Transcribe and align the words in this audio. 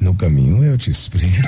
No 0.00 0.14
caminho 0.14 0.64
eu 0.64 0.78
te 0.78 0.90
explico. 0.90 1.46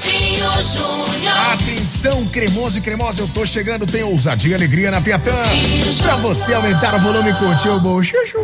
Dinho 0.00 0.62
Júnior. 0.62 1.34
Atenção, 1.52 2.24
cremoso 2.26 2.78
e 2.78 2.80
cremosa, 2.80 3.22
eu 3.22 3.28
tô 3.28 3.44
chegando, 3.44 3.84
tem 3.84 4.04
ousadia 4.04 4.52
e 4.52 4.54
alegria 4.54 4.88
na 4.88 5.00
Piatã. 5.00 5.32
Pra 6.00 6.14
você 6.16 6.54
aumentar 6.54 6.94
o 6.94 7.00
volume 7.00 7.30
e 7.30 7.34
curtir 7.34 7.70
o 7.70 7.80
bom 7.80 8.00
chuchu. 8.00 8.38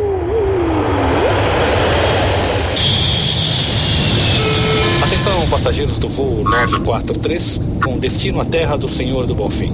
Atenção, 5.03 5.47
passageiros 5.49 5.97
do 5.97 6.09
voo 6.09 6.43
943, 6.43 7.61
com 7.81 7.97
destino 7.97 8.41
à 8.41 8.45
terra 8.45 8.77
do 8.77 8.89
Senhor 8.89 9.25
do 9.25 9.33
Bonfim. 9.33 9.73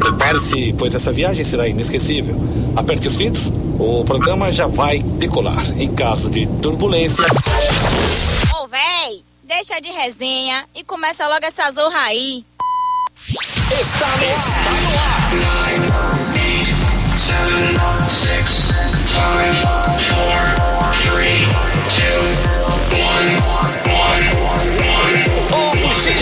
Prepare-se, 0.00 0.74
pois 0.76 0.94
essa 0.94 1.12
viagem 1.12 1.44
será 1.44 1.68
inesquecível. 1.68 2.34
Aperte 2.74 3.06
os 3.06 3.14
cintos, 3.14 3.52
o 3.78 4.02
programa 4.04 4.50
já 4.50 4.66
vai 4.66 4.98
decolar. 4.98 5.62
Em 5.78 5.88
caso 5.88 6.28
de 6.28 6.46
turbulência, 6.46 7.24
deixa 9.50 9.80
de 9.80 9.90
resenha 9.90 10.64
e 10.76 10.84
começa 10.84 11.26
logo 11.26 11.44
essa 11.44 11.72
zorra 11.72 12.02
aí. 12.02 12.46
está 13.68 14.06
no 14.16 14.98
ar. 20.56 20.66
O 20.66 20.69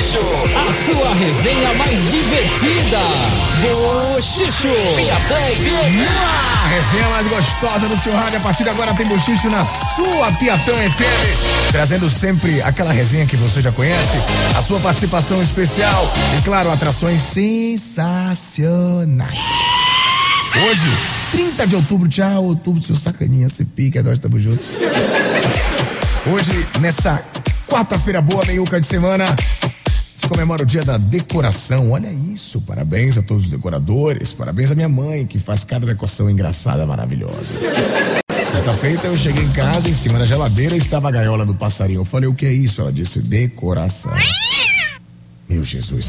Buchicho, 0.08 0.24
a 0.56 0.72
sua 0.86 1.12
resenha 1.14 1.74
mais 1.74 2.00
divertida. 2.10 2.98
Buchicho, 3.60 4.70
Piatã 4.96 5.36
FM. 5.36 6.08
A 6.64 6.68
resenha 6.68 7.06
mais 7.10 7.28
gostosa 7.28 7.86
do 7.86 7.94
seu 7.94 8.14
rádio. 8.14 8.38
A 8.38 8.40
partir 8.40 8.64
de 8.64 8.70
agora 8.70 8.94
tem 8.94 9.06
bochicho 9.06 9.50
na 9.50 9.66
sua 9.66 10.32
Piatã 10.32 10.72
FM. 10.72 11.72
Trazendo 11.72 12.08
sempre 12.08 12.62
aquela 12.62 12.90
resenha 12.90 13.26
que 13.26 13.36
você 13.36 13.60
já 13.60 13.70
conhece, 13.70 14.16
a 14.56 14.62
sua 14.62 14.80
participação 14.80 15.42
especial 15.42 16.10
e, 16.38 16.42
claro, 16.42 16.72
atrações 16.72 17.20
sensacionais. 17.20 19.44
Hoje, 20.56 20.90
30 21.32 21.66
de 21.66 21.76
outubro, 21.76 22.08
tchau, 22.08 22.44
outubro, 22.44 22.82
seu 22.82 22.96
sacaninha, 22.96 23.50
se 23.50 23.66
pica, 23.66 24.02
nós 24.02 24.14
estamos 24.14 24.42
juntos. 24.42 24.64
Hoje, 26.32 26.66
nessa 26.80 27.22
quarta-feira 27.66 28.22
boa, 28.22 28.42
meiuca 28.46 28.80
de 28.80 28.86
semana, 28.86 29.26
se 30.19 30.28
comemora 30.28 30.64
o 30.64 30.66
dia 30.66 30.83
da 30.83 30.98
decoração. 30.98 31.92
Olha 31.92 32.11
isso, 32.11 32.61
parabéns 32.62 33.16
a 33.16 33.22
todos 33.22 33.44
os 33.44 33.50
decoradores, 33.50 34.33
parabéns 34.33 34.72
à 34.72 34.75
minha 34.75 34.88
mãe, 34.88 35.25
que 35.25 35.38
faz 35.38 35.62
cada 35.62 35.86
decoração 35.86 36.28
engraçada, 36.28 36.84
maravilhosa. 36.84 37.36
Certa 38.50 38.75
feita, 38.75 39.06
eu 39.06 39.16
cheguei 39.16 39.44
em 39.44 39.52
casa, 39.52 39.88
em 39.88 39.94
cima 39.94 40.19
da 40.19 40.27
geladeira 40.27 40.77
estava 40.77 41.06
a 41.06 41.12
gaiola 41.12 41.47
do 41.47 41.55
passarinho. 41.55 42.00
Eu 42.00 42.05
falei, 42.05 42.28
o 42.28 42.34
que 42.34 42.47
é 42.47 42.52
isso? 42.52 42.80
Ela 42.80 42.92
disse, 42.92 43.22
decoração. 43.22 44.12
Meu 45.48 45.62
Jesus. 45.62 46.08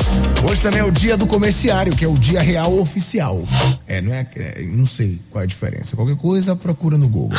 Hoje 0.50 0.60
também 0.60 0.80
é 0.80 0.84
o 0.84 0.92
dia 0.92 1.16
do 1.16 1.28
comerciário, 1.28 1.96
que 1.96 2.04
é 2.04 2.08
o 2.08 2.16
dia 2.16 2.42
real 2.42 2.80
oficial. 2.80 3.44
É, 3.86 4.02
não 4.02 4.12
é, 4.12 4.26
é, 4.36 4.64
não 4.64 4.88
sei 4.88 5.20
qual 5.30 5.44
é 5.44 5.44
a 5.44 5.48
diferença. 5.48 5.96
Qualquer 5.96 6.18
coisa, 6.18 6.56
procura 6.56 6.98
no 6.98 7.08
Google. 7.08 7.38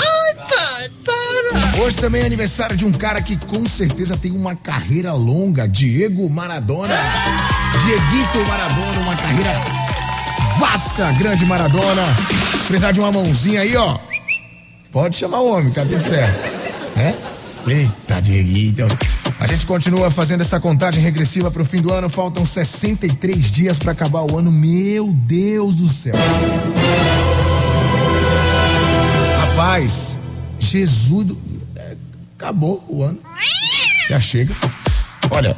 Hoje 1.82 1.96
também 1.96 2.22
é 2.22 2.26
aniversário 2.26 2.76
de 2.76 2.84
um 2.84 2.92
cara 2.92 3.20
que 3.22 3.36
com 3.36 3.64
certeza 3.64 4.16
tem 4.16 4.30
uma 4.32 4.54
carreira 4.54 5.12
longa, 5.12 5.68
Diego 5.68 6.28
Maradona. 6.28 6.96
Dieguito 7.82 8.46
Maradona, 8.46 9.00
uma 9.00 9.16
carreira 9.16 9.52
vasta, 10.58 11.10
grande 11.12 11.44
Maradona. 11.44 12.02
Precisar 12.66 12.92
de 12.92 13.00
uma 13.00 13.10
mãozinha 13.10 13.62
aí, 13.62 13.74
ó. 13.76 13.98
Pode 14.92 15.16
chamar 15.16 15.40
o 15.40 15.52
homem, 15.52 15.72
tá 15.72 15.82
tudo 15.82 16.00
certo. 16.00 16.46
É? 16.96 17.14
Eita, 17.66 18.20
Dieguito. 18.20 18.86
A 19.40 19.46
gente 19.46 19.64
continua 19.64 20.10
fazendo 20.10 20.42
essa 20.42 20.60
contagem 20.60 21.02
regressiva 21.02 21.50
pro 21.50 21.64
fim 21.64 21.80
do 21.80 21.92
ano. 21.92 22.10
Faltam 22.10 22.44
63 22.44 23.50
dias 23.50 23.78
pra 23.78 23.92
acabar 23.92 24.20
o 24.30 24.38
ano. 24.38 24.52
Meu 24.52 25.12
Deus 25.12 25.76
do 25.76 25.88
céu. 25.88 26.14
Rapaz, 29.40 30.18
Jesus. 30.70 31.26
do- 31.26 31.38
é, 31.76 31.96
Acabou 32.38 32.82
o 32.88 33.02
ano. 33.02 33.18
Já 34.08 34.18
chega. 34.18 34.54
Olha, 35.30 35.54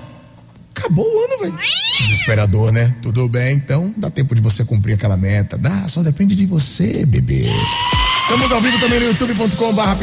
acabou 0.74 1.04
o 1.06 1.24
ano, 1.24 1.38
velho. 1.42 1.58
Desesperador, 2.00 2.72
né? 2.72 2.92
Tudo 3.00 3.28
bem, 3.28 3.54
então 3.54 3.94
dá 3.96 4.10
tempo 4.10 4.34
de 4.34 4.40
você 4.40 4.64
cumprir 4.64 4.94
aquela 4.94 5.16
meta. 5.16 5.56
Dá, 5.56 5.86
só 5.86 6.02
depende 6.02 6.34
de 6.34 6.44
você, 6.44 7.06
bebê. 7.06 7.46
Estamos 8.18 8.50
ao 8.50 8.60
vivo 8.60 8.78
também 8.80 8.98
no 8.98 9.06
youtube.com 9.06 9.72
barra. 9.74 9.96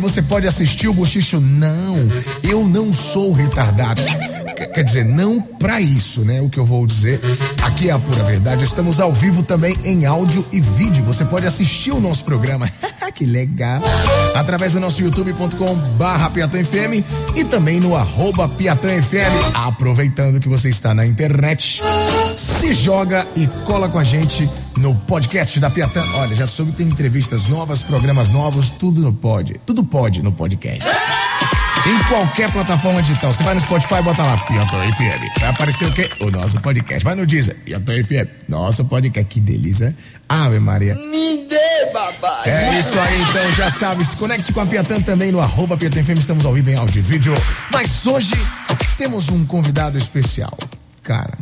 Você 0.00 0.22
pode 0.22 0.46
assistir 0.48 0.88
o 0.88 0.94
Bochicho. 0.94 1.40
Não, 1.40 1.96
eu 2.42 2.66
não 2.66 2.92
sou 2.92 3.32
retardado. 3.32 4.02
Quer- 4.54 4.84
dizer, 4.84 5.04
não 5.04 5.40
pra 5.40 5.80
isso, 5.80 6.22
né? 6.22 6.40
O 6.40 6.48
que 6.48 6.58
eu 6.58 6.64
vou 6.66 6.86
dizer. 6.86 7.20
Aqui 7.62 7.88
é 7.88 7.92
a 7.92 7.98
pura 7.98 8.22
verdade. 8.24 8.64
Estamos 8.64 9.00
ao 9.00 9.12
vivo 9.12 9.42
também 9.42 9.74
em 9.84 10.04
áudio 10.06 10.44
e 10.52 10.60
vídeo. 10.60 11.04
Você 11.04 11.24
pode 11.24 11.46
assistir 11.46 11.90
o 11.92 12.00
nosso 12.00 12.24
programa. 12.24 12.70
que 13.14 13.24
legal. 13.24 13.80
Através 14.34 14.72
do 14.72 14.80
nosso 14.80 15.00
youtube.com 15.02 15.74
barra 15.96 16.30
FM 16.30 17.04
e 17.36 17.44
também 17.44 17.78
no 17.78 17.94
arroba 17.96 18.48
Piatã 18.48 18.88
FM. 19.00 19.54
Aproveitando 19.54 20.40
que 20.40 20.48
você 20.48 20.68
está 20.68 20.92
na 20.92 21.06
internet, 21.06 21.80
se 22.36 22.74
joga 22.74 23.26
e 23.36 23.46
cola 23.64 23.88
com 23.88 23.98
a 23.98 24.04
gente 24.04 24.48
no 24.76 24.94
podcast 24.94 25.60
da 25.60 25.70
Piatã. 25.70 26.02
Olha, 26.14 26.34
já 26.34 26.46
soube 26.46 26.72
tem 26.72 26.88
entrevistas 26.88 27.46
novas, 27.46 27.82
programas 27.82 28.30
novos, 28.30 28.70
tudo 28.70 29.00
no 29.00 29.12
pod. 29.12 29.60
Tudo 29.64 29.84
pode 29.84 30.20
no 30.22 30.32
podcast. 30.32 30.84
Em 31.86 31.98
qualquer 32.08 32.50
plataforma 32.50 33.02
digital. 33.02 33.30
Você 33.30 33.42
vai 33.42 33.54
no 33.54 33.60
Spotify, 33.60 34.02
bota 34.02 34.22
lá, 34.22 34.38
Piatã 34.38 34.80
FM. 34.90 35.38
Vai 35.38 35.50
aparecer 35.50 35.86
o 35.86 35.92
quê? 35.92 36.10
O 36.18 36.30
nosso 36.30 36.58
podcast. 36.60 37.04
Vai 37.04 37.14
no 37.14 37.26
Deezer, 37.26 37.54
Piatã 37.56 37.92
FM. 38.02 38.48
Nosso 38.48 38.86
podcast. 38.86 39.28
Que 39.28 39.38
delícia. 39.38 39.94
Ave 40.26 40.58
Maria. 40.58 40.94
Me 40.94 41.46
dê, 41.46 41.86
papai. 41.92 42.50
É 42.50 42.80
isso 42.80 42.98
aí, 42.98 43.20
então 43.20 43.52
já 43.52 43.70
sabe, 43.70 44.02
se 44.02 44.16
conecte 44.16 44.50
com 44.52 44.60
a 44.60 44.66
Piatã 44.66 44.98
também 45.02 45.30
no 45.30 45.40
arroba 45.40 45.76
Piatã 45.76 46.02
FM, 46.02 46.18
estamos 46.18 46.46
ao 46.46 46.54
vivo 46.54 46.70
em 46.70 46.74
áudio 46.74 47.00
e 47.00 47.02
vídeo. 47.02 47.34
Mas 47.70 48.06
hoje 48.06 48.34
temos 48.96 49.28
um 49.28 49.44
convidado 49.44 49.98
especial. 49.98 50.56
Cara, 51.02 51.36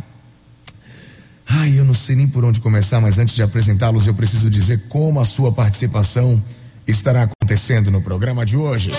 ai, 1.48 1.78
eu 1.78 1.84
não 1.84 1.94
sei 1.94 2.16
nem 2.16 2.26
por 2.26 2.44
onde 2.44 2.60
começar, 2.60 3.00
mas 3.00 3.20
antes 3.20 3.36
de 3.36 3.42
apresentá-los, 3.44 4.08
eu 4.08 4.14
preciso 4.14 4.50
dizer 4.50 4.86
como 4.88 5.20
a 5.20 5.24
sua 5.24 5.52
participação 5.52 6.42
estará 6.84 7.22
acontecendo 7.22 7.92
no 7.92 8.02
programa 8.02 8.44
de 8.44 8.56
hoje. 8.56 8.90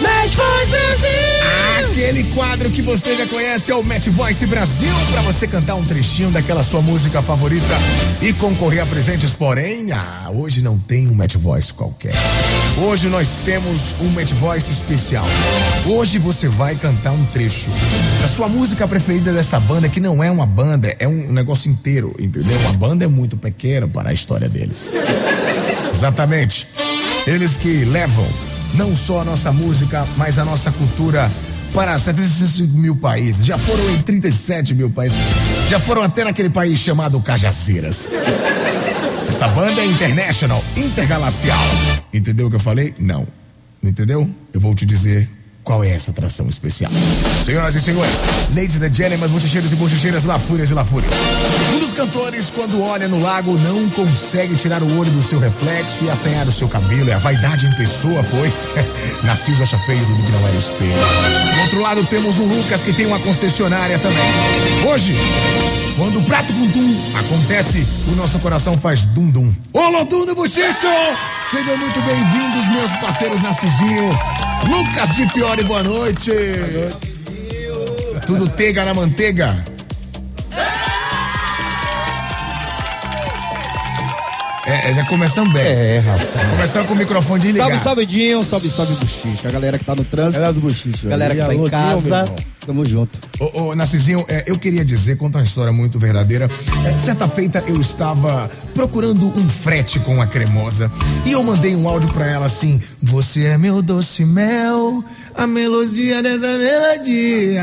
Match 0.00 0.34
Voice 0.34 0.70
Brasil. 0.70 1.26
Aquele 1.88 2.24
quadro 2.34 2.70
que 2.70 2.82
você 2.82 3.16
já 3.16 3.26
conhece 3.26 3.72
é 3.72 3.74
o 3.74 3.82
Match 3.82 4.08
Voice 4.08 4.46
Brasil, 4.46 4.92
para 5.10 5.22
você 5.22 5.46
cantar 5.46 5.74
um 5.76 5.84
trechinho 5.84 6.30
daquela 6.30 6.62
sua 6.62 6.82
música 6.82 7.22
favorita 7.22 7.74
e 8.20 8.32
concorrer 8.34 8.82
a 8.82 8.86
presentes. 8.86 9.32
Porém, 9.32 9.92
ah, 9.92 10.28
hoje 10.34 10.60
não 10.60 10.78
tem 10.78 11.08
um 11.08 11.14
Match 11.14 11.36
Voice 11.36 11.72
qualquer. 11.72 12.12
Hoje 12.76 13.08
nós 13.08 13.40
temos 13.44 13.94
um 14.00 14.08
Match 14.10 14.32
Voice 14.32 14.70
especial. 14.70 15.24
Hoje 15.86 16.18
você 16.18 16.48
vai 16.48 16.74
cantar 16.74 17.12
um 17.12 17.24
trecho 17.26 17.70
da 18.20 18.28
sua 18.28 18.48
música 18.48 18.86
preferida 18.86 19.32
dessa 19.32 19.58
banda, 19.58 19.88
que 19.88 20.00
não 20.00 20.22
é 20.22 20.30
uma 20.30 20.46
banda, 20.46 20.94
é 20.98 21.08
um 21.08 21.32
negócio 21.32 21.70
inteiro, 21.70 22.14
entendeu? 22.18 22.58
Uma 22.60 22.74
banda 22.74 23.04
é 23.04 23.08
muito 23.08 23.36
pequena 23.36 23.88
para 23.88 24.10
a 24.10 24.12
história 24.12 24.48
deles. 24.48 24.86
Exatamente. 25.90 26.66
Eles 27.26 27.56
que 27.56 27.84
levam 27.84 28.26
não 28.74 28.94
só 28.94 29.20
a 29.20 29.24
nossa 29.24 29.52
música, 29.52 30.06
mas 30.16 30.38
a 30.38 30.44
nossa 30.44 30.70
cultura 30.70 31.30
para 31.72 31.98
75 31.98 32.76
mil 32.76 32.96
países. 32.96 33.44
Já 33.44 33.58
foram 33.58 33.90
em 33.90 34.00
37 34.00 34.74
mil 34.74 34.90
países. 34.90 35.18
Já 35.68 35.78
foram 35.78 36.02
até 36.02 36.24
naquele 36.24 36.50
país 36.50 36.78
chamado 36.78 37.20
Cajazeiras. 37.20 38.08
Essa 39.28 39.48
banda 39.48 39.80
é 39.80 39.86
international, 39.86 40.62
intergalacial. 40.76 41.58
Entendeu 42.12 42.46
o 42.46 42.50
que 42.50 42.56
eu 42.56 42.60
falei? 42.60 42.94
Não 42.98 43.26
entendeu? 43.88 44.28
Eu 44.52 44.60
vou 44.60 44.74
te 44.74 44.84
dizer 44.84 45.28
qual 45.66 45.82
é 45.82 45.90
essa 45.90 46.12
atração 46.12 46.48
especial. 46.48 46.92
Senhoras 47.42 47.74
e 47.74 47.80
senhores, 47.80 48.24
ladies 48.54 48.80
and 48.80 48.94
gentlemen, 48.94 49.28
bochecheiros 49.28 49.72
e 49.72 49.76
bochecheiras, 49.76 50.24
lafúrias 50.24 50.70
e 50.70 50.74
lafúrias. 50.74 51.12
Um 51.74 51.80
dos 51.80 51.92
cantores, 51.92 52.52
quando 52.52 52.80
olha 52.80 53.08
no 53.08 53.20
lago, 53.20 53.58
não 53.58 53.90
consegue 53.90 54.54
tirar 54.54 54.80
o 54.80 54.96
olho 54.96 55.10
do 55.10 55.20
seu 55.20 55.40
reflexo 55.40 56.04
e 56.04 56.10
assanhar 56.10 56.46
o 56.46 56.52
seu 56.52 56.68
cabelo. 56.68 57.10
É 57.10 57.14
a 57.14 57.18
vaidade 57.18 57.66
em 57.66 57.72
pessoa, 57.74 58.24
pois 58.30 58.68
Narciso 59.24 59.64
acha 59.64 59.76
feio 59.80 60.06
tudo 60.06 60.22
que 60.22 60.30
não 60.30 60.46
era 60.46 60.56
espelho. 60.56 60.92
Do 61.54 61.60
outro 61.62 61.80
lado, 61.80 62.04
temos 62.04 62.38
o 62.38 62.44
Lucas, 62.44 62.84
que 62.84 62.92
tem 62.92 63.04
uma 63.04 63.18
concessionária 63.18 63.98
também. 63.98 64.88
Hoje, 64.88 65.14
Quando 65.96 66.18
o 66.18 66.22
prato 66.24 66.52
com 66.52 66.70
tum 66.72 66.94
acontece, 67.18 67.86
o 68.06 68.14
nosso 68.16 68.38
coração 68.40 68.76
faz 68.76 69.06
dum-dum. 69.06 69.50
Ô, 69.72 69.88
Lodum 69.88 70.26
do 70.26 70.34
Bochicho! 70.34 70.86
Sejam 71.50 71.74
muito 71.78 71.98
bem-vindos, 72.02 72.68
meus 72.68 72.92
parceiros 73.00 73.40
Narcisinho. 73.40 74.10
Lucas 74.68 75.16
de 75.16 75.26
Fiore, 75.30 75.62
boa 75.62 75.82
noite. 75.82 76.30
Boa 76.30 76.90
noite. 76.90 78.26
Tudo 78.26 78.46
tega 78.46 78.84
na 78.84 78.92
manteiga. 78.92 79.75
É, 84.66 84.90
é, 84.90 84.94
já 84.94 85.04
começamos 85.04 85.52
bem. 85.52 85.62
É, 85.62 85.98
rapaz. 86.00 86.50
Começando 86.50 86.86
com 86.88 86.94
o 86.94 86.96
microfone 86.96 87.40
de 87.40 87.52
ligar. 87.52 87.66
Salve, 87.66 87.78
salve, 87.78 88.06
Dinho. 88.06 88.42
Salve, 88.42 88.68
salve, 88.68 88.94
Buchicho. 88.96 89.46
A 89.46 89.50
galera 89.52 89.78
que 89.78 89.84
tá 89.84 89.94
no 89.94 90.02
trânsito. 90.04 90.34
Galera 90.34 90.52
do 90.52 90.60
Buchicho. 90.60 91.08
Galera 91.08 91.34
que 91.36 91.40
tá 91.40 91.54
em 91.54 91.70
casa. 91.70 92.34
Tamo 92.66 92.84
junto. 92.84 93.16
Ô, 93.38 93.62
ô 93.62 93.74
Narcisinho, 93.76 94.24
é, 94.26 94.42
eu 94.44 94.58
queria 94.58 94.84
dizer, 94.84 95.16
contar 95.18 95.38
uma 95.38 95.44
história 95.44 95.72
muito 95.72 96.00
verdadeira. 96.00 96.50
É, 96.84 96.96
certa 96.96 97.28
feita 97.28 97.62
eu 97.68 97.80
estava 97.80 98.50
procurando 98.74 99.28
um 99.38 99.48
frete 99.48 100.00
com 100.00 100.20
a 100.20 100.26
cremosa 100.26 100.90
e 101.24 101.30
eu 101.30 101.44
mandei 101.44 101.76
um 101.76 101.88
áudio 101.88 102.08
pra 102.08 102.26
ela 102.26 102.46
assim: 102.46 102.82
Você 103.00 103.46
é 103.46 103.56
meu 103.56 103.80
doce 103.80 104.24
mel, 104.24 105.04
a 105.32 105.46
melodia 105.46 106.20
dessa 106.20 106.58
melodia. 106.58 107.62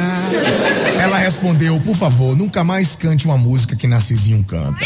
Ela 0.97 1.17
respondeu: 1.17 1.77
Por 1.81 1.97
favor, 1.97 2.33
nunca 2.33 2.63
mais 2.63 2.95
cante 2.95 3.25
uma 3.25 3.37
música 3.37 3.75
que 3.75 3.87
Narcisinho 3.87 4.41
canta. 4.45 4.85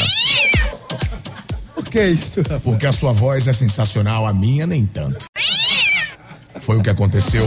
Que 1.97 2.09
isso? 2.09 2.43
Porque 2.63 2.85
a 2.85 2.91
sua 2.91 3.11
voz 3.11 3.47
é 3.47 3.53
sensacional, 3.53 4.27
a 4.27 4.31
minha 4.31 4.67
nem 4.67 4.85
tanto. 4.85 5.25
Foi 6.59 6.77
o 6.77 6.83
que 6.83 6.91
aconteceu. 6.91 7.43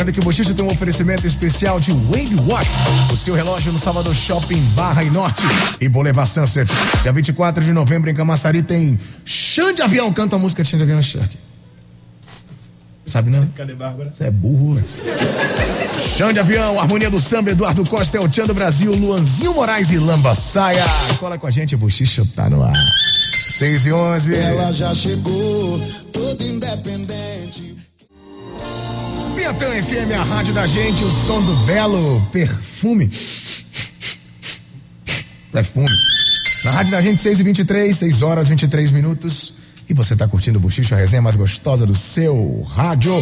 Lembrando 0.02 0.14
que 0.14 0.20
o 0.20 0.25
Bochicho 0.25 0.52
tem 0.52 0.64
um 0.64 0.69
oferecimento 0.69 1.25
especial 1.25 1.78
de 1.78 1.93
Wave 1.93 2.34
Watch, 2.49 2.69
o 3.12 3.16
seu 3.16 3.37
relógio 3.37 3.70
no 3.70 3.78
Salvador 3.78 4.12
Shopping 4.12 4.60
Barra 4.75 5.04
e 5.04 5.10
Norte 5.10 5.44
e 5.81 5.88
Boulevard 5.88 6.28
Sunset. 6.28 6.69
Dia 7.02 7.12
24 7.12 7.62
de 7.62 7.72
novembro 7.72 8.10
em 8.10 8.14
Camaçari 8.14 8.64
tem 8.64 8.99
Xande 9.25 9.76
de 9.76 9.82
Avião. 9.82 10.12
Canta 10.12 10.34
a 10.34 10.40
música 10.40 10.64
de 10.64 10.70
Xande 10.70 10.84
de 10.84 10.90
Avião, 10.90 11.00
Shark. 11.00 11.38
Sabe 13.06 13.31
não? 13.31 13.46
Cadê 13.54 13.76
Bárbara? 13.76 14.12
Você 14.12 14.25
é 14.25 14.31
burro, 14.32 14.75
velho. 14.75 14.87
Chão 15.96 16.32
de 16.32 16.40
avião, 16.40 16.81
harmonia 16.81 17.08
do 17.08 17.20
samba, 17.20 17.50
Eduardo 17.50 17.88
Costa, 17.88 18.16
El 18.16 18.28
Tchan 18.28 18.46
do 18.46 18.54
Brasil, 18.54 18.93
Luanzinho 18.93 19.54
Moraes 19.54 19.93
e 19.93 19.99
Lamba 19.99 20.34
Saia. 20.34 20.84
Cola 21.20 21.38
com 21.38 21.46
a 21.46 21.50
gente, 21.52 21.76
Buchicho 21.76 22.26
tá 22.34 22.50
no 22.50 22.64
ar. 22.64 22.75
6 23.46 23.87
e 23.87 23.93
11. 23.93 24.34
Ela 24.34 24.72
já 24.72 24.93
chegou, 24.96 25.81
toda 26.12 26.43
independente. 26.43 27.71
Piatã 29.42 29.66
FM, 29.70 30.12
a 30.20 30.22
rádio 30.22 30.54
da 30.54 30.68
gente, 30.68 31.02
o 31.02 31.10
som 31.10 31.42
do 31.42 31.52
belo 31.66 32.24
perfume. 32.30 33.10
Perfume. 35.50 35.90
Na 36.64 36.70
rádio 36.70 36.92
da 36.92 37.02
gente, 37.02 37.20
6 37.20 37.40
e 37.40 37.42
23 37.42 37.96
6 37.96 38.22
horas 38.22 38.48
23 38.48 38.92
minutos. 38.92 39.54
E 39.88 39.94
você 39.94 40.14
tá 40.14 40.28
curtindo 40.28 40.58
o 40.58 40.61
Buchicho, 40.61 40.94
a 40.94 40.99
resenha 40.99 41.20
mais 41.20 41.34
gostosa 41.34 41.84
do 41.84 41.92
seu 41.92 42.62
rádio. 42.72 43.12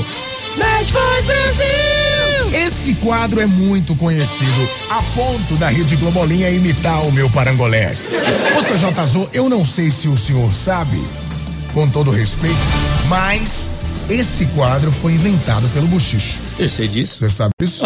Voice 0.57 0.93
Brasil. 0.93 2.67
Esse 2.67 2.93
quadro 2.97 3.41
é 3.41 3.47
muito 3.47 3.97
conhecido, 3.97 4.69
a 4.91 5.03
ponto 5.15 5.57
da 5.57 5.71
Rede 5.71 5.97
Globolinha 5.97 6.51
imitar 6.51 7.03
o 7.07 7.11
meu 7.11 7.31
parangolé. 7.31 7.97
Ô, 8.59 8.63
seu 8.63 8.77
Jazô, 8.77 9.27
eu 9.33 9.49
não 9.49 9.65
sei 9.65 9.91
se 9.91 10.07
o 10.07 10.19
senhor 10.19 10.55
sabe, 10.55 11.03
com 11.73 11.89
todo 11.89 12.11
respeito, 12.11 12.59
mas 13.09 13.71
esse 14.11 14.45
quadro 14.47 14.91
foi 14.93 15.13
inventado 15.15 15.69
pelo 15.69 15.87
Buchicho. 15.87 16.41
Eu 16.59 16.69
sei 16.69 16.89
disso. 16.89 17.19
Você 17.21 17.29
sabe 17.29 17.51
isso? 17.61 17.85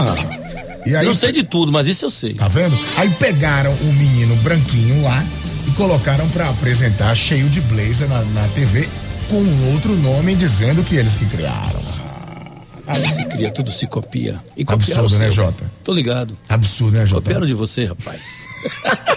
E 0.87 0.95
aí, 0.97 1.07
Eu 1.07 1.15
sei 1.15 1.33
de 1.33 1.43
tudo, 1.43 1.71
mas 1.73 1.87
isso 1.87 2.05
eu 2.05 2.11
sei. 2.11 2.35
tá 2.35 2.49
vendo? 2.49 2.79
Aí 2.97 3.09
pegaram 3.11 3.73
um 3.83 3.93
menino 3.93 4.35
branquinho 4.37 5.03
lá 5.03 5.25
e 5.67 5.71
colocaram 5.73 6.29
pra 6.31 6.51
apresentar 6.51 7.15
cheio 7.15 7.49
de 7.49 7.61
blazer 7.63 8.09
na, 8.09 8.23
na 8.23 8.49
TV 8.49 8.89
com 9.29 9.37
um 9.37 9.73
outro 9.73 9.95
nome 9.97 10.35
dizendo 10.35 10.83
que 10.85 10.97
eles 10.97 11.17
que 11.17 11.25
criaram. 11.27 11.83
Ah, 12.87 12.93
se 12.95 13.25
cria, 13.25 13.51
tudo 13.51 13.73
se 13.73 13.87
copia. 13.87 14.37
E 14.57 14.65
Absurdo, 14.67 15.15
o 15.15 15.19
né. 15.19 15.31
Jota? 15.31 15.71
Tô 15.83 15.91
ligado. 15.93 16.37
Absurdo, 16.51 16.99
né, 16.99 17.07
Jota? 17.07 17.23
Copiaram 17.23 17.47
de 17.47 17.55
você, 17.55 17.87
rapaz. 17.87 18.21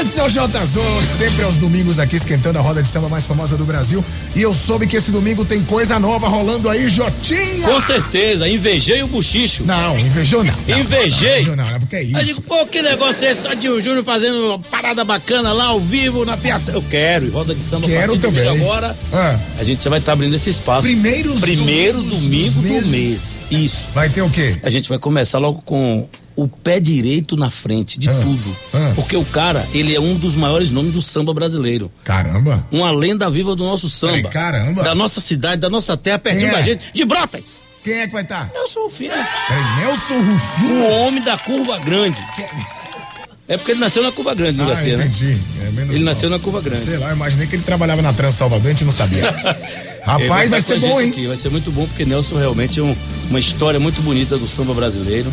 Esse 0.00 0.18
é 0.18 0.24
o 0.24 0.28
J 0.28 0.64
Zone, 0.64 1.06
sempre 1.06 1.44
aos 1.44 1.56
domingos 1.56 1.98
aqui 1.98 2.16
esquentando 2.16 2.58
a 2.58 2.62
roda 2.62 2.82
de 2.82 2.88
samba 2.88 3.08
mais 3.08 3.24
famosa 3.26 3.56
do 3.56 3.64
Brasil. 3.64 4.02
E 4.34 4.40
eu 4.40 4.54
soube 4.54 4.86
que 4.86 4.96
esse 4.96 5.10
domingo 5.10 5.44
tem 5.44 5.62
coisa 5.62 5.98
nova 5.98 6.26
rolando 6.26 6.68
aí, 6.70 6.88
Jotinha! 6.88 7.68
Com 7.68 7.80
certeza, 7.80 8.48
invejei 8.48 9.02
o 9.02 9.06
buchicho. 9.06 9.62
Não, 9.64 9.98
invejou 9.98 10.42
não. 10.42 10.54
não 10.66 10.78
Invejei. 10.78 11.44
Não, 11.46 11.56
não, 11.56 11.70
não, 11.70 11.78
porque 11.78 11.96
é 11.96 11.98
Aí 12.00 12.06
digo, 12.06 12.22
isso. 12.22 12.42
pô, 12.42 12.66
que 12.66 12.80
negócio 12.80 13.26
é 13.26 13.32
esse? 13.32 13.42
Só 13.42 13.54
de 13.54 13.68
o 13.68 13.80
Júnior 13.80 14.04
fazendo 14.04 14.46
uma 14.46 14.58
parada 14.58 15.04
bacana 15.04 15.52
lá 15.52 15.66
ao 15.66 15.80
vivo 15.80 16.24
na 16.24 16.36
Piatã. 16.36 16.72
Eu 16.72 16.82
quero, 16.82 17.26
e 17.26 17.30
roda 17.30 17.54
de 17.54 17.62
samba 17.62 17.86
Quero 17.86 18.16
também. 18.16 18.48
agora. 18.48 18.96
Ah. 19.12 19.38
A 19.58 19.64
gente 19.64 19.84
já 19.84 19.90
vai 19.90 19.98
estar 19.98 20.12
abrindo 20.12 20.34
esse 20.34 20.50
espaço. 20.50 20.86
Primeiros 20.86 21.40
Primeiro 21.40 22.02
domingos 22.02 22.54
domingo 22.54 22.82
do 22.82 22.88
mês. 22.88 23.33
Isso. 23.54 23.88
Vai 23.94 24.08
ter 24.08 24.22
o 24.22 24.30
quê? 24.30 24.58
A 24.62 24.70
gente 24.70 24.88
vai 24.88 24.98
começar 24.98 25.38
logo 25.38 25.62
com 25.62 26.08
o 26.36 26.48
pé 26.48 26.80
direito 26.80 27.36
na 27.36 27.50
frente 27.50 27.98
de 27.98 28.08
Ah, 28.10 28.14
tudo. 28.14 28.56
ah. 28.74 28.92
Porque 28.96 29.16
o 29.16 29.24
cara, 29.24 29.64
ele 29.72 29.94
é 29.94 30.00
um 30.00 30.14
dos 30.14 30.34
maiores 30.34 30.72
nomes 30.72 30.92
do 30.92 31.00
samba 31.00 31.32
brasileiro. 31.32 31.90
Caramba! 32.02 32.66
Uma 32.72 32.90
lenda 32.90 33.30
viva 33.30 33.54
do 33.54 33.64
nosso 33.64 33.88
samba. 33.88 34.14
Peraí, 34.14 34.32
caramba. 34.32 34.82
Da 34.82 34.94
nossa 34.94 35.20
cidade, 35.20 35.60
da 35.60 35.70
nossa 35.70 35.96
terra, 35.96 36.18
pertinho 36.18 36.48
é? 36.48 36.52
da 36.52 36.62
gente. 36.62 36.84
De 36.92 37.04
Brotas. 37.04 37.58
Quem 37.84 38.00
é 38.00 38.06
que 38.06 38.12
vai 38.14 38.22
estar? 38.22 38.50
Eu 38.54 38.66
sou 38.66 38.86
o 38.86 38.90
filho. 38.90 39.12
Peraí, 39.12 39.76
Nelson 39.84 40.14
O 40.14 40.22
Rufino. 40.32 40.86
homem 40.86 41.22
da 41.22 41.36
curva 41.38 41.78
grande. 41.78 42.16
É 43.46 43.56
porque 43.58 43.72
ele 43.72 43.80
nasceu 43.80 44.02
na 44.02 44.10
Curva 44.10 44.34
Grande, 44.34 44.56
no 44.56 44.64
Ah, 44.64 44.68
Garcia, 44.68 44.96
né? 44.96 45.04
entendi. 45.06 45.38
É 45.62 45.70
menos 45.70 45.94
Ele 45.94 46.04
mal. 46.04 46.14
nasceu 46.14 46.30
na 46.30 46.38
Curva 46.38 46.60
Grande. 46.62 46.80
Sei 46.80 46.96
lá, 46.96 47.08
eu 47.10 47.16
imaginei 47.16 47.46
que 47.46 47.54
ele 47.56 47.62
trabalhava 47.62 48.00
na 48.00 48.12
Trans 48.12 48.34
Salvador, 48.36 48.66
a 48.66 48.70
gente 48.70 48.84
não 48.84 48.92
sabia. 48.92 49.24
Rapaz, 50.02 50.50
vai 50.50 50.58
estar 50.60 50.74
ser 50.74 50.80
bom, 50.80 51.00
hein? 51.00 51.10
aqui, 51.10 51.26
Vai 51.26 51.36
ser 51.36 51.50
muito 51.50 51.70
bom, 51.70 51.86
porque 51.86 52.04
Nelson 52.04 52.36
realmente 52.36 52.78
é 52.80 52.82
um- 52.82 52.96
uma 53.30 53.38
história 53.38 53.78
muito 53.80 54.00
bonita 54.02 54.36
do 54.38 54.46
samba 54.48 54.72
brasileiro. 54.74 55.32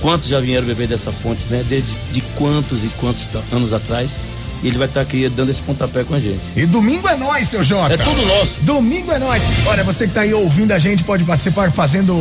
Quantos 0.00 0.28
já 0.28 0.38
vieram 0.40 0.66
beber 0.66 0.86
dessa 0.88 1.10
fonte, 1.10 1.40
né? 1.50 1.64
Desde 1.68 1.90
de 2.12 2.20
quantos 2.36 2.84
e 2.84 2.88
quantos 3.00 3.26
anos 3.52 3.72
atrás. 3.72 4.18
E 4.62 4.68
ele 4.68 4.78
vai 4.78 4.88
estar 4.88 5.00
aqui 5.00 5.28
dando 5.28 5.50
esse 5.50 5.60
pontapé 5.60 6.04
com 6.04 6.14
a 6.14 6.20
gente. 6.20 6.40
E 6.56 6.66
domingo 6.66 7.08
é 7.08 7.16
nós, 7.16 7.48
seu 7.48 7.62
Jota. 7.62 7.94
É 7.94 7.96
tudo 7.96 8.26
nosso. 8.26 8.56
Domingo 8.62 9.12
é 9.12 9.18
nós. 9.18 9.42
Olha, 9.66 9.84
você 9.84 10.06
que 10.06 10.14
tá 10.14 10.22
aí 10.22 10.34
ouvindo 10.34 10.72
a 10.72 10.78
gente 10.78 11.04
pode 11.04 11.24
participar 11.24 11.70
fazendo 11.70 12.14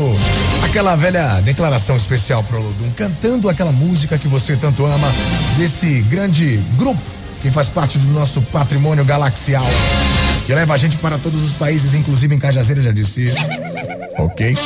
aquela 0.64 0.96
velha 0.96 1.42
declaração 1.42 1.96
especial 1.96 2.44
pro 2.44 2.60
Olodum, 2.60 2.92
cantando 2.96 3.50
aquela 3.50 3.72
música 3.72 4.18
que 4.18 4.28
você 4.28 4.56
tanto 4.56 4.86
ama, 4.86 5.08
desse 5.58 6.02
grande 6.02 6.60
grupo 6.78 7.02
que 7.42 7.50
faz 7.52 7.70
parte 7.70 7.98
do 7.98 8.12
nosso 8.12 8.42
patrimônio 8.44 9.04
galaxial, 9.06 9.66
que 10.46 10.54
leva 10.54 10.74
a 10.74 10.78
gente 10.78 10.98
para 10.98 11.18
todos 11.18 11.42
os 11.44 11.54
países, 11.54 11.94
inclusive 11.94 12.36
em 12.36 12.40
Cajazeira, 12.40 12.82
já 12.82 12.92
disse 12.92 13.30
isso. 13.30 13.48
Ok? 14.18 14.58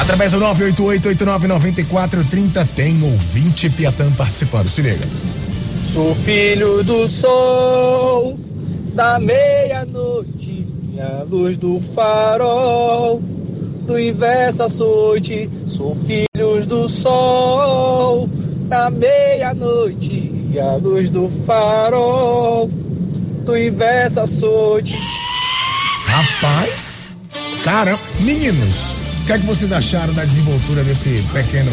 Através 0.00 0.32
do 0.32 0.40
988-89-9430 0.40 2.66
tem 2.74 3.00
ouvinte 3.02 3.70
Piatã 3.70 4.10
participando. 4.12 4.68
Se 4.68 4.82
liga. 4.82 5.06
Sou 5.92 6.14
filho 6.14 6.82
do 6.84 7.08
sol, 7.08 8.38
da 8.94 9.18
meia-noite, 9.18 10.66
a 10.98 11.22
luz 11.22 11.56
do 11.56 11.80
farol, 11.80 13.20
do 13.86 13.98
inverso 13.98 14.64
açoite. 14.64 15.48
Sou 15.66 15.94
filhos 15.94 16.66
do 16.66 16.88
sol, 16.88 18.28
da 18.68 18.90
meia-noite, 18.90 20.32
a 20.60 20.76
luz 20.76 21.08
do 21.08 21.28
farol, 21.28 22.68
do 23.44 23.56
inverso 23.56 24.20
açoite. 24.20 24.98
Rapaz, 26.06 27.14
caramba, 27.64 28.00
meninos, 28.20 28.90
o 29.22 29.26
que 29.26 29.32
é 29.32 29.38
que 29.38 29.46
vocês 29.46 29.72
acharam 29.72 30.12
da 30.12 30.24
desenvoltura 30.24 30.82
desse 30.84 31.24
pequeno, 31.32 31.72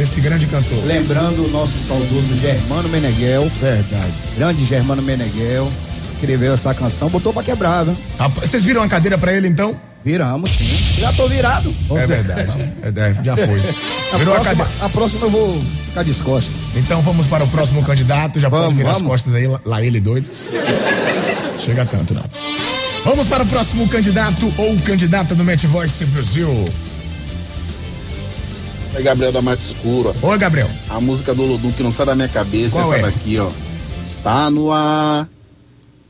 desse 0.00 0.18
grande 0.22 0.46
cantor? 0.46 0.82
Lembrando 0.86 1.44
o 1.44 1.50
nosso 1.50 1.78
saudoso 1.78 2.34
Germano 2.40 2.88
Meneghel. 2.88 3.50
Verdade. 3.60 4.12
Grande 4.34 4.64
Germano 4.64 5.02
Meneghel. 5.02 5.70
Escreveu 6.10 6.54
essa 6.54 6.72
canção, 6.72 7.10
botou 7.10 7.34
pra 7.34 7.42
quebrar, 7.42 7.84
viu? 7.84 7.94
Vocês 8.36 8.64
viram 8.64 8.82
a 8.82 8.88
cadeira 8.88 9.18
pra 9.18 9.34
ele 9.34 9.46
então? 9.46 9.78
Viramos, 10.02 10.48
sim. 10.48 11.00
Já 11.02 11.12
tô 11.12 11.28
virado. 11.28 11.74
É 11.90 12.06
verdade, 12.06 12.50
é, 12.82 12.88
é, 12.88 13.24
já 13.24 13.36
foi. 13.36 13.60
A 14.14 14.16
Virou 14.16 14.32
a 14.34 14.40
próxima, 14.40 14.64
cadeira. 14.64 14.86
a 14.86 14.88
próxima 14.88 15.26
eu 15.26 15.30
vou 15.30 15.60
ficar 15.88 16.02
descosta. 16.02 16.50
Então 16.74 17.02
vamos 17.02 17.26
para 17.26 17.44
o 17.44 17.48
próximo 17.48 17.82
candidato, 17.84 18.40
já 18.40 18.48
pode 18.48 18.62
Vamos, 18.62 18.78
virar 18.78 18.90
as 18.92 18.96
vamos. 18.96 19.10
costas 19.12 19.34
aí, 19.34 19.46
lá- 19.46 19.60
lá 19.66 19.82
ele 19.82 20.00
doido. 20.00 20.26
Chega 21.58 21.84
tanto 21.84 22.14
não. 22.14 22.24
Vamos 23.04 23.28
para 23.28 23.42
o 23.42 23.46
próximo 23.46 23.86
candidato 23.88 24.50
ou 24.56 24.76
candidata 24.78 25.34
do 25.34 25.44
Match 25.44 25.64
Voice 25.64 26.02
Brasil. 26.06 26.64
É 28.94 29.02
Gabriel 29.02 29.32
da 29.32 29.40
Mata 29.40 29.62
Escura. 29.62 30.14
Oi, 30.20 30.38
Gabriel. 30.38 30.68
A 30.88 31.00
música 31.00 31.34
do 31.34 31.44
Lodum 31.44 31.70
que 31.72 31.82
não 31.82 31.92
sai 31.92 32.06
da 32.06 32.14
minha 32.14 32.28
cabeça 32.28 32.76
Qual 32.76 32.92
essa 32.92 33.06
é? 33.06 33.10
daqui, 33.10 33.38
ó. 33.38 33.50
Está 34.04 34.50
no 34.50 34.72
ar, 34.72 35.28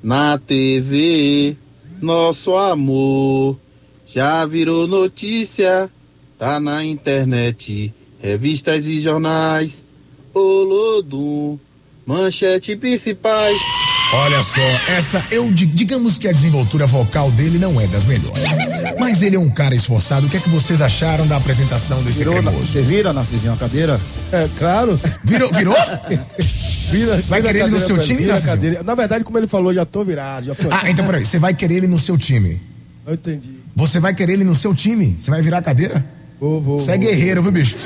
na 0.03 0.39
TV, 0.39 1.57
nosso 2.01 2.57
amor. 2.57 3.59
Já 4.07 4.45
virou 4.47 4.89
notícia, 4.89 5.91
tá 6.39 6.59
na 6.59 6.85
internet, 6.85 7.95
revistas 8.21 8.87
e 8.87 8.99
jornais. 8.99 9.85
O 10.35 10.39
Lodum, 10.65 11.59
manchete 12.07 12.75
principais. 12.77 13.61
Olha 14.13 14.43
só, 14.43 14.61
essa 14.89 15.25
eu 15.31 15.53
di- 15.53 15.67
digamos 15.67 16.19
que 16.19 16.27
a 16.27 16.33
desenvoltura 16.33 16.85
vocal 16.85 17.31
dele 17.31 17.59
não 17.61 17.81
é 17.81 17.87
das 17.87 18.03
melhores. 18.05 18.43
Mas 18.99 19.23
ele 19.23 19.37
é 19.37 19.39
um 19.39 19.49
cara 19.49 19.73
esforçado. 19.73 20.27
O 20.27 20.31
que 20.31 20.37
é 20.37 20.41
que 20.41 20.49
vocês 20.49 20.83
acharam 20.83 21.29
da 21.29 21.37
apresentação 21.37 22.03
desse 22.03 22.19
Virou, 22.19 22.35
cremoso? 22.35 22.67
você 22.67 22.83
vira, 22.83 23.13
Narcisinho, 23.13 23.53
a 23.53 23.57
cadeira? 23.57 24.01
É, 24.33 24.49
claro. 24.59 25.01
Virou? 25.23 25.53
Virou? 25.53 25.77
Vira, 26.91 27.21
Vai 27.23 27.41
vira 27.41 27.53
querer 27.53 27.65
ele 27.67 27.71
no 27.71 27.79
seu 27.81 27.97
time, 27.99 28.27
cadeira. 28.45 28.83
Na 28.83 28.97
verdade, 28.97 29.23
como 29.23 29.39
ele 29.39 29.47
falou, 29.47 29.73
já 29.73 29.87
tô 29.87 30.05
virado. 30.05 30.47
Já 30.47 30.57
tô... 30.57 30.67
Ah, 30.73 30.91
então 30.91 31.07
peraí, 31.07 31.25
você 31.25 31.39
vai 31.39 31.55
querer 31.55 31.77
ele 31.77 31.87
no 31.87 32.01
seu 32.01 32.19
time. 32.19 32.61
Eu 33.07 33.15
entendi. 33.15 33.61
Você 33.77 34.01
vai 34.01 34.13
querer 34.13 34.33
ele 34.33 34.43
no 34.43 34.57
seu 34.57 34.75
time? 34.75 35.17
Você 35.21 35.31
vai 35.31 35.41
virar 35.41 35.59
a 35.59 35.63
cadeira? 35.63 36.05
Vou, 36.41 36.61
vou. 36.61 36.79
Você 36.81 36.91
é 36.91 36.99
guerreiro, 36.99 37.45
viu, 37.45 37.53
bicho? 37.53 37.77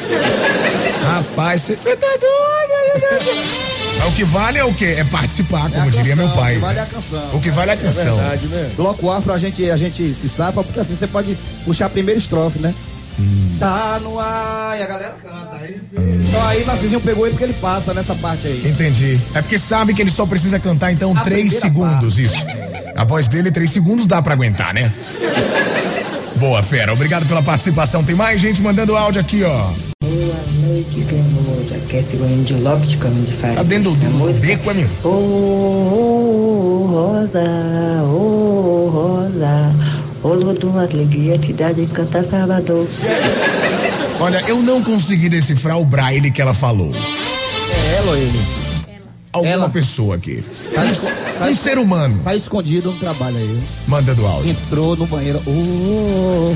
Rapaz, 1.05 1.61
você 1.61 1.77
tá 1.97 2.07
doido. 2.19 3.74
Mas 3.99 4.09
o 4.09 4.13
que 4.13 4.25
vale 4.25 4.59
é 4.59 4.65
o 4.65 4.73
quê? 4.75 4.97
É 4.99 5.05
participar, 5.05 5.71
como 5.71 5.77
É 5.77 5.81
a 5.89 5.91
diria 5.91 6.17
canção, 6.17 6.27
meu 6.27 6.37
pai. 6.37 6.53
o 6.53 6.55
que 6.57 6.61
vale 6.61 6.79
é 6.79 6.83
a 6.83 6.87
canção. 6.87 7.31
O 7.35 7.41
que 7.41 7.51
vale 7.51 7.71
é 7.71 7.75
a 7.75 7.77
canção. 7.77 8.17
Verdade, 8.17 8.47
né? 8.49 8.71
Bloco 8.77 9.11
afro 9.11 9.33
a 9.33 9.39
gente, 9.39 9.71
a 9.71 9.77
gente 9.77 10.13
se 10.15 10.29
safa, 10.29 10.63
porque 10.63 10.81
assim 10.81 10.95
você 10.95 11.07
pode 11.07 11.37
puxar 11.65 11.87
a 11.87 11.91
primeira 11.91 12.19
estrofe, 12.19 12.59
né? 12.59 12.75
Hum. 13.19 13.57
Tá 13.61 14.01
no 14.03 14.19
ar 14.19 14.77
e 14.79 14.83
a 14.83 14.87
galera 14.87 15.15
canta. 15.23 15.57
Aí, 15.63 15.81
Então 15.93 16.47
aí 16.47 16.65
Narcisinho 16.65 17.01
pegou 17.01 17.25
ele 17.25 17.31
porque 17.35 17.45
ele 17.45 17.53
passa 17.55 17.95
nessa 17.95 18.15
parte 18.17 18.47
aí. 18.47 18.63
Entendi. 18.69 19.21
É 19.35 19.41
porque 19.41 19.59
sabe 19.59 19.95
que 19.95 20.03
ele 20.03 20.11
só 20.11 20.27
precisa 20.27 20.59
cantar, 20.59 20.93
então, 20.93 21.17
A 21.17 21.21
três 21.23 21.53
segundos, 21.61 22.19
isso. 22.19 22.45
A 22.97 23.05
voz 23.05 23.29
dele, 23.29 23.53
três 23.53 23.71
segundos, 23.71 24.07
dá 24.07 24.21
pra 24.21 24.35
aguentar, 24.35 24.75
né? 24.75 24.93
Boa, 26.37 26.61
fera. 26.63 26.93
Obrigado 26.93 27.25
pela 27.27 27.43
participação. 27.43 28.03
Tem 28.03 28.17
mais 28.17 28.41
gente 28.41 28.61
mandando 28.61 28.97
áudio 28.97 29.21
aqui, 29.21 29.45
ó. 29.45 29.71
De 32.45 32.55
Lopes 32.55 32.91
de 32.91 32.97
Caminho 32.99 33.25
de 33.25 33.33
Faria. 33.33 33.57
Tá 33.57 33.63
dentro 33.63 33.95
do, 33.95 34.11
do, 34.11 34.33
do 34.33 34.41
beco, 34.41 34.71
é 34.71 34.75
meu? 34.75 34.89
Ô, 35.03 35.09
ô, 35.09 36.83
ô, 36.83 36.87
rosa, 36.87 38.03
ô, 38.05 38.89
rosa. 38.89 39.75
Ô, 40.23 40.29
Lodum, 40.29 40.79
alegria 40.79 41.39
te 41.39 41.53
dá 41.53 41.73
de 41.73 41.87
cantar 41.87 42.25
Salvador. 42.25 42.87
Olha, 44.21 44.43
eu 44.47 44.63
não 44.63 44.83
consegui 44.83 45.29
decifrar 45.29 45.79
o 45.79 45.85
braille 45.85 46.31
que 46.31 46.41
ela 46.41 46.55
falou. 46.55 46.93
É 46.95 48.17
ele? 48.17 48.64
Alguma 49.35 49.53
Ela. 49.53 49.69
pessoa 49.69 50.15
aqui. 50.15 50.45
Tá 50.73 50.83
Um, 50.85 51.39
tá 51.41 51.47
um 51.49 51.55
ser 51.57 51.77
humano 51.77 52.21
Tá 52.23 52.37
escondido 52.37 52.93
no 52.93 52.99
trabalho 52.99 53.37
aí. 53.37 53.63
mandando 53.87 54.25
áudio. 54.25 54.51
Entrou 54.53 54.95
no 54.97 55.07
banheiro. 55.07 55.41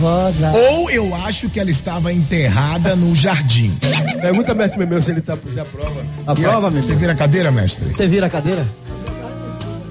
Rosa. 0.01 0.53
Ou 0.71 0.89
eu 0.91 1.13
acho 1.15 1.49
que 1.51 1.59
ela 1.59 1.71
estava 1.71 2.13
enterrada 2.13 2.95
no 2.95 3.15
jardim. 3.17 3.77
Pergunta 4.23 4.55
mestre 4.55 4.87
meu 4.87 5.03
se 5.03 5.11
ele 5.11 5.21
tá 5.21 5.37
por 5.37 5.59
a 5.59 5.65
prova. 5.65 6.03
A 6.27 6.33
E 6.33 6.37
prova, 6.37 6.71
meu 6.71 6.81
Você 6.81 6.95
vira 6.95 7.13
a 7.13 7.17
cadeira, 7.17 7.51
mestre? 7.51 7.91
Você 7.93 8.07
vira 8.07 8.27
a 8.27 8.31
cadeira? 8.31 8.65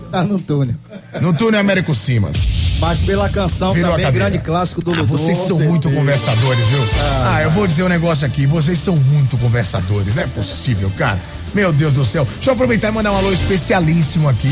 Tá 0.10 0.24
no 0.24 0.40
túnel. 0.40 0.76
No 1.22 1.34
túnel 1.34 1.60
Américo 1.60 1.94
Simas. 1.94 2.38
Mas 2.80 3.00
pela 3.00 3.28
canção 3.28 3.74
Virou 3.74 3.92
também, 3.92 4.12
grande 4.12 4.38
clássico 4.40 4.84
do 4.84 4.92
Ah, 4.94 4.98
Lodum. 4.98 5.08
vocês 5.18 5.38
são 5.38 5.60
muito 5.60 5.90
conversadores, 5.90 6.66
viu? 6.68 6.80
Ah, 7.26 7.42
eu 7.42 7.50
vou 7.52 7.66
dizer 7.66 7.84
um 7.84 7.90
negócio 7.90 8.26
aqui. 8.26 8.46
Vocês 8.46 8.78
são 8.78 8.96
muito 8.96 9.36
conversadores. 9.38 10.14
Não 10.16 10.24
é 10.24 10.28
possível, 10.28 10.92
cara. 10.96 11.20
Meu 11.56 11.74
Deus 11.74 11.92
do 11.92 12.06
céu. 12.06 12.26
Deixa 12.36 12.52
eu 12.52 12.54
aproveitar 12.54 12.90
e 12.90 12.92
mandar 12.92 13.12
um 13.12 13.18
alô 13.18 13.32
especialíssimo 13.34 14.30
aqui 14.30 14.52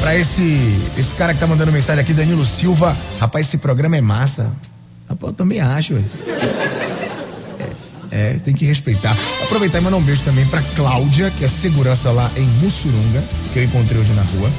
pra 0.00 0.16
esse, 0.16 0.80
esse 0.96 1.14
cara 1.14 1.34
que 1.34 1.40
tá 1.40 1.46
mandando 1.46 1.70
mensagem 1.70 2.00
aqui, 2.00 2.14
Danilo 2.14 2.44
Silva. 2.46 2.96
Rapaz, 3.20 3.46
esse 3.46 3.58
programa 3.58 3.96
é 3.96 4.00
massa. 4.00 4.50
Rapaz, 5.08 5.30
eu 5.30 5.36
também 5.36 5.60
acho, 5.60 5.94
velho. 5.94 6.06
É, 8.10 8.30
é, 8.30 8.32
tem 8.42 8.54
que 8.54 8.64
respeitar. 8.64 9.14
Aproveitar 9.42 9.78
e 9.78 9.80
mandar 9.82 9.98
um 9.98 10.02
beijo 10.02 10.22
também 10.24 10.46
pra 10.46 10.62
Cláudia, 10.74 11.30
que 11.36 11.44
é 11.44 11.48
segurança 11.48 12.10
lá 12.10 12.30
em 12.36 12.46
Mussurunga, 12.62 13.22
que 13.52 13.58
eu 13.58 13.64
encontrei 13.64 14.00
hoje 14.00 14.12
na 14.14 14.22
rua. 14.22 14.50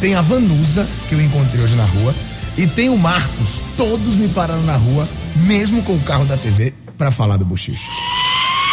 Tem 0.00 0.14
a 0.14 0.20
Vanusa, 0.20 0.86
que 1.08 1.14
eu 1.14 1.20
encontrei 1.20 1.62
hoje 1.62 1.76
na 1.76 1.84
rua. 1.84 2.14
E 2.56 2.66
tem 2.66 2.88
o 2.88 2.96
Marcos. 2.96 3.62
Todos 3.76 4.16
me 4.16 4.28
pararam 4.28 4.62
na 4.62 4.76
rua, 4.76 5.08
mesmo 5.36 5.82
com 5.82 5.94
o 5.94 6.00
carro 6.00 6.24
da 6.24 6.36
TV, 6.36 6.72
pra 6.96 7.10
falar 7.10 7.36
do 7.36 7.44
bochicho. 7.44 7.90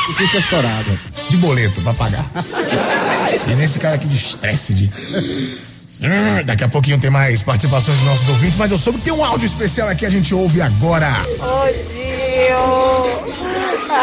O 0.10 0.14
ficha 0.14 0.38
é 0.38 0.40
estourado. 0.40 1.00
De 1.30 1.38
boleto 1.38 1.82
pra 1.82 1.94
pagar. 1.94 2.30
e 3.50 3.56
nesse 3.56 3.80
cara 3.80 3.96
aqui 3.96 4.08
de 4.08 4.16
estresse 4.16 4.74
de. 4.74 4.86
Hum, 6.04 6.44
Daqui 6.46 6.64
a 6.64 6.70
pouquinho 6.70 7.00
tem 7.00 7.10
mais 7.10 7.42
participações 7.44 7.98
dos 7.98 8.08
nossos 8.08 8.30
ouvintes, 8.30 8.58
mas 8.58 8.72
eu 8.72 8.78
soube 8.78 9.00
que 9.00 9.06
tem 9.06 9.14
um 9.14 9.24
áudio 9.24 9.46
especial 9.46 9.90
aqui, 9.90 10.06
a 10.06 10.10
gente 10.10 10.34
ouve 10.34 10.62
agora. 10.62 11.12
Ô, 11.40 11.68
Gil! 11.68 13.31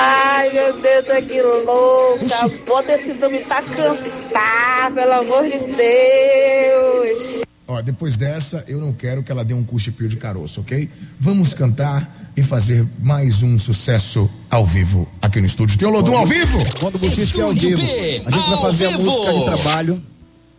Ai, 0.00 0.52
meu 0.52 0.80
Deus, 0.80 1.06
tá 1.06 1.20
que 1.20 1.42
louca! 1.42 2.64
Bota 2.64 2.92
esse 2.92 3.24
homem 3.24 3.42
pra 3.42 3.60
cantar, 3.62 4.92
pelo 4.94 5.12
amor 5.12 5.42
de 5.42 5.58
Deus! 5.58 7.42
Ó, 7.66 7.82
depois 7.82 8.16
dessa, 8.16 8.64
eu 8.68 8.80
não 8.80 8.92
quero 8.92 9.24
que 9.24 9.32
ela 9.32 9.44
dê 9.44 9.54
um 9.54 9.64
cuchipio 9.64 10.08
de 10.08 10.16
caroço, 10.16 10.60
ok? 10.60 10.88
Vamos 11.18 11.52
cantar 11.52 12.30
e 12.36 12.42
fazer 12.44 12.86
mais 13.02 13.42
um 13.42 13.58
sucesso 13.58 14.30
ao 14.48 14.64
vivo 14.64 15.08
aqui 15.20 15.40
no 15.40 15.46
estúdio. 15.46 15.76
Tem 15.76 15.88
o 15.88 15.90
Lodum 15.90 16.16
ao 16.16 16.26
vivo? 16.26 16.58
Quando 16.78 16.94
o 16.94 16.98
Buchicho 16.98 17.40
é 17.40 17.42
ao 17.42 17.52
vivo. 17.52 17.82
A 18.24 18.30
gente 18.30 18.50
vai 18.50 18.60
fazer 18.60 18.86
a 18.86 18.90
música 18.92 19.34
de 19.34 19.44
trabalho. 19.44 20.02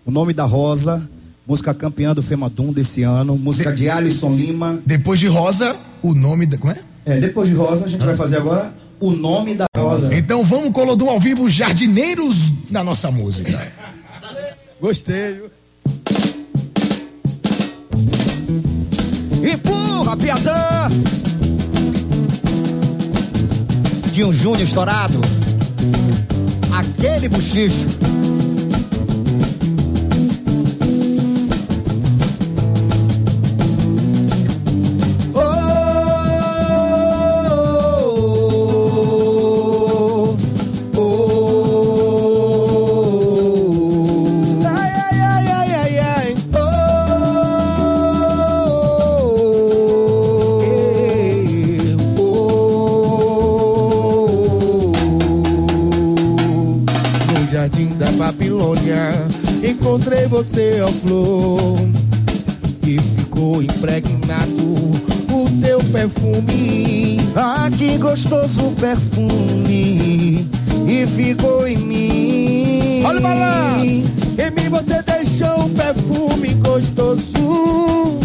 O 0.06 0.12
nome 0.12 0.34
da 0.34 0.44
Rosa. 0.44 1.02
Música 1.48 1.74
campeã 1.74 2.14
do 2.14 2.22
Femadum 2.22 2.74
desse 2.74 3.04
ano. 3.04 3.38
Música 3.38 3.72
de 3.74 3.90
Alisson 3.90 4.34
Lima. 4.34 4.80
Depois 4.86 5.20
de 5.20 5.28
Rosa, 5.28 5.78
o 6.04 6.14
nome 6.14 6.46
da. 6.46 6.58
Como 6.58 6.74
é? 6.74 6.78
É, 7.06 7.20
depois 7.20 7.48
de 7.50 7.56
Rosa, 7.56 7.86
a 7.86 7.88
gente 7.88 8.06
vai 8.06 8.16
fazer 8.16 8.38
agora 8.38 8.72
o 9.00 9.12
nome 9.12 9.56
da 9.56 9.66
rosa. 9.76 10.14
Então 10.16 10.44
vamos 10.44 10.72
com 10.72 10.82
o 10.82 10.84
Olodum 10.84 11.10
ao 11.10 11.20
vivo, 11.20 11.50
jardineiros 11.50 12.52
da 12.70 12.84
nossa 12.84 13.10
música. 13.10 13.72
Gostei, 14.80 15.34
viu? 15.34 15.52
Empurra, 19.52 20.18
Piatã! 20.18 20.90
De 24.12 24.24
um 24.24 24.34
Júnior 24.34 24.62
estourado. 24.62 25.20
Aquele 26.72 27.30
bochicho. 27.30 27.88
Babilônia 58.60 59.14
encontrei 59.64 60.28
você, 60.28 60.82
ó 60.82 60.92
flor, 60.92 61.80
e 62.86 63.00
ficou 63.18 63.64
impregnado 63.64 64.76
o 65.32 65.62
teu 65.62 65.80
perfume. 65.80 67.20
Ah, 67.38 67.70
que 67.76 67.98
gostoso 67.98 68.74
perfume 68.78 70.46
e 70.86 71.08
ficou 71.08 71.66
em 71.66 71.78
mim. 71.78 73.04
Olha 73.06 73.20
o 73.20 73.22
balanço! 73.22 73.86
Em 73.86 74.52
mim 74.52 74.70
você 74.70 75.02
deixou 75.04 75.64
um 75.64 75.70
perfume 75.70 76.54
gostoso. 76.56 78.20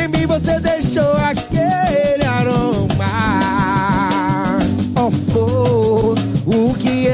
Em 0.00 0.06
mim 0.06 0.24
você 0.24 0.60
deixou 0.60 1.12
aquele 1.14 1.81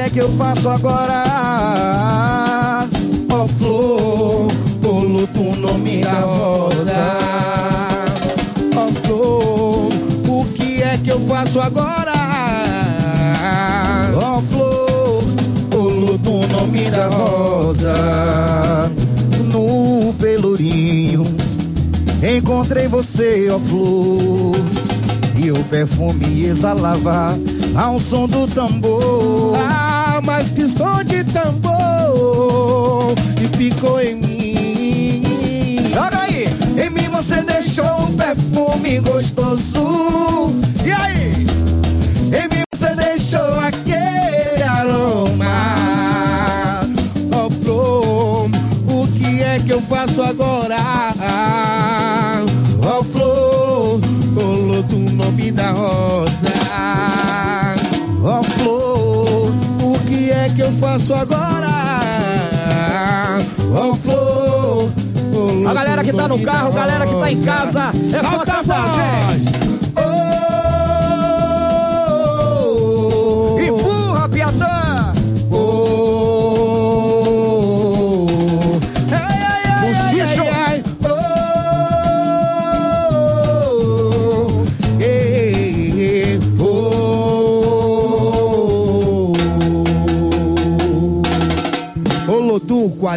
é 0.09 0.11
que 0.11 0.21
eu 0.21 0.31
faço 0.39 0.69
agora? 0.71 1.25
Ó 3.31 3.47
flor, 3.47 4.49
o 4.85 5.01
luto 5.01 5.41
o 5.41 5.57
nome 5.57 5.99
da 5.99 6.21
rosa. 6.21 7.19
Ó 8.75 8.89
flor, 9.07 9.93
o 10.29 10.45
que 10.55 10.83
é 10.83 10.97
que 10.99 11.11
eu 11.11 11.21
faço 11.21 11.61
agora? 11.61 12.13
Ó 14.17 14.41
flor, 14.41 15.25
O 15.75 15.89
luto 15.89 16.31
o 16.31 16.47
nome 16.47 16.91
da 16.91 17.09
rosa. 17.09 18.91
no 19.53 20.15
pelourinho 20.15 21.25
encontrei 22.23 22.89
você, 22.89 23.49
ó 23.51 23.59
flor. 23.59 24.57
E 25.37 25.51
o 25.53 25.63
perfume 25.65 26.45
exalava 26.45 27.39
ao 27.79 28.01
som 28.01 28.27
do 28.27 28.49
tambor. 28.49 29.55
Ah, 29.57 30.21
mas 30.25 30.51
que 30.51 30.69
som 30.69 31.05
de 31.05 31.23
tambor 31.23 33.15
e 33.41 33.57
ficou 33.57 34.01
em 34.01 34.17
mim. 34.17 35.91
Joga 35.93 36.23
aí! 36.23 36.49
Em 36.77 36.91
mim 36.91 37.09
você 37.09 37.41
deixou 37.43 38.03
um 38.03 38.17
perfume 38.17 38.99
gostoso. 38.99 40.53
E 40.85 40.93
aí? 40.93 41.47
Em 42.27 42.49
mim 42.49 42.63
você 42.75 42.97
deixou 42.97 43.61
aquele 43.61 44.65
aroma. 44.65 45.47
Ó, 47.33 47.49
flor, 47.63 48.51
o 48.89 49.07
que 49.17 49.41
é 49.41 49.61
que 49.61 49.73
eu 49.73 49.81
faço 49.83 50.21
agora? 50.21 50.68
Agora? 61.15 61.69
Ó, 63.73 63.95
flor, 63.95 64.91
colou 65.33 65.69
A 65.69 65.75
galera 65.75 66.03
que 66.03 66.13
tá 66.13 66.29
no 66.29 66.39
carro, 66.41 66.73
galera 66.73 67.07
que 67.07 67.15
tá 67.15 67.33
em 67.33 67.43
casa, 67.43 67.93
é 67.95 68.31
só 68.31 68.39
cantar, 68.39 68.65
voz. 68.65 69.58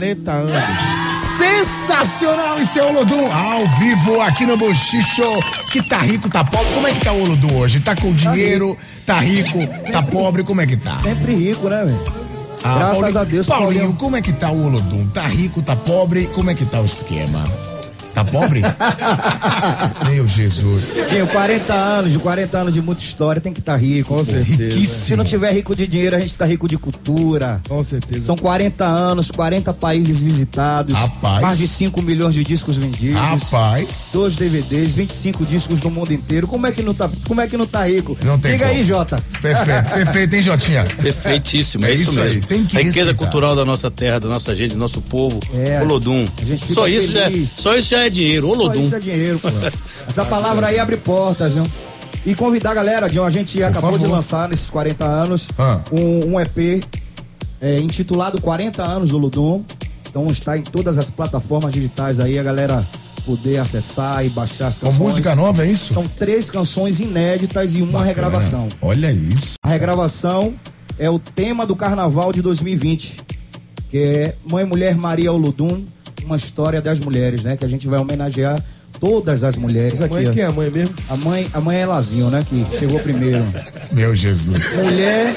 40 0.01 0.31
anos. 0.31 0.79
Sensacional 1.37 2.59
esse 2.59 2.79
é 2.79 2.83
o 2.83 2.87
Olodum 2.89 3.31
ao 3.31 3.67
vivo 3.77 4.19
aqui 4.21 4.47
no 4.47 4.57
Bochicho. 4.57 5.21
Que 5.71 5.79
tá 5.83 5.97
rico, 5.99 6.27
tá 6.27 6.43
pobre. 6.43 6.73
Como 6.73 6.87
é 6.87 6.91
que 6.93 7.05
tá 7.05 7.11
o 7.11 7.21
Olodum 7.21 7.55
hoje? 7.59 7.79
Tá 7.81 7.95
com 7.95 8.11
dinheiro, 8.11 8.75
tá 9.05 9.19
rico, 9.19 9.59
tá 9.91 10.01
pobre, 10.01 10.43
como 10.43 10.59
é 10.59 10.65
que 10.65 10.75
tá? 10.75 10.97
Sempre 11.03 11.35
rico, 11.35 11.69
né, 11.69 11.85
velho? 11.85 12.03
Ah, 12.63 12.75
Graças 12.77 12.97
Paulinho- 12.99 13.19
a 13.19 13.23
Deus, 13.23 13.45
Paulinho, 13.45 13.73
Paulinho. 13.79 13.93
como 13.93 14.15
é 14.17 14.21
que 14.23 14.33
tá 14.33 14.49
o 14.49 14.65
Olodum? 14.65 15.07
Tá 15.09 15.27
rico, 15.27 15.61
tá 15.61 15.75
pobre? 15.75 16.25
Como 16.33 16.49
é 16.49 16.55
que 16.55 16.65
tá 16.65 16.79
o 16.81 16.85
esquema? 16.85 17.43
Tá 18.23 18.25
pobre? 18.25 18.61
Meu 20.09 20.27
Jesus. 20.27 20.83
Tenho 21.09 21.27
40 21.27 21.73
anos, 21.73 22.11
de 22.11 22.19
40 22.19 22.57
anos 22.57 22.73
de 22.73 22.81
muita 22.81 23.01
história, 23.01 23.41
tem 23.41 23.53
que 23.53 23.59
estar 23.59 23.75
rico. 23.77 24.13
Com 24.15 24.23
certeza. 24.23 24.85
Se 24.85 25.15
não 25.15 25.23
tiver 25.23 25.51
rico 25.53 25.75
de 25.75 25.87
dinheiro, 25.87 26.15
a 26.15 26.19
gente 26.19 26.37
tá 26.37 26.45
rico 26.45 26.67
de 26.67 26.77
cultura. 26.77 27.61
Com 27.67 27.83
certeza. 27.83 28.25
São 28.25 28.35
40 28.35 28.85
anos, 28.85 29.31
40 29.31 29.73
países 29.73 30.19
visitados. 30.19 30.93
Rapaz. 30.97 31.41
Mais 31.41 31.57
de 31.57 31.67
5 31.67 32.01
milhões 32.01 32.35
de 32.35 32.43
discos 32.43 32.77
vendidos. 32.77 33.19
Rapaz. 33.19 34.11
Dois 34.13 34.35
DVDs, 34.35 34.93
25 34.93 35.45
discos 35.45 35.81
no 35.81 35.89
mundo 35.91 36.13
inteiro. 36.13 36.47
Como 36.47 36.67
é 36.67 36.71
que 36.71 36.81
não 36.81 36.93
tá, 36.93 37.09
como 37.27 37.41
é 37.41 37.47
que 37.47 37.57
não 37.57 37.65
tá 37.65 37.85
rico? 37.87 38.17
Não 38.23 38.37
tem 38.39 38.53
Diga 38.53 38.65
como. 38.67 38.77
aí, 38.77 38.83
Jota. 38.83 39.21
Perfeito, 39.41 39.89
perfeito, 39.91 40.35
hein, 40.35 40.43
Jotinha? 40.43 40.83
Perfeitíssimo, 41.01 41.85
é, 41.85 41.91
É 41.91 41.93
isso, 41.95 42.11
isso 42.11 42.19
aí, 42.21 42.27
mesmo. 42.35 42.41
tem 42.47 42.65
que 42.65 42.75
a 42.77 42.79
riqueza 42.79 42.99
respeitar. 43.09 43.17
cultural 43.17 43.55
da 43.55 43.65
nossa 43.65 43.89
terra, 43.89 44.19
da 44.19 44.27
nossa 44.29 44.55
gente, 44.55 44.71
do 44.73 44.77
nosso 44.79 45.01
povo. 45.01 45.39
É, 45.53 45.81
Olodum. 45.81 46.25
a 46.41 46.45
gente 46.45 46.61
fica 46.61 46.73
Só 46.73 46.87
isso, 46.87 47.11
já, 47.11 47.23
feliz. 47.25 47.49
só 47.49 47.75
isso 47.75 47.89
já 47.89 48.05
é 48.05 48.09
dinheiro. 48.11 48.47
Só 48.47 48.53
Olodum. 48.53 48.79
isso 48.81 48.95
é 48.95 48.99
dinheiro, 48.99 49.39
pô. 49.39 49.47
Essa 50.07 50.25
palavra 50.25 50.67
aí 50.67 50.79
abre 50.79 50.97
portas, 50.97 51.53
viu? 51.53 51.65
E 52.25 52.35
convidar 52.35 52.71
a 52.71 52.73
galera, 52.75 53.09
John, 53.09 53.25
a 53.25 53.31
gente 53.31 53.61
acabou 53.63 53.93
de 53.93 53.99
favor. 53.99 54.15
lançar 54.15 54.47
nesses 54.49 54.69
40 54.69 55.03
anos 55.05 55.47
Ah. 55.57 55.79
um, 55.91 56.33
um 56.35 56.39
EP 56.39 56.83
é, 57.59 57.79
intitulado 57.79 58.39
40 58.41 58.83
anos 58.83 59.09
do 59.09 59.17
Ludum. 59.17 59.63
Então 60.09 60.27
está 60.27 60.57
em 60.57 60.61
todas 60.61 60.97
as 60.97 61.09
plataformas 61.09 61.73
digitais 61.73 62.19
aí, 62.19 62.37
a 62.37 62.43
galera 62.43 62.85
poder 63.25 63.57
acessar 63.59 64.25
e 64.25 64.29
baixar 64.29 64.67
as 64.67 64.77
Com 64.77 64.87
canções. 64.87 64.99
música 65.07 65.35
nova, 65.35 65.63
é 65.65 65.69
isso? 65.71 65.93
São 65.93 66.05
três 66.07 66.49
canções 66.49 66.99
inéditas 66.99 67.75
e 67.75 67.81
uma 67.81 67.93
Bacana. 67.93 68.05
regravação. 68.07 68.67
Olha 68.81 69.11
isso. 69.11 69.53
A 69.63 69.69
regravação 69.69 70.53
é 70.99 71.09
o 71.09 71.17
tema 71.19 71.65
do 71.65 71.75
carnaval 71.75 72.33
de 72.33 72.41
2020, 72.41 73.17
que 73.89 73.97
é 73.97 74.35
Mãe 74.49 74.65
Mulher 74.65 74.95
Maria 74.95 75.31
Olodum, 75.31 75.83
uma 76.25 76.37
história 76.37 76.81
das 76.81 76.99
mulheres, 76.99 77.43
né? 77.43 77.57
Que 77.57 77.65
a 77.65 77.67
gente 77.67 77.87
vai 77.87 77.99
homenagear 77.99 78.61
todas 78.99 79.43
as 79.43 79.55
mulheres 79.55 80.01
aqui. 80.01 80.13
Mãe, 80.13 80.29
ó. 80.29 80.33
quem 80.33 80.43
é 80.43 80.45
a 80.45 80.51
mãe 80.51 80.69
mesmo? 80.69 80.95
A 81.09 81.17
mãe, 81.17 81.47
a 81.53 81.61
mãe 81.61 81.77
é 81.77 81.85
Lazinho, 81.85 82.29
né? 82.29 82.45
Que 82.47 82.65
chegou 82.77 82.99
primeiro. 82.99 83.45
Meu 83.91 84.15
Jesus. 84.15 84.57
Mulher 84.75 85.35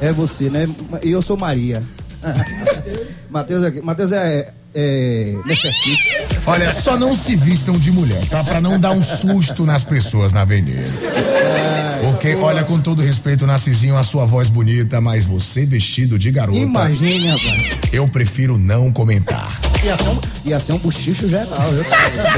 é 0.00 0.12
você, 0.12 0.50
né? 0.50 0.68
E 1.02 1.10
eu 1.10 1.22
sou 1.22 1.36
Maria. 1.36 1.82
Matheus 3.30 3.64
é, 3.64 3.80
Matheus 3.80 4.12
é, 4.12 4.52
é. 4.74 5.34
Olha, 6.46 6.70
só 6.70 6.96
não 6.96 7.16
se 7.16 7.36
vistam 7.36 7.78
de 7.78 7.90
mulher, 7.90 8.24
tá? 8.28 8.42
Pra 8.44 8.60
não 8.60 8.78
dar 8.78 8.92
um 8.92 9.02
susto 9.02 9.64
nas 9.64 9.84
pessoas 9.84 10.32
na 10.32 10.42
avenida. 10.42 10.82
Porque, 12.02 12.34
olha, 12.34 12.64
com 12.64 12.80
todo 12.80 13.00
respeito, 13.00 13.46
Narcisinho, 13.46 13.96
a 13.96 14.02
sua 14.02 14.24
voz 14.24 14.48
bonita, 14.48 15.00
mas 15.00 15.24
você 15.24 15.64
vestido 15.64 16.18
de 16.18 16.30
garota. 16.30 16.58
Imagine, 16.58 17.28
rapaz. 17.28 17.78
Eu 17.92 18.08
prefiro 18.08 18.58
não 18.58 18.90
comentar. 18.90 19.71
Ia 19.84 19.96
ser 19.96 20.08
um, 20.08 20.20
ia 20.44 20.60
ser 20.60 20.72
um 20.74 20.78
bochicho 20.78 21.28
geral, 21.28 21.72
viu? 21.72 21.84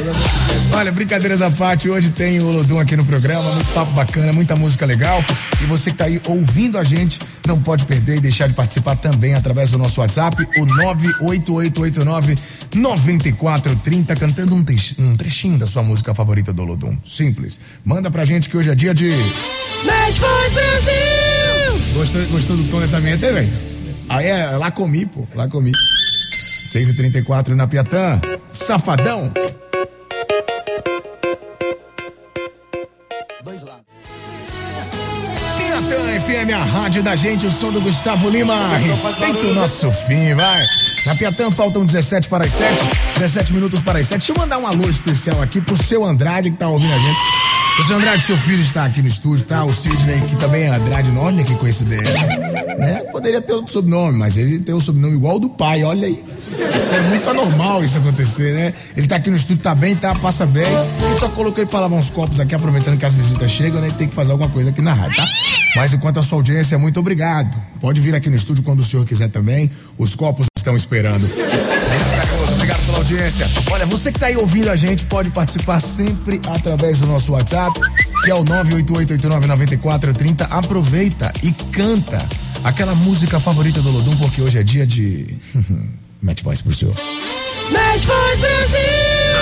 Olha, 0.74 0.90
brincadeiras 0.90 1.42
à 1.42 1.50
parte, 1.50 1.90
hoje 1.90 2.10
tem 2.10 2.40
o 2.40 2.46
Olodum 2.48 2.80
aqui 2.80 2.96
no 2.96 3.04
programa, 3.04 3.42
muito 3.52 3.70
papo 3.74 3.92
bacana, 3.92 4.32
muita 4.32 4.56
música 4.56 4.86
legal. 4.86 5.22
E 5.62 5.66
você 5.66 5.90
que 5.90 5.98
tá 5.98 6.06
aí 6.06 6.18
ouvindo 6.26 6.78
a 6.78 6.84
gente, 6.84 7.20
não 7.46 7.60
pode 7.60 7.84
perder 7.84 8.16
e 8.16 8.20
deixar 8.20 8.48
de 8.48 8.54
participar 8.54 8.96
também 8.96 9.34
através 9.34 9.70
do 9.70 9.76
nosso 9.76 10.00
WhatsApp, 10.00 10.42
o 10.42 10.66
98889-9430, 12.72 14.18
cantando 14.18 14.54
um, 14.54 14.64
um 15.00 15.16
trechinho 15.16 15.58
da 15.58 15.66
sua 15.66 15.82
música 15.82 16.14
favorita 16.14 16.50
do 16.50 16.62
Olodum. 16.62 16.96
Simples. 17.04 17.60
Manda 17.84 18.10
pra 18.10 18.24
gente 18.24 18.48
que 18.48 18.56
hoje 18.56 18.70
é 18.70 18.74
dia 18.74 18.94
de. 18.94 19.10
Mais 19.84 20.16
Voz 20.16 20.52
Brasil! 20.54 20.94
Gostou, 21.92 22.24
gostou 22.28 22.56
do 22.56 22.64
tom 22.64 22.80
dessa 22.80 22.98
vinheta 22.98 23.30
velho? 23.30 23.52
Aí 24.08 24.28
é, 24.28 24.46
lá 24.50 24.70
comi, 24.70 25.04
pô, 25.04 25.28
lá 25.34 25.46
comi. 25.46 25.72
6h34 26.74 27.50
na 27.50 27.68
Piatã. 27.68 28.20
Safadão. 28.50 29.32
Piatã 35.56 36.20
FM, 36.20 36.52
a 36.52 36.64
rádio 36.64 37.00
da 37.04 37.14
gente, 37.14 37.46
o 37.46 37.50
som 37.50 37.70
do 37.70 37.80
Gustavo 37.80 38.28
Lima. 38.28 38.76
Respeita 38.76 39.46
o 39.46 39.54
nosso 39.54 39.88
fim, 39.92 40.34
vai. 40.34 40.62
Na 41.06 41.14
Piatã 41.14 41.48
faltam 41.52 41.86
17 41.86 42.28
para 42.28 42.44
as 42.44 42.52
7, 42.52 42.88
17 43.18 43.52
minutos 43.52 43.80
para 43.80 44.00
as 44.00 44.06
7. 44.08 44.18
Deixa 44.18 44.32
eu 44.32 44.36
mandar 44.36 44.58
um 44.58 44.66
alô 44.66 44.90
especial 44.90 45.40
aqui 45.42 45.60
pro 45.60 45.76
seu 45.76 46.04
Andrade 46.04 46.50
que 46.50 46.56
tá 46.56 46.66
ouvindo 46.66 46.92
a 46.92 46.98
gente. 46.98 47.43
Seu 47.82 47.96
Andrade, 47.96 48.22
seu 48.22 48.38
filho 48.38 48.62
está 48.62 48.86
aqui 48.86 49.02
no 49.02 49.08
estúdio, 49.08 49.44
tá? 49.44 49.62
O 49.62 49.72
Sidney, 49.72 50.20
que 50.22 50.36
também 50.36 50.62
é 50.62 50.68
Andrade, 50.68 51.12
olha 51.18 51.44
que 51.44 51.54
coincidência. 51.56 52.26
Né? 52.78 53.02
Poderia 53.12 53.42
ter 53.42 53.52
outro 53.52 53.72
sobrenome, 53.72 54.16
mas 54.16 54.38
ele 54.38 54.58
tem 54.60 54.74
um 54.74 54.80
sobrenome 54.80 55.16
igual 55.16 55.34
ao 55.34 55.40
do 55.40 55.50
pai, 55.50 55.84
olha 55.84 56.06
aí. 56.06 56.24
É 56.58 57.00
muito 57.08 57.28
anormal 57.28 57.84
isso 57.84 57.98
acontecer, 57.98 58.54
né? 58.54 58.74
Ele 58.96 59.06
tá 59.06 59.16
aqui 59.16 59.28
no 59.28 59.36
estúdio, 59.36 59.62
tá 59.62 59.74
bem, 59.74 59.94
tá? 59.94 60.14
Passa 60.14 60.46
bem. 60.46 60.64
Gente 60.64 61.20
só 61.20 61.28
colocou 61.28 61.62
ele 61.62 61.70
pra 61.70 61.80
lavar 61.80 61.98
uns 61.98 62.08
copos 62.08 62.40
aqui, 62.40 62.54
aproveitando 62.54 62.96
que 62.96 63.04
as 63.04 63.12
visitas 63.12 63.50
chegam, 63.50 63.80
né? 63.80 63.88
E 63.88 63.92
tem 63.92 64.08
que 64.08 64.14
fazer 64.14 64.32
alguma 64.32 64.48
coisa 64.48 64.70
aqui 64.70 64.80
na 64.80 64.94
rádio, 64.94 65.16
tá? 65.16 65.26
Mas 65.76 65.92
enquanto 65.92 66.18
a 66.18 66.22
sua 66.22 66.38
audiência, 66.38 66.78
muito 66.78 66.98
obrigado. 67.00 67.60
Pode 67.80 68.00
vir 68.00 68.14
aqui 68.14 68.30
no 68.30 68.36
estúdio 68.36 68.62
quando 68.62 68.80
o 68.80 68.84
senhor 68.84 69.04
quiser 69.04 69.28
também. 69.28 69.70
Os 69.98 70.14
copos 70.14 70.46
estão 70.56 70.74
esperando. 70.74 71.28
Audiência. 73.04 73.46
Olha, 73.70 73.84
você 73.84 74.10
que 74.10 74.18
tá 74.18 74.28
aí 74.28 74.36
ouvindo 74.36 74.70
a 74.70 74.76
gente 74.76 75.04
pode 75.04 75.28
participar 75.28 75.78
sempre 75.78 76.40
através 76.46 77.00
do 77.00 77.06
nosso 77.06 77.32
WhatsApp, 77.32 77.78
que 78.24 78.30
é 78.30 78.34
o 78.34 78.42
988899430. 78.42 80.46
Aproveita 80.48 81.30
e 81.42 81.52
canta 81.70 82.26
aquela 82.64 82.94
música 82.94 83.38
favorita 83.38 83.82
do 83.82 83.90
Lodum, 83.90 84.16
porque 84.16 84.40
hoje 84.40 84.58
é 84.58 84.62
dia 84.62 84.86
de. 84.86 85.36
Mete 86.22 86.42
voz 86.42 86.62
pro 86.62 86.74
senhor. 86.74 86.96
Mais 87.70 88.04
Voz 88.04 88.40
Brasil! 88.40 88.78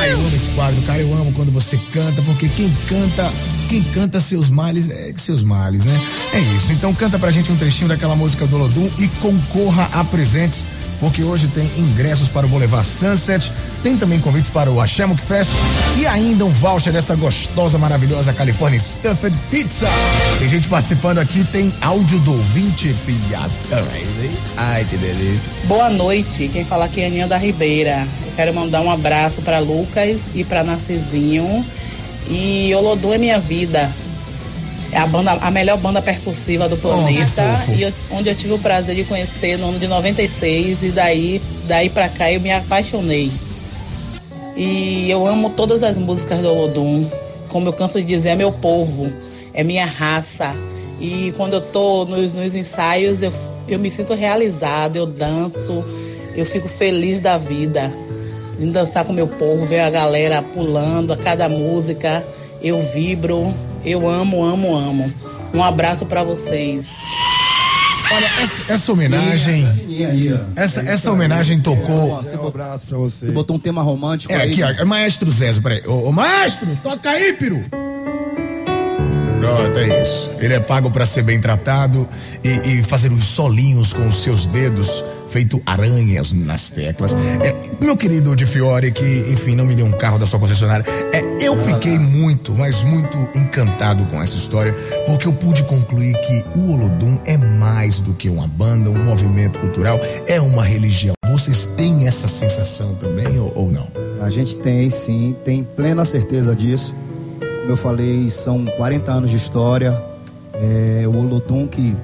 Ah, 0.01 0.09
eu 0.09 0.19
amo 0.19 0.35
esse 0.35 0.51
quadro, 0.51 0.83
cara. 0.83 1.01
Eu 1.01 1.15
amo 1.15 1.33
quando 1.33 1.53
você 1.53 1.79
canta, 1.93 2.21
porque 2.23 2.49
quem 2.49 2.69
canta, 2.89 3.31
quem 3.69 3.81
canta 3.83 4.19
seus 4.19 4.51
males 4.51 4.91
é 4.91 5.13
seus 5.15 5.45
males, 5.45 5.85
né? 5.85 6.01
É 6.33 6.41
isso. 6.57 6.73
Então 6.73 6.93
canta 6.93 7.17
pra 7.17 7.31
gente 7.31 7.53
um 7.53 7.57
trechinho 7.57 7.89
daquela 7.89 8.17
música 8.17 8.45
do 8.45 8.57
Lodum 8.57 8.91
e 8.99 9.07
concorra 9.21 9.89
a 9.93 10.03
presentes, 10.03 10.67
porque 11.03 11.25
hoje 11.25 11.49
tem 11.49 11.69
ingressos 11.77 12.29
para 12.29 12.47
o 12.47 12.49
Boulevard 12.49 12.87
Sunset, 12.87 13.51
tem 13.83 13.97
também 13.97 14.21
convites 14.21 14.53
para 14.53 14.71
o 14.71 14.81
Hashamuk 14.81 15.21
Fest 15.21 15.51
e 15.99 16.07
ainda 16.07 16.45
um 16.45 16.53
voucher 16.53 16.93
dessa 16.93 17.17
gostosa, 17.17 17.77
maravilhosa 17.77 18.33
California 18.33 18.79
Stuffed 18.79 19.37
Pizza. 19.51 19.89
Tem 20.39 20.49
gente 20.49 20.69
participando 20.69 21.19
aqui, 21.19 21.43
tem 21.43 21.75
áudio 21.81 22.21
do 22.21 22.35
ouvinte 22.35 22.95
piada. 23.05 23.53
Ai, 24.57 24.85
que 24.85 24.97
delícia. 24.97 25.49
Boa 25.65 25.91
noite, 25.91 26.49
quem 26.53 26.65
fala 26.65 26.85
aqui 26.85 27.01
é 27.01 27.09
Aninha 27.09 27.27
da 27.27 27.37
Ribeira. 27.37 28.07
Eu 28.25 28.33
quero 28.37 28.55
mandar 28.55 28.81
um 28.81 28.91
abraço 28.91 29.43
para 29.43 29.59
Lucas 29.59 30.27
e 30.37 30.45
para 30.45 30.63
Narcisinho. 30.63 31.67
E 32.29 32.73
Olodum 32.77 33.13
é 33.13 33.19
minha 33.19 33.41
vida. 33.41 33.93
É 34.93 34.99
a, 34.99 35.07
banda, 35.07 35.33
a 35.33 35.51
melhor 35.51 35.79
banda 35.79 36.03
percussiva 36.03 36.69
do 36.69 36.77
planeta. 36.77 37.27
fofo. 37.57 37.73
e 37.73 37.83
eu- 37.83 37.93
onde 38.11 38.29
eu 38.29 38.35
tive 38.35 38.53
o 38.53 38.59
prazer 38.59 38.95
de 38.95 39.05
conhecer 39.05 39.57
no 39.59 39.71
ano 39.71 39.79
de 39.79 39.89
96. 39.89 40.83
E 40.83 40.91
daí, 40.91 41.41
daí 41.67 41.89
pra 41.89 42.09
cá 42.11 42.31
eu 42.31 42.41
me 42.41 42.51
apaixonei. 42.53 43.31
E 44.57 45.11
eu 45.11 45.27
amo 45.27 45.51
todas 45.51 45.83
as 45.83 45.97
músicas 45.99 46.41
do 46.41 46.49
Olodum. 46.49 47.09
Como 47.49 47.69
eu 47.69 47.73
canso 47.73 47.99
de 48.01 48.07
dizer, 48.07 48.31
é 48.31 48.35
meu 48.35 48.53
povo, 48.53 49.11
é 49.55 49.65
minha 49.65 49.87
raça. 49.87 50.55
E 51.01 51.33
quando 51.37 51.55
eu 51.55 51.61
tô 51.61 52.05
nos, 52.05 52.33
nos 52.33 52.55
ensaios, 52.55 53.23
eu, 53.23 53.33
eu 53.67 53.79
me 53.79 53.91
sinto 53.91 54.15
realizada, 54.15 54.99
eu 54.99 55.07
danço, 55.07 55.85
eu 56.35 56.45
fico 56.45 56.69
feliz 56.69 57.19
da 57.19 57.39
vida. 57.39 57.93
Em 58.61 58.71
dançar 58.71 59.05
com 59.05 59.13
meu 59.13 59.27
povo, 59.27 59.65
ver 59.67 59.81
a 59.81 59.91
galera 59.91 60.43
pulando 60.43 61.13
a 61.13 61.17
cada 61.17 61.49
música, 61.49 62.23
eu 62.63 62.79
vibro, 62.79 63.53
eu 63.85 64.09
amo, 64.09 64.45
amo, 64.45 64.77
amo. 64.77 65.13
Um 65.55 65.63
abraço 65.63 66.07
pra 66.07 66.23
vocês. 66.23 66.89
Olha, 68.11 68.27
essa, 68.43 68.73
essa 68.73 68.93
homenagem. 68.93 69.67
Essa, 70.55 70.81
essa 70.81 71.11
homenagem 71.11 71.61
tocou. 71.61 72.21
Um 72.21 72.47
abraço 72.49 72.87
pra 72.87 72.99
você. 72.99 73.27
Você 73.27 73.33
botou 73.33 73.57
um 73.57 73.59
tema 73.59 73.83
romântico 73.83 74.33
É 74.33 74.37
aí. 74.43 74.53
aqui, 74.53 74.63
ó, 74.63 74.69
é 74.69 74.85
Maestro 74.85 75.31
Zézo, 75.31 75.63
peraí. 75.63 75.83
Ô, 75.87 76.09
ô, 76.09 76.13
maestro, 76.13 76.69
toca 76.83 77.09
aí, 77.11 77.33
peru. 77.33 77.65
Pronto, 79.43 79.77
é 79.77 80.03
isso. 80.03 80.31
Ele 80.39 80.55
é 80.55 80.61
pago 80.61 80.89
pra 80.89 81.05
ser 81.05 81.23
bem 81.23 81.41
tratado 81.41 82.09
e, 82.45 82.79
e 82.79 82.83
fazer 82.85 83.11
os 83.13 83.25
solinhos 83.25 83.93
com 83.93 84.07
os 84.07 84.23
seus 84.23 84.47
dedos, 84.47 85.03
feito 85.31 85.61
aranhas 85.67 86.33
nas 86.33 86.71
teclas. 86.71 87.17
É, 87.43 87.53
meu 87.85 87.97
querido 87.97 88.37
de 88.37 88.47
Fiore, 88.47 88.93
que, 88.93 89.27
enfim, 89.33 89.57
não 89.57 89.67
me 89.67 89.75
deu 89.75 89.85
um 89.85 89.91
carro 89.91 90.17
da 90.17 90.27
sua 90.27 90.39
concessionária, 90.39 90.87
é, 91.13 91.45
eu 91.45 91.57
fiquei 91.65 91.99
muito, 91.99 92.55
mas 92.55 92.85
muito 92.85 93.19
encantado 93.35 94.07
com 94.07 94.23
essa 94.23 94.37
história, 94.37 94.73
porque 95.07 95.27
eu 95.27 95.33
pude 95.33 95.65
concluir 95.65 96.17
que 96.21 96.45
o 96.57 96.75
Olodum 96.75 97.19
é 97.25 97.37
mais 97.37 97.99
do 97.99 98.15
que 98.15 98.29
uma 98.29 98.47
banda, 98.47 98.91
um 98.91 99.05
movimento 99.05 99.59
cultural, 99.59 99.99
é 100.29 100.41
uma 100.41 100.63
religião. 100.63 101.15
Vocês 101.29 101.67
têm 101.67 102.07
essa 102.07 102.29
sensação 102.29 102.95
também 102.95 103.41
ou, 103.41 103.53
ou 103.57 103.73
não? 103.73 103.89
A 104.21 104.31
gente 104.31 104.61
tem, 104.61 104.89
sim, 104.89 105.35
tem 105.45 105.65
plena 105.65 106.05
certeza 106.05 106.55
disso. 106.55 106.95
Como 107.63 107.75
eu 107.75 107.77
falei, 107.77 108.29
são 108.29 108.65
40 108.65 109.13
anos 109.13 109.31
de 109.31 109.37
história. 109.37 109.97
É, 110.53 111.05
o 111.07 111.17
Olodum, 111.17 111.69
que 111.69 111.95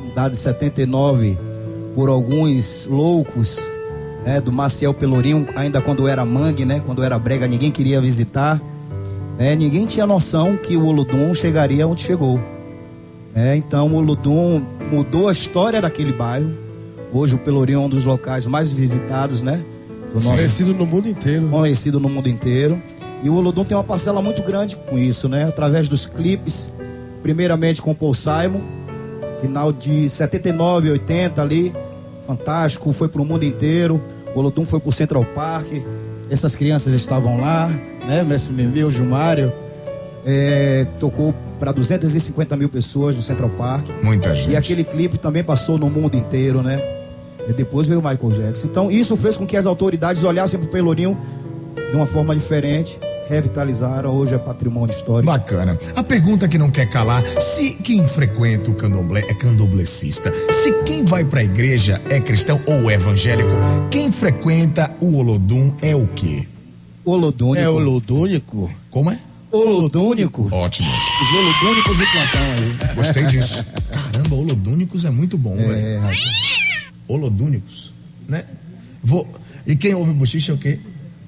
fundado 0.00 0.34
em 0.34 0.36
79 0.36 1.38
por 1.94 2.08
alguns 2.08 2.86
loucos, 2.90 3.60
né, 4.24 4.40
do 4.40 4.52
Maciel 4.52 4.92
Pelourinho, 4.92 5.46
ainda 5.54 5.80
quando 5.80 6.08
era 6.08 6.24
mangue, 6.24 6.64
né, 6.64 6.82
quando 6.84 7.04
era 7.04 7.16
brega, 7.20 7.46
ninguém 7.46 7.70
queria 7.70 8.00
visitar. 8.00 8.60
né, 9.38 9.54
ninguém 9.54 9.86
tinha 9.86 10.06
noção 10.06 10.56
que 10.56 10.76
o 10.76 10.86
Olodum 10.86 11.32
chegaria 11.34 11.86
onde 11.86 12.02
chegou. 12.02 12.40
É, 13.32 13.54
então 13.54 13.86
o 13.86 13.94
Olodum 13.94 14.60
mudou 14.90 15.28
a 15.28 15.32
história 15.32 15.80
daquele 15.80 16.12
bairro. 16.12 16.52
Hoje 17.12 17.36
o 17.36 17.38
Pelourinho 17.38 17.76
é 17.76 17.82
um 17.82 17.88
dos 17.88 18.04
locais 18.04 18.44
mais 18.44 18.72
visitados, 18.72 19.40
né? 19.40 19.64
do 20.12 20.22
Conhecido 20.22 20.74
no 20.74 20.86
mundo 20.86 21.08
inteiro. 21.08 21.48
Conhecido 21.48 22.00
no 22.00 22.08
mundo 22.08 22.28
inteiro. 22.28 22.82
E 23.22 23.30
o 23.30 23.34
Olodum 23.34 23.64
tem 23.64 23.76
uma 23.76 23.84
parcela 23.84 24.20
muito 24.20 24.42
grande 24.42 24.76
com 24.76 24.98
isso, 24.98 25.28
né? 25.28 25.44
Através 25.44 25.88
dos 25.88 26.06
clipes, 26.06 26.70
primeiramente 27.22 27.80
com 27.80 27.90
o 27.90 27.94
Paul 27.94 28.14
Simon, 28.14 28.60
final 29.40 29.72
de 29.72 30.08
79, 30.08 30.90
80 30.90 31.42
ali, 31.42 31.74
fantástico, 32.26 32.92
foi 32.92 33.08
pro 33.08 33.24
mundo 33.24 33.44
inteiro. 33.44 34.02
O 34.34 34.38
Olodum 34.38 34.66
foi 34.66 34.80
pro 34.80 34.92
Central 34.92 35.24
Park, 35.24 35.66
essas 36.30 36.54
crianças 36.54 36.92
estavam 36.92 37.40
lá, 37.40 37.68
né? 38.06 38.22
Mestre 38.22 38.84
o 38.84 38.90
Gilmário, 38.90 39.52
é, 40.24 40.86
tocou 40.98 41.34
para 41.58 41.72
250 41.72 42.56
mil 42.56 42.68
pessoas 42.68 43.16
no 43.16 43.22
Central 43.22 43.48
Park. 43.50 43.86
Muita 44.02 44.34
gente. 44.34 44.50
E 44.50 44.56
aquele 44.56 44.84
clipe 44.84 45.16
também 45.18 45.42
passou 45.42 45.78
no 45.78 45.88
mundo 45.88 46.16
inteiro, 46.16 46.62
né? 46.62 46.78
E 47.48 47.52
depois 47.52 47.86
veio 47.86 48.00
o 48.00 48.02
Michael 48.02 48.32
Jackson. 48.32 48.66
Então 48.66 48.90
isso 48.90 49.16
fez 49.16 49.36
com 49.36 49.46
que 49.46 49.56
as 49.56 49.66
autoridades 49.66 50.24
olhassem 50.24 50.58
pro 50.58 50.68
Pelourinho 50.68 51.16
de 51.90 51.96
uma 51.96 52.06
forma 52.06 52.34
diferente, 52.34 52.98
revitalizaram. 53.28 54.10
Hoje 54.10 54.34
é 54.34 54.38
patrimônio 54.38 54.92
histórico. 54.94 55.26
Bacana. 55.32 55.78
A 55.94 56.02
pergunta 56.02 56.48
que 56.48 56.58
não 56.58 56.70
quer 56.70 56.88
calar: 56.88 57.22
se 57.40 57.72
quem 57.82 58.06
frequenta 58.06 58.70
o 58.70 58.74
candomblé 58.74 59.20
é 59.28 59.34
candomblecista, 59.34 60.32
se 60.50 60.72
quem 60.84 61.04
vai 61.04 61.24
pra 61.24 61.42
igreja 61.42 62.00
é 62.10 62.20
cristão 62.20 62.60
ou 62.66 62.90
evangélico, 62.90 63.50
quem 63.90 64.10
frequenta 64.12 64.90
o 65.00 65.16
Olodum 65.16 65.74
é 65.82 65.94
o 65.94 66.06
quê? 66.08 66.46
Olodúnico. 67.04 67.64
É 67.64 67.68
olodúnico? 67.70 68.70
Como 68.90 69.10
é? 69.12 69.18
Olodúnico. 69.52 70.48
Ótimo. 70.52 70.90
Os 70.90 71.32
olodúnicos 71.38 71.98
de 71.98 72.06
plantão 72.12 72.42
aí. 72.58 72.94
Gostei 72.96 73.24
disso. 73.26 73.64
Caramba, 73.92 74.34
holodúnicos 74.34 75.04
é 75.04 75.10
muito 75.10 75.38
bom, 75.38 75.56
É, 75.56 75.62
velho. 76.00 76.16
Holodúnicos, 77.06 77.92
né? 78.28 78.44
Vou. 79.02 79.26
E 79.66 79.76
quem 79.76 79.94
ouve 79.94 80.12
bochicha 80.12 80.50
é 80.50 80.54
o 80.54 80.58
quê? 80.58 80.80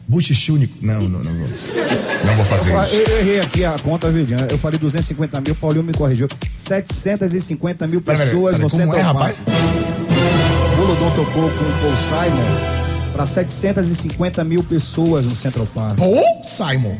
Buchichúnico. 0.08 0.74
Não, 0.80 1.02
não, 1.02 1.22
não 1.22 1.34
vou. 1.34 1.48
Não 2.24 2.36
vou 2.36 2.44
fazer 2.46 2.72
Eu, 2.72 2.82
isso. 2.82 2.94
eu 2.94 3.18
errei 3.18 3.40
aqui 3.40 3.64
a 3.64 3.76
conta, 3.78 4.10
Jean? 4.10 4.46
Eu 4.50 4.56
falei 4.56 4.78
250 4.78 5.40
mil, 5.42 5.54
Paulinho 5.54 5.84
me 5.84 5.92
corrigiu. 5.92 6.26
750 6.50 7.86
mil 7.86 8.00
Pera, 8.00 8.16
pera, 8.16 8.30
pessoas 8.30 8.52
pera, 8.52 8.62
no 8.64 8.70
Central 8.70 9.10
é, 9.10 9.14
Park. 9.14 9.36
O 10.78 10.80
Olodum 10.80 11.10
tocou 11.10 11.50
com 11.50 11.64
o 11.64 11.72
Paul 11.82 11.96
Simon 11.96 12.78
para 13.12 13.26
750 13.26 14.44
mil 14.44 14.62
pessoas 14.62 15.26
no 15.26 15.36
Central 15.36 15.66
Park. 15.74 15.98
Paul 15.98 16.22
Simon. 16.42 16.96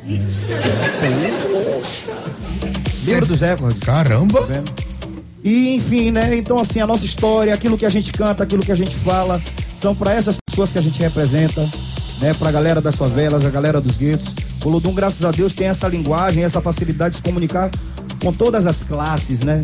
Livro 3.07 3.27
dos 3.27 3.41
recordes. 3.41 3.81
Caramba. 3.81 4.43
Tá? 4.43 4.63
E 5.43 5.77
enfim, 5.77 6.11
né? 6.11 6.37
Então 6.37 6.59
assim, 6.59 6.81
a 6.81 6.87
nossa 6.87 7.07
história, 7.07 7.55
aquilo 7.55 7.79
que 7.79 7.87
a 7.87 7.91
gente 7.91 8.13
canta, 8.13 8.43
aquilo 8.43 8.63
que 8.63 8.73
a 8.73 8.75
gente 8.75 8.95
fala, 8.97 9.41
são 9.81 9.95
para 9.95 10.13
essas 10.13 10.37
pessoas 10.51 10.73
que 10.73 10.79
a 10.79 10.83
gente 10.83 11.01
representa, 11.01 11.67
né? 12.21 12.35
Pra 12.35 12.51
galera 12.51 12.81
das 12.81 12.97
favelas, 12.97 13.45
a 13.45 13.51
galera 13.51 13.81
dos 13.81 13.97
guetos. 13.97 14.35
O 14.65 14.69
Lodum, 14.69 14.93
graças 14.95 15.25
a 15.25 15.31
Deus, 15.31 15.55
tem 15.55 15.69
essa 15.69 15.87
linguagem, 15.89 16.43
essa 16.45 16.61
facilidade 16.61 17.11
de 17.13 17.17
se 17.17 17.23
comunicar 17.23 17.71
com 18.23 18.33
todas 18.33 18.67
as 18.67 18.83
classes, 18.83 19.41
né? 19.41 19.63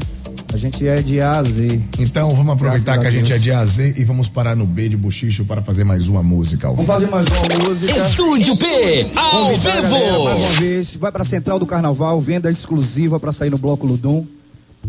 A 0.53 0.57
gente 0.57 0.87
é 0.87 0.95
de 1.03 1.21
A 1.21 1.39
a 1.39 1.43
Z. 1.43 1.81
Então 1.99 2.31
vamos 2.35 2.53
aproveitar 2.55 2.93
Graças 2.97 3.01
que 3.01 3.07
a 3.07 3.09
a 3.09 3.11
gente 3.11 3.33
é 3.33 3.39
de 3.39 3.51
A 3.51 3.59
a 3.59 3.67
Z 3.67 3.95
e 3.97 4.05
vamos 4.05 4.29
parar 4.29 4.55
no 4.55 4.65
B 4.65 4.89
de 4.89 4.97
Buchicho 4.97 5.45
para 5.45 5.61
fazer 5.63 5.83
mais 5.83 6.09
uma 6.09 6.23
música. 6.23 6.69
ao 6.69 6.77
Vamos 6.77 6.95
vivo. 7.01 7.11
fazer 7.11 7.27
mais 7.27 7.43
uma 7.43 7.69
música. 7.69 7.93
Estúdio 8.09 8.57
P, 8.57 9.11
ao 9.17 9.31
Convidar 9.49 9.83
vivo. 9.83 10.25
mais 10.25 10.39
uma 10.39 10.49
vez, 10.61 10.95
vai 10.95 11.11
pra 11.11 11.25
Central 11.25 11.59
do 11.59 11.67
Carnaval, 11.67 12.21
venda 12.21 12.49
exclusiva 12.49 13.19
pra 13.19 13.33
sair 13.33 13.51
no 13.51 13.59
Bloco 13.59 13.85
Ludum. 13.85 14.25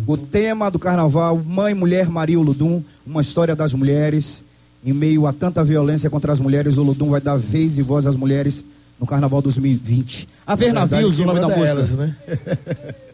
O 0.05 0.15
tema 0.15 0.69
do 0.69 0.77
carnaval, 0.77 1.41
Mãe, 1.43 1.73
Mulher, 1.73 2.09
Maria 2.09 2.39
o 2.39 2.43
Ludum, 2.43 2.83
uma 3.07 3.21
história 3.21 3.55
das 3.55 3.73
mulheres. 3.73 4.43
Em 4.85 4.93
meio 4.93 5.25
a 5.25 5.33
tanta 5.33 5.63
violência 5.63 6.11
contra 6.11 6.31
as 6.31 6.39
mulheres, 6.39 6.77
o 6.77 6.83
Ludum 6.83 7.09
vai 7.09 7.19
dar 7.19 7.37
vez 7.37 7.79
e 7.79 7.81
voz 7.81 8.05
às 8.05 8.15
mulheres 8.15 8.63
no 8.99 9.07
Carnaval 9.07 9.41
2020. 9.41 10.29
A 10.45 10.55
ver 10.55 10.71
Na 10.71 10.81
navios, 10.81 11.17
o 11.17 11.25
nome 11.25 11.39
da 11.39 11.47
é 11.51 11.57
música. 11.57 11.69
elas, 11.71 11.89
né? 11.89 12.15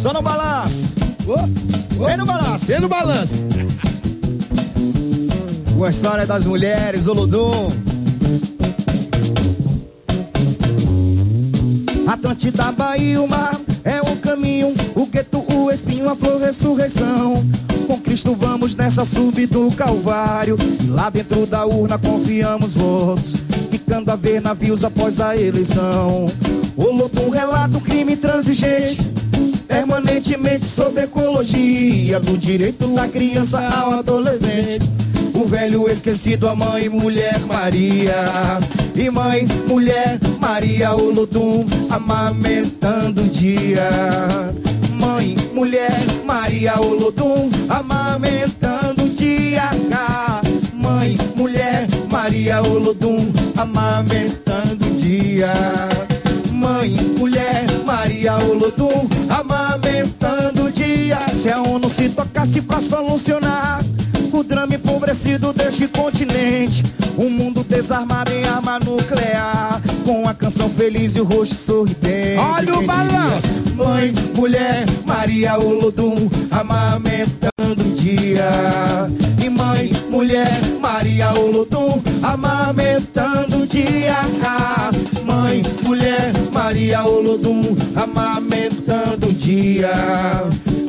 Só 0.00 0.14
no 0.14 0.22
balanço. 0.22 0.90
Vem 2.06 2.16
no 2.16 2.24
balanço. 2.24 2.64
Vem 2.64 2.80
no 2.80 2.88
balanço. 2.88 3.34
Uma 5.76 5.90
história 5.90 6.26
das 6.26 6.46
mulheres, 6.46 7.06
o 7.06 7.12
Ludum. 7.12 7.70
Atlântida, 12.08 12.72
Bahia, 12.72 13.20
o 13.20 13.28
mar 13.28 13.59
é 13.84 14.00
o 14.00 14.16
caminho, 14.16 14.74
o 14.94 15.06
gueto, 15.06 15.44
o 15.54 15.70
espinho, 15.70 16.08
a 16.08 16.14
flor, 16.14 16.40
ressurreição. 16.40 17.44
Com 17.86 18.00
Cristo 18.00 18.34
vamos 18.34 18.74
nessa 18.74 19.04
subida 19.04 19.58
do 19.58 19.70
Calvário. 19.72 20.56
E 20.82 20.86
lá 20.86 21.10
dentro 21.10 21.46
da 21.46 21.64
urna 21.64 21.98
confiamos 21.98 22.74
votos, 22.74 23.36
ficando 23.70 24.10
a 24.10 24.16
ver 24.16 24.40
navios 24.40 24.84
após 24.84 25.20
a 25.20 25.36
eleição. 25.36 26.26
O 26.76 26.84
Lodum 26.84 27.30
relata 27.30 27.78
o 27.78 27.80
crime 27.80 28.16
transigente, 28.16 29.00
permanentemente 29.66 30.64
sobre 30.64 31.04
ecologia, 31.04 32.20
do 32.20 32.36
direito 32.36 32.86
da 32.88 33.08
criança 33.08 33.60
ao 33.60 33.98
adolescente. 33.98 34.80
O 35.40 35.46
velho 35.46 35.88
esquecido, 35.88 36.46
a 36.46 36.54
mãe, 36.54 36.90
mulher 36.90 37.40
Maria. 37.40 38.60
E 38.94 39.08
mãe, 39.08 39.48
mulher 39.66 40.20
Maria, 40.38 40.94
o 40.94 41.10
Lodum 41.10 41.66
amamentando 41.88 43.22
o 43.22 43.28
dia. 43.28 43.88
Mãe, 44.98 45.34
mulher 45.54 45.98
Maria, 46.26 46.78
o 46.78 46.94
Lodum 46.94 47.50
amamentando 47.70 49.04
o 49.04 49.08
dia. 49.08 49.70
Mãe, 50.74 51.16
mulher 51.34 51.88
Maria, 52.10 52.62
o 52.62 52.78
Lodum 52.78 53.32
amamentando 53.56 54.84
o 54.88 54.94
dia. 54.98 55.99
Maria 58.30 58.46
Olodum, 58.46 59.08
amamentando 59.28 60.66
o 60.66 60.70
dia. 60.70 61.18
Se 61.36 61.50
a 61.50 61.60
ONU 61.62 61.88
se 61.88 62.08
tocasse 62.08 62.60
pra 62.60 62.80
solucionar 62.80 63.84
o 64.32 64.44
drama 64.44 64.76
empobrecido 64.76 65.52
deste 65.52 65.88
continente, 65.88 66.84
o 67.16 67.28
mundo 67.28 67.64
desarmado 67.64 68.30
em 68.30 68.44
arma 68.44 68.78
nuclear, 68.78 69.82
com 70.04 70.28
a 70.28 70.34
canção 70.34 70.68
feliz 70.68 71.16
e 71.16 71.20
o 71.20 71.24
rosto 71.24 71.56
sorridente. 71.56 72.38
Olha 72.38 72.78
o 72.78 72.86
balanço. 72.86 73.64
Mãe, 73.74 74.14
mulher, 74.34 74.86
Maria 75.04 75.58
Olodum, 75.58 76.30
amamentando 76.52 77.84
o 77.84 77.92
dia. 77.94 78.48
Olodum, 81.60 82.02
amamentando 82.22 83.58
o 83.58 83.66
dia. 83.66 84.16
Mãe, 85.26 85.62
mulher, 85.82 86.32
Maria 86.50 87.04
Olodum, 87.04 87.76
amamentando 87.94 89.28
o 89.28 89.32
dia. 89.32 89.90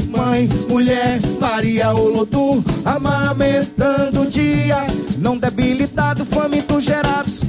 Mãe, 0.08 0.48
mulher, 0.70 1.20
Maria 1.42 1.92
Olodum, 1.94 2.64
amamentando 2.86 4.22
o 4.22 4.26
dia. 4.30 4.88
Não 5.18 5.38
debilitado, 5.38 6.24
faminto 6.24 6.80
gerados. 6.80 7.44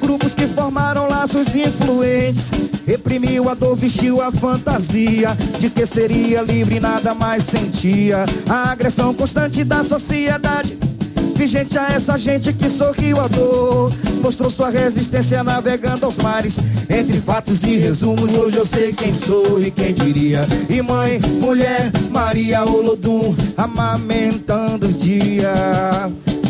Grupos 0.00 0.34
que 0.34 0.46
formaram 0.46 1.06
laços 1.06 1.54
influentes. 1.54 2.50
Reprimiu 2.86 3.50
a 3.50 3.54
dor, 3.54 3.76
vestiu 3.76 4.22
a 4.22 4.32
fantasia 4.32 5.36
de 5.58 5.68
que 5.68 5.84
seria 5.84 6.40
livre 6.40 6.76
e 6.76 6.80
nada 6.80 7.14
mais 7.14 7.42
sentia. 7.42 8.24
A 8.48 8.70
agressão 8.70 9.12
constante 9.12 9.62
da 9.64 9.82
sociedade. 9.82 10.78
Vigente 11.34 11.78
a 11.78 11.88
essa 11.88 12.16
gente 12.16 12.52
que 12.52 12.68
sorriu 12.68 13.20
a 13.20 13.28
dor. 13.28 13.92
Mostrou 14.22 14.48
sua 14.48 14.70
resistência 14.70 15.42
navegando 15.42 16.06
aos 16.06 16.16
mares. 16.16 16.58
Entre 16.88 17.20
fatos 17.20 17.64
e 17.64 17.76
resumos, 17.76 18.34
hoje 18.34 18.56
eu 18.56 18.64
sei 18.64 18.92
quem 18.92 19.12
sou 19.12 19.60
e 19.60 19.70
quem 19.70 19.92
diria. 19.92 20.46
E 20.70 20.80
mãe, 20.80 21.20
mulher, 21.40 21.92
Maria 22.10 22.64
Olodum, 22.64 23.34
amamentando 23.56 24.88
o 24.88 24.92
dia. 24.92 25.52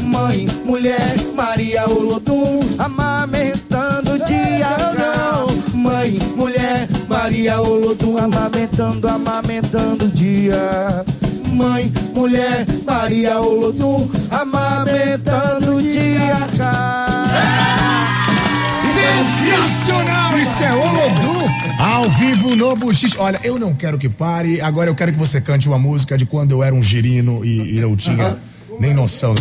Mãe, 0.02 0.46
mulher, 0.64 1.16
Maria 1.34 1.88
Olodum, 1.88 2.60
amamentando 2.78 4.12
o 4.12 4.18
dia. 4.18 4.68
Mãe, 5.74 6.18
mulher, 6.36 6.88
Maria 7.08 7.60
Olodum, 7.60 8.18
amamentando, 8.18 9.08
amamentando 9.08 10.04
o 10.04 10.08
dia. 10.08 11.04
Mãe, 11.54 11.92
mulher, 12.12 12.66
Maria 12.84 13.38
Olodum, 13.38 14.10
amamentando 14.30 15.76
o 15.76 15.82
dia. 15.82 16.36
Sensacional! 18.92 20.38
Isso 20.38 20.62
é 20.62 20.72
Olodum 20.72 21.44
ao 21.78 22.10
vivo 22.10 22.56
no 22.56 22.74
Buchicho. 22.74 23.16
Olha, 23.18 23.40
eu 23.44 23.58
não 23.58 23.74
quero 23.74 23.98
que 23.98 24.08
pare, 24.08 24.60
agora 24.60 24.90
eu 24.90 24.94
quero 24.94 25.12
que 25.12 25.18
você 25.18 25.40
cante 25.40 25.68
uma 25.68 25.78
música 25.78 26.18
de 26.18 26.26
quando 26.26 26.52
eu 26.52 26.62
era 26.62 26.74
um 26.74 26.82
girino 26.82 27.44
e, 27.44 27.76
e 27.76 27.80
não 27.80 27.94
tinha 27.94 28.36
nem 28.80 28.92
noção. 28.92 29.34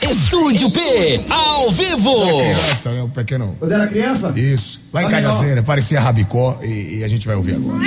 Estúdio 0.00 0.70
P, 0.70 1.20
ao 1.28 1.72
vivo. 1.72 2.38
Criança, 2.38 2.92
né? 2.92 3.02
Um 3.02 3.10
pequeno. 3.10 3.56
Quando 3.58 3.72
era 3.72 3.86
criança? 3.88 4.32
Isso. 4.36 4.82
Lá 4.92 5.02
em 5.02 5.06
menor. 5.06 5.22
Cagazeira, 5.22 5.62
parecia 5.62 6.00
Rabicó 6.00 6.58
e, 6.62 6.98
e 6.98 7.04
a 7.04 7.08
gente 7.08 7.26
vai 7.26 7.36
ouvir 7.36 7.56
agora. 7.56 7.78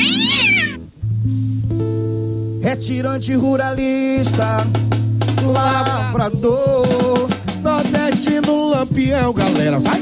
Retirante 2.61 3.33
ruralista, 3.33 4.67
lavrador, 5.43 7.27
nordestino 7.63 8.69
lampião, 8.69 9.33
galera, 9.33 9.79
vai. 9.79 9.99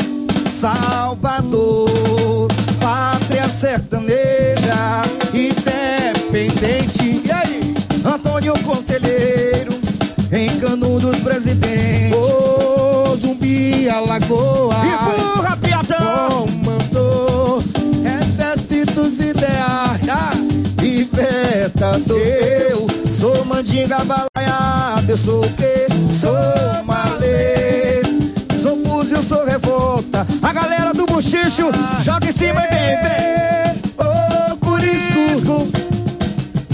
Salvador, 0.49 1.89
pátria 2.81 3.47
sertaneja, 3.47 5.03
independente. 5.33 7.21
E 7.25 7.31
aí? 7.31 7.73
Antônio 8.03 8.53
Conselheiro, 8.63 9.71
em 10.29 10.59
Canudos 10.59 11.19
Presidente. 11.21 12.13
Ô, 12.13 13.15
Zumbi, 13.15 13.87
Alagoa. 13.89 15.38
Exércitos 18.99 19.19
ideais. 19.19 19.99
Libertador, 20.79 22.17
eu 22.17 22.87
sou 23.11 23.45
mandinga 23.45 23.99
balaiada, 24.03 25.11
eu 25.11 25.17
sou 25.17 25.45
o 25.45 25.53
quê? 25.53 25.87
Sou 26.11 26.83
malê, 26.85 28.01
sou 28.55 28.75
búzio, 28.77 29.21
sou 29.21 29.45
revolta. 29.45 30.25
A 30.41 30.53
galera 30.53 30.93
do 30.93 31.05
bochicho 31.05 31.69
joga 32.01 32.27
em 32.29 32.31
cima 32.31 32.63
e 32.65 32.69
vem, 32.69 32.97
vem. 33.03 33.81
Ô, 33.97 34.57
Curisco, 34.57 35.67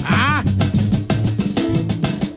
Ah, 0.08 0.44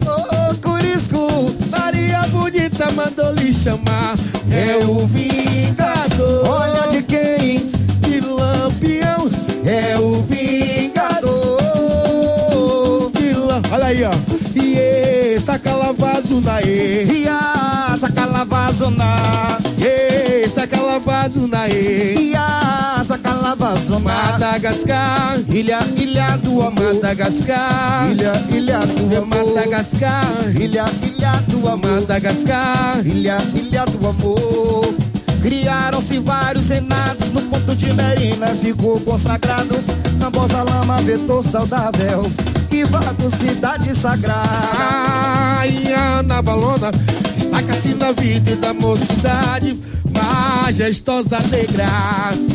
ô, 0.07 0.55
Curisco, 0.57 1.29
Maria 1.71 2.23
Bonita 2.29 2.91
mandou 2.93 3.33
lhe 3.35 3.53
chamar. 3.53 4.17
É 4.51 4.85
o 4.87 5.07
aí, 13.89 14.05
ó. 14.05 14.11
Iê, 14.55 15.39
saca 15.41 15.73
lavazo 15.73 16.41
na 16.41 16.59
a 16.59 17.97
sacalavazona, 17.99 19.59
Iê, 19.79 20.49
saca 20.49 20.81
lavazo 20.81 21.47
na 21.47 21.69
e. 21.69 22.31
e 22.31 22.35
a 22.37 23.03
sacalavazona. 23.05 24.01
Madagascar. 24.01 25.39
Ilha, 25.49 25.81
ilha 25.97 26.37
do 26.37 26.63
amor. 26.63 26.95
Madagascar. 26.95 28.11
Ilha, 28.11 28.33
ilha 28.51 28.81
do 28.81 29.17
amor. 29.17 29.55
Madagascar. 29.55 30.27
Ilha, 30.55 30.85
ilha 31.03 31.33
do 31.49 31.69
amor. 31.69 32.01
Madagascar. 32.01 33.07
Ilha, 33.07 33.39
ilha 33.55 33.85
do 33.87 34.07
amor. 34.07 34.95
Criaram-se 35.43 36.19
vários 36.19 36.69
renatos 36.69 37.31
no 37.31 37.43
ponto 37.43 37.75
de 37.75 37.93
Merinas 37.93 38.61
ficou 38.61 39.01
consagrado. 39.01 39.77
Cambosa 40.21 40.63
Lama, 40.63 41.01
vetor 41.01 41.45
saudável 41.45 42.31
vago 42.85 43.31
cidade 43.31 43.95
sagrada. 43.95 44.71
Ai, 45.59 45.93
Ana 45.93 46.43
Balona, 46.43 46.91
destaca-se 47.37 47.95
na 47.95 48.13
vida 48.13 48.51
e 48.51 48.57
da 48.57 48.73
mocidade. 48.75 49.79
Majestosa 50.11 51.39
negra, 51.51 51.87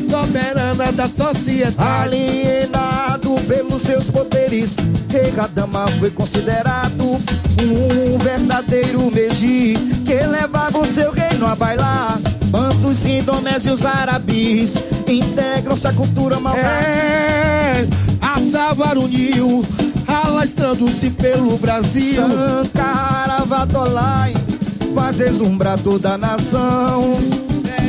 soberana 0.10 0.92
da 0.92 1.08
sociedade. 1.08 1.76
Alienado 1.78 3.36
pelos 3.48 3.82
seus 3.82 4.10
poderes, 4.10 4.78
Rei 5.10 5.32
Dama 5.54 5.88
foi 6.00 6.12
considerado 6.12 7.04
um 7.04 8.18
verdadeiro 8.18 9.10
Meji 9.12 9.76
que 10.06 10.14
levava 10.14 10.80
o 10.80 10.86
seu 10.86 11.12
reino 11.12 11.48
a 11.48 11.56
bailar. 11.56 12.20
Bantos, 12.46 13.06
indonésios, 13.06 13.86
árabes 13.86 14.84
integram-se 15.08 15.88
à 15.88 15.94
cultura 15.94 16.40
malvada. 16.40 16.68
É, 16.68 17.88
a 18.22 18.40
Savar 18.52 18.98
uniu, 18.98 19.66
alastrando-se 20.08 21.10
pelo 21.12 21.58
Brasil. 21.58 22.16
Sankara 22.22 23.44
Vadolai 23.46 24.34
faz 24.96 25.18
deslumbrar 25.18 25.78
toda 25.80 26.14
a 26.14 26.18
nação. 26.18 27.20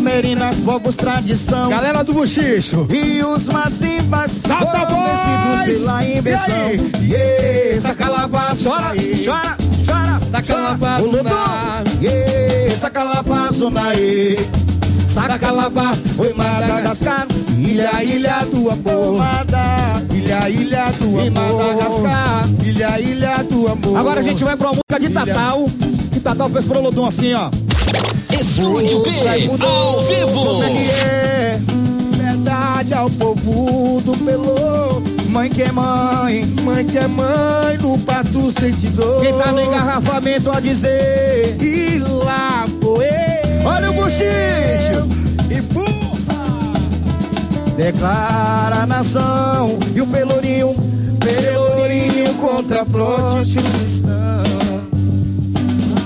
Merinas, 0.02 0.56
povos, 0.60 0.96
tradição. 0.96 1.70
Galera 1.70 2.04
do 2.04 2.12
Buchicho. 2.12 2.86
E 2.90 3.22
os 3.24 3.48
mazimbas 3.48 4.30
Salta 4.32 4.78
a 4.78 4.84
voz! 4.84 5.78
pela 5.78 6.04
invenção. 6.04 6.54
E 6.54 6.60
aí? 6.60 7.10
Yeah, 7.10 7.80
saca 7.80 8.08
lavaço, 8.10 8.64
Chora, 8.68 8.92
chora, 9.24 9.56
chora. 9.86 10.20
Saca 10.30 10.78
chora. 10.78 11.02
O 11.02 11.06
Lodum. 11.10 11.22
na- 11.22 11.84
Yeah, 12.02 12.76
saca 12.76 13.02
lavaço 13.02 13.70
na 13.70 13.94
e. 13.94 14.36
Saca 15.14 15.52
lavar, 15.52 15.96
oi 16.18 16.34
Madagascar. 16.34 17.28
Ilha, 17.56 18.02
ilha 18.02 18.44
do 18.50 18.68
amor. 18.68 19.16
Mada, 19.16 20.02
Ilha, 20.12 20.50
ilha 20.50 20.90
do 20.98 21.20
amor. 21.20 21.30
Madagascar. 21.30 22.48
Ilha, 22.64 23.00
ilha 23.00 23.44
do 23.44 23.68
amor. 23.68 23.96
Agora 23.96 24.18
a 24.18 24.22
gente 24.24 24.42
vai 24.42 24.56
pra 24.56 24.70
uma 24.72 24.80
música 24.80 24.98
de 24.98 25.14
Tatal. 25.14 25.66
Que 26.10 26.18
Tatal 26.18 26.50
fez 26.50 26.66
pro 26.66 26.80
Lodum 26.82 27.06
assim, 27.06 27.32
ó. 27.32 27.48
Estúdio 28.32 29.04
P, 29.04 29.10
ao 29.64 30.04
vivo. 30.04 30.32
Como 30.32 30.64
é 30.64 30.70
que 30.70 30.90
é? 30.90 31.60
Verdade 32.16 32.94
ao 32.94 33.08
povo 33.08 34.00
do 34.00 34.16
Pelô. 34.16 35.00
Mãe 35.28 35.48
que 35.48 35.62
é 35.62 35.70
mãe. 35.70 36.44
Mãe 36.64 36.84
que 36.84 36.98
é 36.98 37.06
mãe 37.06 37.78
no 37.80 37.96
pato 38.00 38.50
sentidor. 38.50 39.20
Quem 39.20 39.32
tá 39.34 39.52
no 39.52 39.60
engarrafamento 39.60 40.50
a 40.50 40.58
dizer. 40.58 41.56
E 41.60 42.00
lá 42.00 42.66
foi. 42.82 43.43
Olha 43.64 43.90
o 43.90 43.94
buchicho. 43.94 45.08
Empurra. 45.50 45.94
Declara 47.76 48.82
a 48.82 48.86
nação 48.86 49.78
e 49.94 50.00
o 50.00 50.06
pelourinho, 50.06 50.74
pelourinho 51.18 52.34
contra 52.34 52.82
a 52.82 52.86
prostituição. 52.86 54.12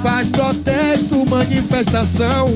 Faz 0.02 0.28
protesto, 0.28 1.26
manifestação. 1.26 2.50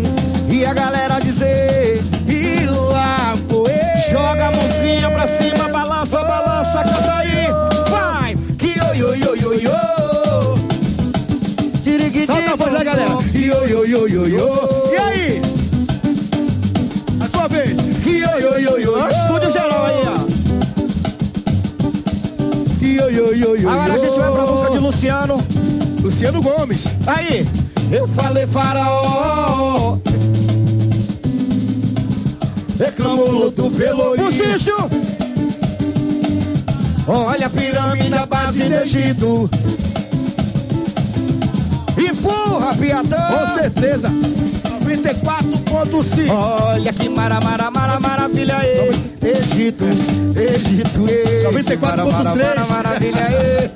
E 0.48 0.64
a 0.64 0.72
galera 0.72 1.18
dizer, 1.18 2.02
E 2.26 2.66
lá 2.66 3.36
foi 3.48 3.72
joga 4.10 4.46
a 4.46 4.50
mãozinha 4.50 5.10
pra 5.10 5.26
cima, 5.26 5.68
balança, 5.68 6.22
balança, 6.22 6.82
canta 6.84 7.14
aí, 7.14 7.46
vai! 7.90 8.36
Que 8.56 8.80
oi, 8.80 9.02
oi, 9.02 9.22
oi, 9.28 9.44
oi, 9.44 9.66
oi. 9.66 10.01
Dirigui, 12.22 12.26
Solta 12.26 12.52
a 12.52 12.56
voz 12.56 12.74
aí, 12.74 12.84
galera. 12.84 13.18
Io, 13.34 13.68
io, 13.68 13.86
io, 13.86 14.08
io, 14.08 14.28
io. 14.28 14.48
E 14.92 14.96
aí? 14.96 15.42
A 17.20 17.28
sua 17.28 17.48
vez. 17.48 17.80
Que 18.02 18.24
oi, 18.24 18.44
oi, 18.44 18.66
oi, 18.66 18.86
oi. 18.86 19.10
Estúdio 19.10 19.50
geral 19.50 19.86
aí, 19.86 20.02
ó. 20.06 20.22
Io, 22.84 23.10
io, 23.10 23.34
io, 23.34 23.56
io, 23.56 23.68
Agora 23.70 23.94
a 23.94 23.98
gente 23.98 24.18
vai 24.18 24.30
pra 24.30 24.46
música 24.46 24.70
de 24.70 24.78
Luciano. 24.78 25.44
Luciano 26.00 26.42
Gomes. 26.42 26.86
Aí, 27.06 27.48
eu 27.90 28.06
falei 28.06 28.46
faraó. 28.46 29.98
Reclamou 32.78 33.50
do 33.50 33.70
Pelourinho. 33.70 34.26
Buchicho! 34.26 34.90
Olha 37.06 37.46
a 37.46 37.50
pirâmide 37.50 38.14
à 38.14 38.26
base 38.26 38.62
do 38.64 38.74
Egito. 38.74 39.50
Piatã! 42.82 43.16
Com 43.16 43.46
certeza. 43.54 44.10
94.5. 44.10 46.30
Olha 46.30 46.92
que 46.92 47.08
mara, 47.08 47.40
mara, 47.40 47.70
mara, 47.70 48.00
maravilha, 48.00 48.58
ê. 48.64 48.90
Egito, 49.22 49.84
Egito, 50.34 51.08
ê. 51.08 51.44
94.3. 51.44 51.78
Mara, 51.80 52.04
mara, 52.04 52.34
mara, 52.34 52.64
maravilha, 52.66 53.20
ê. 53.30 53.70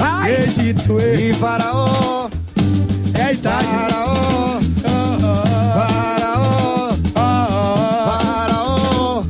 Ai, 0.00 0.32
Egito, 0.44 0.98
e 0.98 1.28
e 1.30 1.34
faraó, 1.34 2.30
é 3.12 3.22
a 3.24 3.32
idade. 3.32 3.66
faraó, 3.66 4.58
faraó, 5.74 6.96
faraó. 8.06 9.22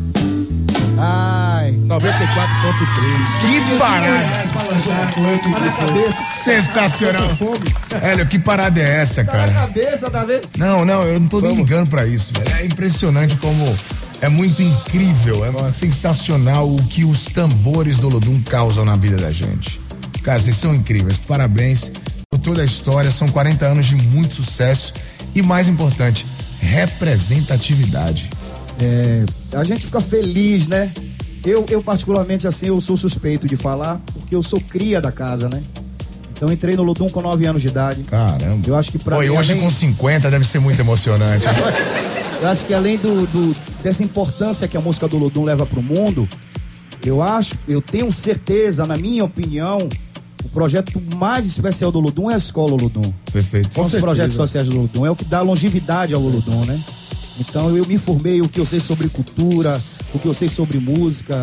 Ai, 1.01 1.73
94.3. 1.73 3.41
Que 3.41 3.61
parada! 3.79 4.48
Sensacional. 6.45 7.29
Hélio, 8.03 8.27
que 8.27 8.39
parada 8.39 8.81
é 8.81 9.01
essa, 9.01 9.25
tá 9.25 9.33
na 9.33 9.39
cara? 9.39 9.53
cabeça, 9.53 10.11
tá 10.11 10.25
vendo? 10.25 10.49
Não, 10.57 10.85
não, 10.85 11.03
eu 11.03 11.21
não 11.21 11.29
tô 11.29 11.41
nem 11.41 11.55
ligando 11.55 11.89
pra 11.89 12.07
isso, 12.07 12.33
velho. 12.33 12.57
É 12.57 12.67
impressionante 12.67 13.37
como 13.37 13.77
é 14.21 14.29
muito 14.29 14.63
incrível, 14.63 15.45
é 15.45 15.71
sensacional 15.71 16.69
o 16.69 16.83
que 16.85 17.05
os 17.05 17.27
tambores 17.27 17.99
do 17.99 18.09
Olodum 18.09 18.41
causam 18.43 18.85
na 18.85 18.97
vida 18.97 19.17
da 19.17 19.31
gente. 19.31 19.81
Cara, 20.23 20.39
vocês 20.39 20.57
são 20.57 20.75
incríveis. 20.75 21.19
Parabéns 21.19 21.93
por 22.31 22.39
toda 22.41 22.63
a 22.63 22.65
história. 22.65 23.11
São 23.11 23.29
40 23.29 23.65
anos 23.65 23.87
de 23.87 23.97
muito 23.97 24.35
sucesso 24.35 24.93
e, 25.35 25.43
mais 25.43 25.69
importante, 25.69 26.27
representatividade. 26.61 28.29
É, 28.81 29.25
a 29.57 29.65
gente 29.65 29.87
fica 29.87 30.01
feliz, 30.01 30.67
né? 30.67 30.93
Eu, 31.49 31.65
eu, 31.71 31.83
particularmente, 31.83 32.47
assim, 32.47 32.67
eu 32.67 32.81
sou 32.81 32.97
suspeito 32.97 33.47
de 33.47 33.57
falar, 33.57 34.01
porque 34.13 34.35
eu 34.35 34.43
sou 34.43 34.61
cria 34.61 35.01
da 35.01 35.11
casa, 35.11 35.49
né? 35.49 35.63
Então, 36.33 36.53
entrei 36.53 36.77
no 36.77 36.83
Ludum 36.85 37.09
com 37.09 37.21
9 37.21 37.47
anos 37.47 37.63
de 37.63 37.69
idade. 37.69 38.03
Caramba. 38.05 38.61
Eu 38.67 38.77
acho 38.77 38.93
que 38.93 38.99
pra 38.99 39.17
Pô, 39.17 39.23
mim, 39.23 39.29
hoje 39.31 39.53
além- 39.53 39.65
com 39.65 39.71
50 39.71 40.31
deve 40.31 40.45
ser 40.47 40.61
muito 40.61 40.79
emocionante. 40.81 41.47
Eu 42.41 42.47
acho 42.49 42.65
que 42.67 42.73
além 42.73 42.97
do, 42.99 43.27
do- 43.27 43.57
dessa 43.83 44.05
importância 44.05 44.69
que 44.69 44.77
a 44.77 44.81
música 44.81 45.09
do 45.09 45.19
Ludum 45.19 45.43
leva 45.43 45.67
pro 45.67 45.83
mundo, 45.83 46.29
eu 47.05 47.21
acho, 47.21 47.57
eu 47.67 47.83
tenho 47.83 48.13
certeza, 48.13 48.87
na 48.87 48.97
minha 48.97 49.25
opinião, 49.25 49.89
o 50.45 50.49
projeto 50.51 51.03
mais 51.17 51.47
especial 51.47 51.91
do 51.91 51.99
Ludum 51.99 52.31
é 52.31 52.35
a 52.35 52.39
escola 52.39 52.77
Ludum. 52.81 53.13
Perfeito. 53.33 53.75
São 53.75 53.83
os 53.83 53.93
projetos 53.97 54.35
sociais 54.37 54.69
do 54.69 54.77
Ludum, 54.83 55.05
é 55.05 55.11
o 55.11 55.17
que 55.17 55.25
dá 55.25 55.41
longevidade 55.43 56.15
ao 56.15 56.21
Ludum, 56.21 56.65
né? 56.65 56.81
Então 57.41 57.77
eu 57.77 57.85
me 57.85 57.99
formei 57.99 58.41
o 58.41 58.49
que 58.49 58.61
eu 58.61 58.67
sei 58.67 58.79
sobre 58.79 59.09
cultura, 59.09 59.81
o 60.15 60.19
que 60.19 60.27
eu 60.27 60.35
sei 60.35 60.49
sobre 60.49 60.79
música. 60.79 61.43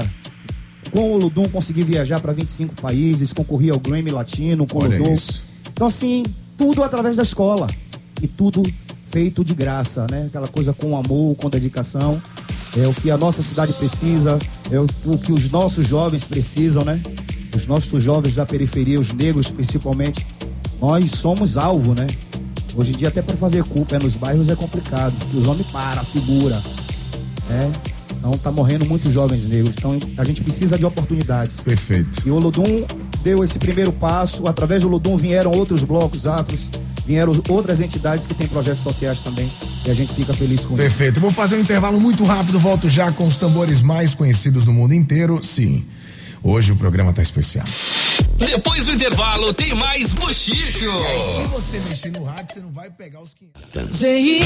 Com 0.91 1.13
o 1.13 1.17
Ludum 1.17 1.47
consegui 1.49 1.84
viajar 1.84 2.19
para 2.19 2.32
25 2.32 2.82
países, 2.82 3.34
concorri 3.34 3.69
ao 3.69 3.80
Grammy 3.80 4.12
Latino 4.12 4.65
com 4.67 4.80
o 4.80 4.84
Ludum. 4.84 5.13
isso. 5.13 5.43
Então 5.73 5.88
assim, 5.88 6.23
tudo 6.58 6.84
através 6.84 7.15
da 7.15 7.23
escola 7.23 7.67
e 8.21 8.28
tudo 8.28 8.63
feito 9.12 9.43
de 9.43 9.54
graça, 9.54 10.06
né? 10.10 10.25
Aquela 10.28 10.47
coisa 10.47 10.73
com 10.73 10.97
amor, 10.97 11.36
com 11.36 11.49
dedicação. 11.49 12.21
É 12.78 12.88
o 12.88 12.93
que 12.93 13.10
a 13.10 13.17
nossa 13.17 13.41
cidade 13.41 13.71
precisa, 13.73 14.38
é 14.69 14.78
o, 14.78 14.86
o 15.06 15.17
que 15.17 15.32
os 15.32 15.49
nossos 15.49 15.88
jovens 15.88 16.25
precisam, 16.25 16.84
né? 16.84 17.01
Os 17.56 17.65
nossos 17.65 18.04
jovens 18.04 18.36
da 18.36 18.45
periferia, 18.45 18.99
os 18.99 19.13
negros 19.13 19.49
principalmente, 19.49 20.25
nós 20.82 21.12
somos 21.12 21.56
alvo, 21.56 21.93
né? 21.93 22.06
Hoje 22.75 22.91
em 22.91 22.97
dia 22.97 23.08
até 23.08 23.21
para 23.21 23.38
fazer 23.38 23.63
culpa 23.63 23.95
é 23.95 23.99
nos 23.99 24.15
bairros 24.15 24.49
é 24.49 24.56
complicado, 24.56 25.15
os 25.34 25.47
homens 25.47 25.71
param, 25.71 26.04
segura, 26.04 26.62
né? 27.49 27.71
Então 28.25 28.35
tá 28.39 28.51
morrendo 28.51 28.88
muitos 28.88 29.13
jovens 29.13 29.45
negros, 29.45 29.75
então 29.77 29.99
a 30.17 30.23
gente 30.23 30.41
precisa 30.41 30.79
de 30.79 30.83
oportunidades. 30.83 31.57
Perfeito. 31.57 32.23
E 32.25 32.31
o 32.31 32.35
Olodum 32.35 32.83
deu 33.21 33.43
esse 33.43 33.59
primeiro 33.59 33.91
passo. 33.91 34.47
Através 34.47 34.81
do 34.81 34.88
Olodum 34.88 35.15
vieram 35.15 35.51
outros 35.51 35.83
blocos 35.83 36.25
afros, 36.25 36.61
vieram 37.05 37.33
outras 37.49 37.79
entidades 37.79 38.25
que 38.25 38.33
têm 38.33 38.47
projetos 38.47 38.81
sociais 38.81 39.19
também. 39.19 39.47
E 39.85 39.91
a 39.91 39.93
gente 39.93 40.11
fica 40.15 40.33
feliz 40.33 40.61
com 40.61 40.73
isso. 40.73 40.81
Perfeito. 40.81 41.19
Vou 41.19 41.29
fazer 41.29 41.55
um 41.55 41.59
intervalo 41.59 42.01
muito 42.01 42.23
rápido, 42.23 42.59
volto 42.59 42.89
já 42.89 43.11
com 43.11 43.27
os 43.27 43.38
tambores 43.38 43.79
mais 43.79 44.15
conhecidos 44.15 44.65
do 44.65 44.73
mundo 44.73 44.95
inteiro. 44.95 45.39
Sim, 45.43 45.86
hoje 46.41 46.71
o 46.71 46.76
programa 46.76 47.13
tá 47.13 47.21
especial. 47.21 47.67
Depois 48.39 48.88
do 48.88 48.93
intervalo, 48.93 49.53
tem 49.53 49.76
mais 49.76 50.13
bochicho. 50.13 50.91
Se 50.91 51.43
você 51.51 51.80
mexer 51.88 52.11
no 52.11 52.23
rádio, 52.23 52.55
você 52.55 52.59
não 52.59 52.71
vai 52.71 52.89
pegar 52.89 53.21
os 53.21 53.36
500. 53.36 53.97
ZYC 53.97 54.45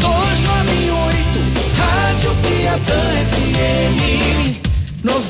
298, 0.00 1.49
Rádio 1.80 2.34
Piatã 2.42 3.00
FM 3.30 4.00
94,3 5.04 5.20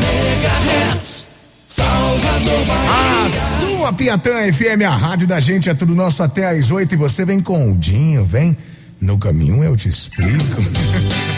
MHz. 0.00 1.24
Salvador, 1.66 2.64
Bahia. 2.66 3.24
A 3.24 3.28
sua 3.60 3.92
Piatã 3.92 4.52
FM, 4.52 4.82
a 4.86 4.96
rádio 4.96 5.28
da 5.28 5.38
gente, 5.38 5.70
é 5.70 5.74
tudo 5.74 5.94
nosso 5.94 6.22
até 6.22 6.48
às 6.48 6.70
oito 6.70 6.94
e 6.94 6.96
você 6.96 7.24
vem 7.24 7.40
com 7.40 7.70
o 7.72 7.76
Dinho, 7.76 8.24
vem. 8.24 8.56
No 9.00 9.16
caminho 9.16 9.62
eu 9.62 9.76
te 9.76 9.88
explico. 9.88 10.60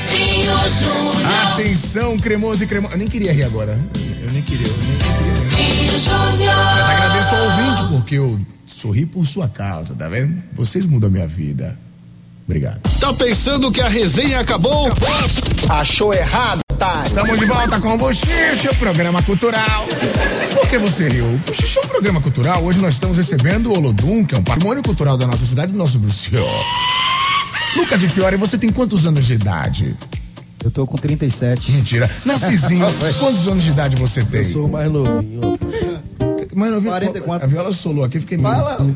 Dinho 0.08 0.58
Júnior. 0.68 1.52
Atenção, 1.52 2.18
cremoso 2.18 2.64
e 2.64 2.66
cremoso. 2.66 2.94
Eu 2.94 2.98
nem 2.98 3.06
queria 3.06 3.32
rir 3.34 3.44
agora. 3.44 3.78
Eu 4.22 4.32
nem 4.32 4.40
queria, 4.40 4.66
eu 4.66 4.74
nem 4.78 4.96
queria. 4.96 5.34
Dinho 5.56 5.98
Júnior. 5.98 6.54
Mas 6.74 6.86
agradeço 6.86 7.34
ao 7.34 7.44
ouvinte 7.44 7.84
porque 7.92 8.14
eu 8.14 8.40
sorri 8.80 9.04
por 9.04 9.26
sua 9.26 9.46
causa, 9.46 9.94
tá 9.94 10.08
vendo? 10.08 10.42
Vocês 10.54 10.86
mudam 10.86 11.08
a 11.08 11.12
minha 11.12 11.26
vida. 11.26 11.78
Obrigado. 12.46 12.80
Tá 12.98 13.12
pensando 13.12 13.70
que 13.70 13.80
a 13.80 13.88
resenha 13.88 14.40
acabou? 14.40 14.88
Achou 15.68 16.14
errado, 16.14 16.60
tá? 16.78 17.02
Estamos 17.06 17.38
de 17.38 17.44
volta 17.44 17.78
com 17.78 17.94
o 17.94 17.98
Bochicho, 17.98 18.74
programa 18.78 19.22
cultural. 19.22 19.86
Por 20.54 20.68
que 20.68 20.78
você 20.78 21.08
riu? 21.08 21.26
O 21.26 21.28
é 21.28 21.84
um 21.84 21.88
programa 21.88 22.20
cultural. 22.22 22.62
Hoje 22.64 22.80
nós 22.80 22.94
estamos 22.94 23.18
recebendo 23.18 23.70
o 23.70 23.76
Olodum, 23.76 24.24
que 24.24 24.34
é 24.34 24.38
um 24.38 24.42
patrimônio 24.42 24.82
cultural 24.82 25.18
da 25.18 25.26
nossa 25.26 25.44
cidade, 25.44 25.72
do 25.72 25.78
nosso 25.78 25.98
Bruxo. 25.98 26.30
Lucas 27.76 28.00
de 28.00 28.08
Fiore, 28.08 28.36
você 28.36 28.56
tem 28.56 28.72
quantos 28.72 29.04
anos 29.04 29.26
de 29.26 29.34
idade? 29.34 29.94
Eu 30.64 30.70
tô 30.70 30.86
com 30.86 30.96
37. 30.96 31.70
Mentira. 31.70 32.10
Narcisinho, 32.24 32.86
quantos 33.20 33.46
anos 33.46 33.62
de 33.62 33.70
idade 33.70 33.94
você 33.96 34.24
tem? 34.24 34.40
Eu 34.40 34.52
sou 34.52 34.68
mais 34.68 34.90
novinho. 34.90 35.58
Mais 36.54 36.72
novinho? 36.72 36.92
44. 36.92 37.44
A 37.44 37.48
viola 37.48 37.72
solou 37.72 38.04
aqui, 38.04 38.20
fiquei 38.20 38.36
meio... 38.36 38.54
Fala. 38.54 38.86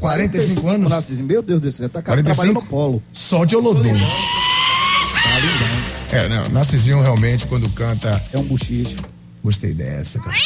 45 0.00 0.68
anos? 0.68 0.90
Narciso, 0.90 1.22
meu 1.22 1.42
Deus 1.42 1.60
do 1.60 1.70
céu, 1.70 1.88
tá 1.88 2.02
45? 2.02 2.34
trabalhando 2.34 2.62
no 2.62 2.68
polo. 2.68 3.02
Só 3.12 3.44
de 3.44 3.54
Olodum. 3.54 3.94
É, 6.10 6.28
não, 6.28 6.48
Narcisinho 6.48 7.00
realmente, 7.00 7.46
quando 7.46 7.68
canta. 7.70 8.20
É 8.32 8.38
um 8.38 8.42
buchicho. 8.42 8.96
Gostei 9.42 9.72
dessa, 9.72 10.18
cara. 10.18 10.36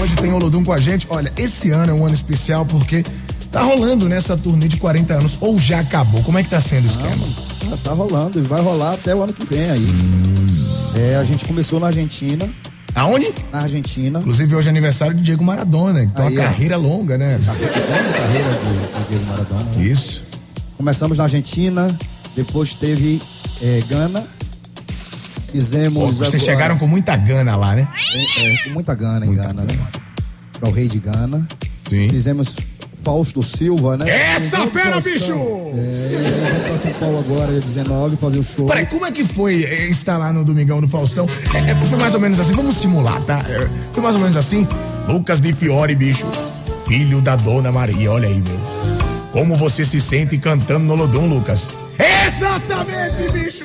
Hoje 0.00 0.16
tem 0.16 0.32
Olodum 0.32 0.64
com 0.64 0.72
a 0.72 0.78
gente. 0.78 1.06
Olha, 1.10 1.32
esse 1.36 1.70
ano 1.70 1.90
é 1.90 1.94
um 1.94 2.04
ano 2.04 2.14
especial 2.14 2.64
porque 2.64 3.04
tá 3.50 3.62
rolando 3.62 4.08
nessa 4.08 4.36
turnê 4.36 4.68
de 4.68 4.76
40 4.76 5.14
anos. 5.14 5.38
Ou 5.40 5.58
já 5.58 5.80
acabou? 5.80 6.22
Como 6.22 6.38
é 6.38 6.42
que 6.42 6.48
tá 6.48 6.60
sendo 6.60 6.84
o 6.84 6.86
esquema? 6.86 7.26
Tá, 7.70 7.76
tá 7.84 7.92
rolando 7.92 8.38
e 8.38 8.42
vai 8.42 8.60
rolar 8.60 8.94
até 8.94 9.14
o 9.14 9.22
ano 9.22 9.32
que 9.32 9.44
vem 9.46 9.70
aí. 9.70 9.86
É, 10.94 11.16
a 11.16 11.24
gente 11.24 11.44
começou 11.44 11.80
na 11.80 11.88
Argentina. 11.88 12.48
Aonde? 12.94 13.32
Na 13.52 13.60
Argentina. 13.62 14.18
Inclusive, 14.18 14.54
hoje 14.54 14.68
é 14.68 14.70
aniversário 14.70 15.14
de 15.16 15.22
Diego 15.22 15.42
Maradona. 15.42 16.02
Então, 16.02 16.26
Aí, 16.26 16.34
uma 16.36 16.42
ó. 16.42 16.44
carreira 16.44 16.76
longa, 16.76 17.16
né? 17.16 17.38
Grande 17.38 18.12
carreira 18.12 18.50
de, 18.50 18.98
de 19.02 19.08
Diego 19.08 19.24
Maradona. 19.26 19.64
né? 19.64 19.84
Isso. 19.84 20.24
Começamos 20.76 21.18
na 21.18 21.24
Argentina, 21.24 21.96
depois 22.36 22.74
teve 22.74 23.20
é, 23.62 23.82
Gana. 23.88 24.26
Fizemos. 25.50 25.94
Pô, 25.94 26.06
vocês 26.08 26.42
agora- 26.42 26.52
chegaram 26.52 26.78
com 26.78 26.86
muita 26.86 27.14
gana 27.16 27.56
lá, 27.56 27.74
né? 27.74 27.86
É, 28.38 28.46
é, 28.54 28.56
com 28.64 28.70
muita 28.70 28.94
gana 28.94 29.24
em 29.26 29.34
Gana, 29.34 29.62
né? 29.64 29.78
Para 30.58 30.68
o 30.68 30.72
rei 30.72 30.88
de 30.88 30.98
Gana. 30.98 31.46
Sim. 31.88 32.08
Fizemos 32.08 32.54
Fausto 33.02 33.42
Silva, 33.42 33.96
né? 33.96 34.08
Essa 34.08 34.66
fera, 34.66 35.00
bicho! 35.00 35.32
É, 35.32 36.50
vamos 36.50 36.62
pra 36.68 36.78
São 36.78 36.92
Paulo 37.00 37.18
agora, 37.18 37.50
dia 37.50 37.60
19, 37.60 38.16
fazer 38.16 38.38
o 38.38 38.42
show. 38.42 38.66
Peraí, 38.66 38.86
como 38.86 39.06
é 39.06 39.12
que 39.12 39.24
foi 39.24 39.64
eh, 39.64 39.86
estar 39.88 40.18
lá 40.18 40.32
no 40.32 40.44
Domingão 40.44 40.80
do 40.80 40.88
Faustão? 40.88 41.28
É, 41.54 41.70
é, 41.70 41.74
foi 41.74 41.98
mais 41.98 42.14
ou 42.14 42.20
menos 42.20 42.38
assim, 42.38 42.54
vamos 42.54 42.76
simular, 42.76 43.20
tá? 43.22 43.44
É, 43.48 43.68
foi 43.92 44.02
mais 44.02 44.14
ou 44.14 44.20
menos 44.20 44.36
assim. 44.36 44.66
Lucas 45.08 45.40
de 45.40 45.52
Fiore, 45.52 45.94
bicho, 45.94 46.26
filho 46.86 47.20
da 47.20 47.34
Dona 47.36 47.72
Maria, 47.72 48.12
olha 48.12 48.28
aí, 48.28 48.40
meu. 48.40 48.58
Como 49.32 49.56
você 49.56 49.84
se 49.84 50.00
sente 50.00 50.38
cantando 50.38 50.84
no 50.84 50.94
Lodum, 50.94 51.26
Lucas? 51.26 51.76
Exatamente, 52.26 53.32
bicho! 53.32 53.64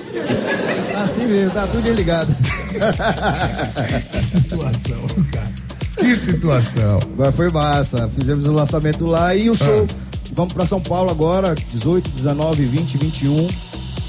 Assim 0.96 1.28
mesmo, 1.28 1.52
tá 1.52 1.68
tudo 1.68 1.84
desligado. 1.84 2.34
que 4.12 4.20
situação, 4.20 5.08
cara. 5.32 5.67
Que 6.00 6.16
situação. 6.16 7.00
Agora 7.14 7.32
foi 7.32 7.50
massa. 7.50 8.10
Fizemos 8.18 8.46
o 8.48 8.52
lançamento 8.54 9.06
lá 9.06 9.36
e 9.36 9.50
o 9.50 9.56
show. 9.56 9.88
Vamos 10.34 10.54
pra 10.54 10.66
São 10.66 10.80
Paulo 10.80 11.10
agora, 11.10 11.56
18, 11.74 12.10
19, 12.12 12.66
20, 12.66 12.98
21. 12.98 13.36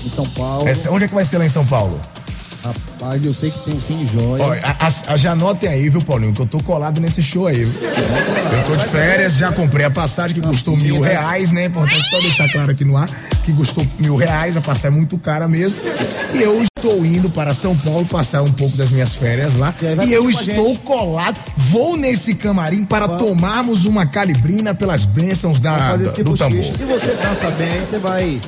Em 0.05 0.09
São 0.09 0.27
Paulo. 0.31 0.69
Essa- 0.69 0.91
onde 0.91 1.05
é 1.05 1.09
que 1.09 1.15
vai 1.15 1.25
ser 1.25 1.39
lá 1.39 1.47
em 1.47 1.49
São 1.49 1.65
Paulo? 1.67 1.99
Rapaz, 2.69 3.25
eu 3.25 3.33
sei 3.33 3.51
que 3.51 3.59
tem 3.65 3.75
o 3.75 3.81
Cine 3.81 4.07
Joia. 4.07 4.45
Olha, 4.45 4.63
a- 4.79 5.13
a- 5.13 5.17
já 5.17 5.33
anotem 5.33 5.69
aí, 5.69 5.89
viu, 5.89 6.03
Paulinho, 6.03 6.35
que 6.35 6.41
eu 6.41 6.47
tô 6.47 6.63
colado 6.63 7.01
nesse 7.01 7.23
show 7.23 7.47
aí. 7.47 7.65
viu? 7.65 7.89
Eu 7.89 8.65
tô 8.67 8.77
de 8.77 8.85
férias, 8.85 9.37
já 9.37 9.51
comprei 9.53 9.87
a 9.87 9.91
passagem 9.91 10.35
que 10.41 10.47
custou 10.47 10.77
mil 10.77 11.01
reais, 11.01 11.51
né? 11.53 11.65
Importante 11.67 12.03
só 12.11 12.21
deixar 12.21 12.51
claro 12.53 12.71
aqui 12.73 12.85
no 12.85 12.97
ar 12.97 13.09
que 13.45 13.53
custou 13.55 13.87
mil 13.99 14.15
reais, 14.17 14.57
a 14.59 14.61
passagem 14.61 14.89
é 14.97 15.01
muito 15.01 15.17
cara 15.19 15.49
mesmo. 15.49 15.79
E 16.35 16.43
eu 16.43 16.63
estou 16.63 17.05
indo 17.07 17.31
para 17.31 17.55
São 17.55 17.75
Paulo 17.75 18.05
passar 18.05 18.43
um 18.43 18.53
pouco 18.53 18.77
das 18.77 18.91
minhas 18.91 19.15
férias 19.15 19.55
lá. 19.57 19.75
E 20.07 20.13
eu 20.13 20.29
estou 20.29 20.77
colado. 20.81 21.39
Vou 21.57 21.97
nesse 21.97 22.35
camarim 22.35 22.85
para 22.85 23.09
tomarmos 23.09 23.87
uma 23.87 24.05
calibrina 24.05 24.75
pelas 24.75 25.05
bênçãos 25.07 25.59
da, 25.61 25.97
da- 25.97 25.97
do 25.97 26.37
tambor. 26.37 26.37
bochicho. 26.37 26.75
E 26.79 26.85
você 26.85 27.15
dança 27.15 27.51
bem, 27.53 27.79
você 27.81 27.99
vai 27.99 28.39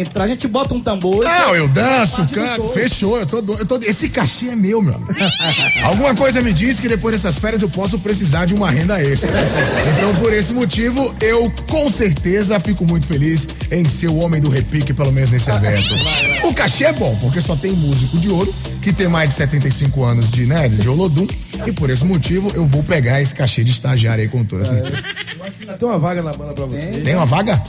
entrar, 0.00 0.24
a 0.24 0.28
gente 0.28 0.46
bota 0.48 0.74
um 0.74 0.80
tambor. 0.80 1.24
Não, 1.24 1.54
eu 1.54 1.68
danço, 1.68 2.26
canto, 2.28 2.68
fechou. 2.70 3.18
Eu 3.18 3.26
tô, 3.26 3.38
eu 3.54 3.66
tô, 3.66 3.76
esse 3.78 4.08
cachê 4.08 4.48
é 4.48 4.56
meu, 4.56 4.80
meu 4.82 4.94
amigo. 4.94 5.14
Alguma 5.84 6.14
coisa 6.14 6.40
me 6.40 6.52
diz 6.52 6.78
que 6.80 6.88
depois 6.88 7.14
dessas 7.14 7.38
férias 7.38 7.62
eu 7.62 7.68
posso 7.70 7.98
precisar 7.98 8.44
de 8.46 8.54
uma 8.54 8.70
renda 8.70 9.00
extra. 9.02 9.30
Então, 9.96 10.14
por 10.16 10.32
esse 10.32 10.52
motivo, 10.52 11.14
eu 11.20 11.50
com 11.68 11.88
certeza 11.88 12.58
fico 12.60 12.84
muito 12.84 13.06
feliz 13.06 13.48
em 13.70 13.84
ser 13.88 14.08
o 14.08 14.16
homem 14.16 14.40
do 14.40 14.48
repique, 14.48 14.92
pelo 14.92 15.12
menos 15.12 15.30
nesse 15.30 15.50
evento. 15.50 15.90
O 16.42 16.54
cachê 16.54 16.84
é 16.84 16.92
bom, 16.92 17.14
porque 17.20 17.40
só 17.40 17.54
tem 17.54 17.70
músico 17.72 18.18
de 18.18 18.28
ouro 18.28 18.52
que 18.82 18.92
tem 18.92 19.06
mais 19.08 19.28
de 19.28 19.34
75 19.36 20.02
anos 20.04 20.30
de, 20.32 20.46
né, 20.46 20.68
de 20.68 20.88
Olodum. 20.88 21.26
E 21.66 21.70
por 21.72 21.90
esse 21.90 22.04
motivo, 22.04 22.50
eu 22.54 22.66
vou 22.66 22.82
pegar 22.82 23.20
esse 23.20 23.34
cachê 23.34 23.62
de 23.62 23.70
estagiário 23.70 24.22
aí 24.22 24.28
com 24.28 24.42
toda 24.44 24.64
certeza. 24.64 25.06
Eu 25.38 25.44
acho 25.44 25.52
que 25.58 25.64
ainda 25.64 25.76
tem 25.76 25.88
uma 25.88 25.98
vaga 25.98 26.22
na 26.22 26.32
banda 26.32 26.52
pra 26.54 26.64
você. 26.64 27.00
Tem 27.04 27.14
uma 27.14 27.26
vaga? 27.26 27.62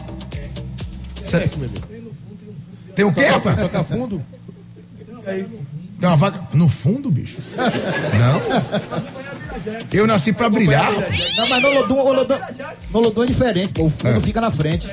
Cê- 1.23 1.37
É 1.37 1.45
isso, 1.45 1.59
meu 1.59 1.69
amigo. 1.69 1.85
Tem 2.95 3.05
o 3.05 3.13
quê, 3.13 3.25
rapaz? 3.25 3.59
Tocar 3.59 3.83
fundo? 3.83 4.23
Tem 5.99 6.09
uma 6.09 6.17
vaga 6.17 6.39
no 6.53 6.67
fundo, 6.67 7.11
bicho? 7.11 7.37
Não? 7.55 8.41
Eu 9.93 10.07
nasci 10.07 10.33
pra 10.33 10.49
brilhar. 10.49 10.91
Não, 11.37 11.47
mas 11.47 11.61
no 11.61 11.69
Lodum, 11.71 11.99
o 11.99 12.13
Lodum, 12.13 12.35
no 13.17 13.23
é 13.23 13.25
diferente, 13.27 13.73
pô. 13.73 13.83
O 13.83 13.89
fundo 13.89 14.17
É. 14.17 14.19
fica 14.19 14.41
na 14.41 14.49
frente. 14.49 14.89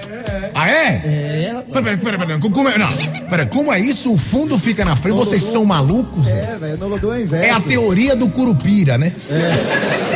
Ah, 0.54 0.68
é? 0.68 0.86
É. 0.88 1.64
Peraí, 1.72 1.96
peraí, 1.96 2.18
peraí. 2.18 2.40
Como 2.40 2.68
é, 2.68 2.76
não, 2.76 2.88
peraí, 3.30 3.46
como 3.46 3.72
é 3.72 3.80
isso? 3.80 4.12
O 4.12 4.18
fundo 4.18 4.58
fica 4.58 4.84
na 4.84 4.96
frente? 4.96 5.16
Vocês 5.16 5.42
são 5.42 5.64
malucos? 5.64 6.28
É, 6.30 6.58
velho, 6.58 6.76
no 6.76 6.88
Lodum 6.88 7.12
é 7.14 7.22
inverso. 7.22 7.46
É 7.46 7.50
a 7.50 7.60
teoria 7.60 8.14
do 8.14 8.28
Curupira, 8.28 8.98
né? 8.98 9.12
É. 9.30 10.07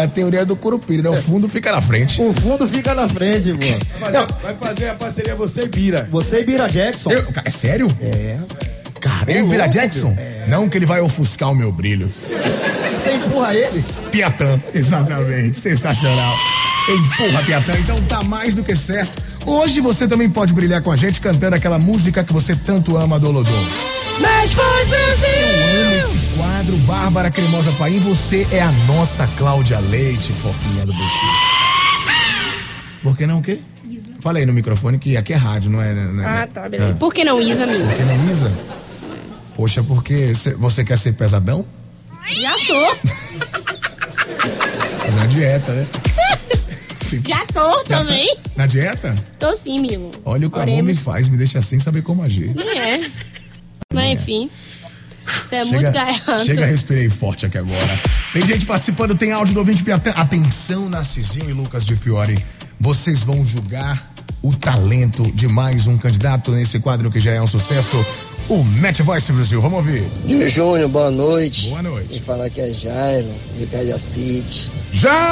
a 0.00 0.08
teoria 0.08 0.44
do 0.44 0.56
Curupira, 0.56 1.02
né? 1.02 1.10
O 1.10 1.22
fundo 1.22 1.48
fica 1.48 1.70
na 1.72 1.80
frente. 1.80 2.20
O 2.20 2.32
fundo 2.32 2.66
fica 2.66 2.94
na 2.94 3.08
frente, 3.08 3.52
pô. 3.52 4.00
Vai 4.00 4.12
fazer, 4.12 4.32
vai 4.42 4.54
fazer 4.54 4.88
a 4.90 4.94
parceria 4.94 5.34
você 5.34 5.62
e 5.62 5.68
Bira. 5.68 6.08
Você 6.10 6.40
e 6.40 6.44
Bira 6.44 6.68
Jackson. 6.68 7.10
Eu- 7.10 7.24
é 7.44 7.50
sério? 7.50 7.88
É. 8.00 8.36
Cara, 9.00 9.30
eu 9.30 9.44
e 9.44 9.48
Bira 9.48 9.66
Jackson? 9.66 10.16
Não 10.48 10.68
que 10.68 10.76
ele 10.78 10.86
vai 10.86 11.00
ofuscar 11.00 11.50
o 11.50 11.54
meu 11.54 11.70
brilho. 11.72 12.10
Você 13.02 13.12
empurra 13.14 13.54
ele? 13.54 13.84
Piatã, 14.10 14.60
exatamente. 14.72 15.58
Sensacional. 15.58 16.34
Empurra, 16.88 17.42
Piatã. 17.44 17.72
Então 17.78 17.96
tá 18.02 18.22
mais 18.22 18.54
do 18.54 18.62
que 18.64 18.74
certo. 18.74 19.22
Hoje 19.46 19.80
você 19.80 20.08
também 20.08 20.28
pode 20.30 20.54
brilhar 20.54 20.80
com 20.82 20.90
a 20.90 20.96
gente 20.96 21.20
cantando 21.20 21.54
aquela 21.56 21.78
música 21.78 22.24
que 22.24 22.32
você 22.32 22.56
tanto 22.56 22.96
ama 22.96 23.18
do 23.20 23.28
Olodum. 23.28 23.66
Mas 24.20 24.52
Eu 24.54 25.82
amo 25.86 25.96
esse 25.96 26.18
quadro, 26.36 26.76
Bárbara 26.78 27.30
Cremosa 27.30 27.72
Paim. 27.72 27.98
Você 28.00 28.46
é 28.50 28.60
a 28.60 28.70
nossa 28.86 29.26
Cláudia 29.38 29.78
Leite, 29.80 30.32
foquinha 30.32 30.86
do 30.86 30.92
Buxi. 30.92 31.26
Por 33.02 33.16
que 33.16 33.26
não 33.26 33.38
o 33.38 33.42
quê? 33.42 33.58
Falei 34.20 34.46
no 34.46 34.52
microfone 34.52 34.98
que 34.98 35.16
aqui 35.16 35.32
é 35.32 35.36
rádio, 35.36 35.70
não 35.70 35.82
é? 35.82 35.92
não 35.94 36.22
é- 36.22 36.42
Ah, 36.42 36.46
tá, 36.46 36.68
beleza. 36.68 36.92
Ah. 36.92 36.98
Por 36.98 37.12
que 37.12 37.24
não 37.24 37.40
Isa, 37.40 37.64
amigo? 37.64 37.84
Por 37.86 37.94
que 37.94 38.02
não, 38.04 38.30
Isa? 38.30 38.52
Poxa, 39.54 39.82
porque 39.82 40.34
cê- 40.34 40.54
você 40.54 40.82
quer 40.84 40.96
ser 40.96 41.12
pesadão? 41.12 41.66
Já 42.40 42.54
sou. 42.58 42.96
Fazer 45.04 45.18
uma 45.18 45.28
dieta, 45.28 45.72
né? 45.72 45.86
Sim. 46.98 47.22
Já 47.28 47.44
tô 47.52 47.84
também. 47.84 48.34
Na 48.56 48.66
dieta? 48.66 49.14
Tô 49.38 49.54
sim, 49.56 49.78
amigo. 49.78 50.10
Olha 50.24 50.46
o 50.46 50.50
que 50.50 50.58
a 50.58 50.64
mão 50.66 50.82
me 50.82 50.96
faz, 50.96 51.28
me 51.28 51.36
deixa 51.36 51.58
assim 51.58 51.78
saber 51.78 52.02
como 52.02 52.22
agir. 52.22 52.54
Nem 52.56 52.78
é. 52.78 53.10
Mas 53.94 54.20
enfim. 54.20 54.50
Você 55.26 55.56
é 55.56 55.64
muito 55.64 55.76
Chega, 55.76 55.90
garrado. 55.90 56.44
chega, 56.44 56.66
respirei 56.66 57.08
forte 57.08 57.46
aqui 57.46 57.56
agora. 57.56 58.00
Tem 58.32 58.44
gente 58.44 58.66
participando, 58.66 59.14
tem 59.16 59.32
áudio 59.32 59.54
do 59.54 59.60
ouvinte 59.60 59.82
Piatã. 59.82 60.10
Atenção, 60.10 60.88
Narcisinho 60.90 61.48
e 61.48 61.52
Lucas 61.52 61.86
de 61.86 61.96
Fiore. 61.96 62.36
Vocês 62.78 63.22
vão 63.22 63.42
julgar 63.44 64.12
o 64.42 64.52
talento 64.54 65.22
de 65.32 65.48
mais 65.48 65.86
um 65.86 65.96
candidato 65.96 66.50
nesse 66.52 66.78
quadro 66.78 67.10
que 67.10 67.20
já 67.20 67.32
é 67.32 67.40
um 67.40 67.46
sucesso. 67.46 67.96
O 68.50 68.62
Match 68.62 69.00
Voice 69.00 69.32
Brasil. 69.32 69.58
Vamos 69.62 69.78
ouvir. 69.78 70.04
Júnior, 70.50 70.90
boa 70.90 71.10
noite. 71.10 71.68
Boa 71.70 71.82
noite. 71.82 72.08
Quem 72.10 72.20
fala 72.22 72.44
aqui 72.44 72.60
é 72.60 72.70
Jairo, 72.74 73.30
de 73.58 73.64
Cajacite. 73.66 74.70
Jairo! 74.92 75.24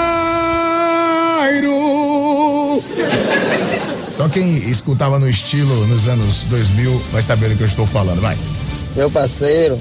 Só 4.13 4.29
quem 4.29 4.57
escutava 4.69 5.19
no 5.19 5.29
estilo 5.29 5.87
nos 5.87 6.07
anos 6.07 6.45
2000 6.45 7.03
vai 7.11 7.23
saber 7.23 7.49
do 7.49 7.57
que 7.57 7.63
eu 7.63 7.67
estou 7.67 7.87
falando. 7.87 8.21
Vai. 8.21 8.37
Meu 8.95 9.11
parceiro, 9.11 9.79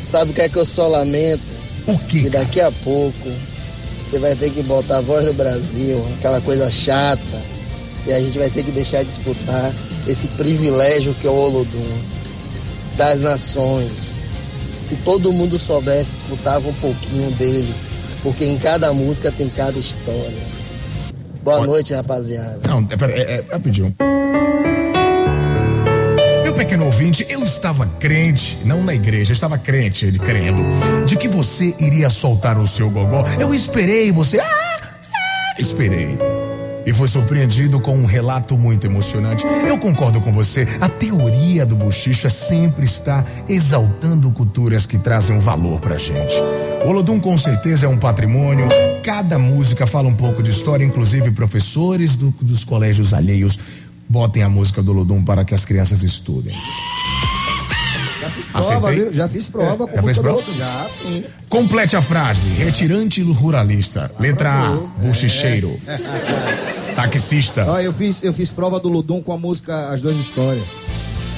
Sabe 0.00 0.30
o 0.30 0.34
que 0.34 0.42
é 0.42 0.48
que 0.48 0.56
eu 0.56 0.64
só 0.64 0.88
lamento? 0.88 1.42
O 1.86 1.98
quê? 1.98 2.22
Que 2.22 2.30
daqui 2.30 2.60
a 2.60 2.70
pouco 2.70 3.32
você 4.04 4.18
vai 4.18 4.34
ter 4.34 4.50
que 4.50 4.62
botar 4.62 4.98
a 4.98 5.00
voz 5.00 5.26
do 5.26 5.32
Brasil, 5.32 6.04
aquela 6.18 6.40
coisa 6.40 6.70
chata, 6.70 7.42
e 8.06 8.12
a 8.12 8.20
gente 8.20 8.38
vai 8.38 8.50
ter 8.50 8.62
que 8.62 8.70
deixar 8.70 9.02
de 9.02 9.06
disputar 9.06 9.72
esse 10.06 10.26
privilégio 10.28 11.14
que 11.14 11.26
é 11.26 11.30
o 11.30 11.34
Olodum 11.34 11.98
das 12.96 13.20
nações. 13.20 14.22
Se 14.82 14.96
todo 14.96 15.32
mundo 15.32 15.58
soubesse, 15.58 16.20
disputava 16.20 16.68
um 16.68 16.74
pouquinho 16.74 17.30
dele, 17.32 17.74
porque 18.22 18.44
em 18.44 18.58
cada 18.58 18.92
música 18.92 19.32
tem 19.32 19.48
cada 19.48 19.78
história. 19.78 20.57
Boa 21.48 21.66
noite, 21.66 21.94
rapaziada. 21.94 22.60
Não, 22.68 22.86
é, 22.90 22.96
pera, 22.96 23.12
é, 23.12 23.38
é, 23.38 23.44
rapidinho. 23.50 23.94
Meu 26.42 26.52
pequeno 26.54 26.84
ouvinte, 26.84 27.26
eu 27.30 27.42
estava 27.42 27.86
crente, 27.98 28.58
não 28.64 28.82
na 28.84 28.94
igreja, 28.94 29.32
eu 29.32 29.34
estava 29.34 29.56
crente, 29.56 30.04
ele 30.04 30.18
crendo, 30.18 30.62
de 31.06 31.16
que 31.16 31.26
você 31.26 31.74
iria 31.80 32.10
soltar 32.10 32.58
o 32.58 32.66
seu 32.66 32.90
gogó. 32.90 33.24
Eu 33.40 33.54
esperei 33.54 34.12
você. 34.12 34.40
Ah, 34.40 34.80
ah, 34.82 35.54
esperei. 35.58 36.18
E 36.88 36.92
foi 36.94 37.06
surpreendido 37.06 37.78
com 37.78 37.94
um 37.98 38.06
relato 38.06 38.56
muito 38.56 38.86
emocionante. 38.86 39.44
Eu 39.66 39.76
concordo 39.78 40.22
com 40.22 40.32
você, 40.32 40.66
a 40.80 40.88
teoria 40.88 41.66
do 41.66 41.76
bochicho 41.76 42.26
é 42.26 42.30
sempre 42.30 42.86
estar 42.86 43.26
exaltando 43.46 44.30
culturas 44.30 44.86
que 44.86 44.96
trazem 44.96 45.36
um 45.36 45.40
valor 45.40 45.80
pra 45.80 45.98
gente. 45.98 46.34
O 46.86 46.88
Olodum 46.88 47.20
com 47.20 47.36
certeza 47.36 47.84
é 47.84 47.88
um 47.90 47.98
patrimônio, 47.98 48.66
cada 49.04 49.38
música 49.38 49.86
fala 49.86 50.08
um 50.08 50.14
pouco 50.14 50.42
de 50.42 50.50
história, 50.50 50.82
inclusive 50.82 51.30
professores 51.32 52.16
do- 52.16 52.34
dos 52.40 52.64
colégios 52.64 53.12
alheios 53.12 53.58
botem 54.08 54.42
a 54.42 54.48
música 54.48 54.82
do 54.82 54.92
Olodum 54.92 55.22
para 55.22 55.44
que 55.44 55.54
as 55.54 55.66
crianças 55.66 56.02
estudem. 56.02 56.54
Prova, 58.52 58.58
Acertei? 58.58 58.94
viu? 59.04 59.12
Já 59.12 59.28
fiz 59.28 59.48
prova 59.48 59.86
com 59.86 59.94
Já 59.96 60.02
fez 60.02 60.16
do 60.16 60.22
prova? 60.22 60.38
outro, 60.38 60.54
já, 60.56 60.86
sim. 60.88 61.24
Complete 61.48 61.96
a 61.96 62.02
frase. 62.02 62.48
Retirante 62.62 63.22
ruralista. 63.22 64.10
Letra 64.18 64.52
A. 64.52 64.70
Bochicheiro. 65.02 65.78
Taxista. 66.96 67.64
Ó, 67.68 67.80
eu 67.80 67.92
fiz, 67.92 68.22
eu 68.22 68.32
fiz 68.32 68.50
prova 68.50 68.80
do 68.80 68.88
Ludum 68.88 69.22
com 69.22 69.32
a 69.32 69.38
música 69.38 69.90
As 69.90 70.02
Duas 70.02 70.16
Histórias. 70.16 70.64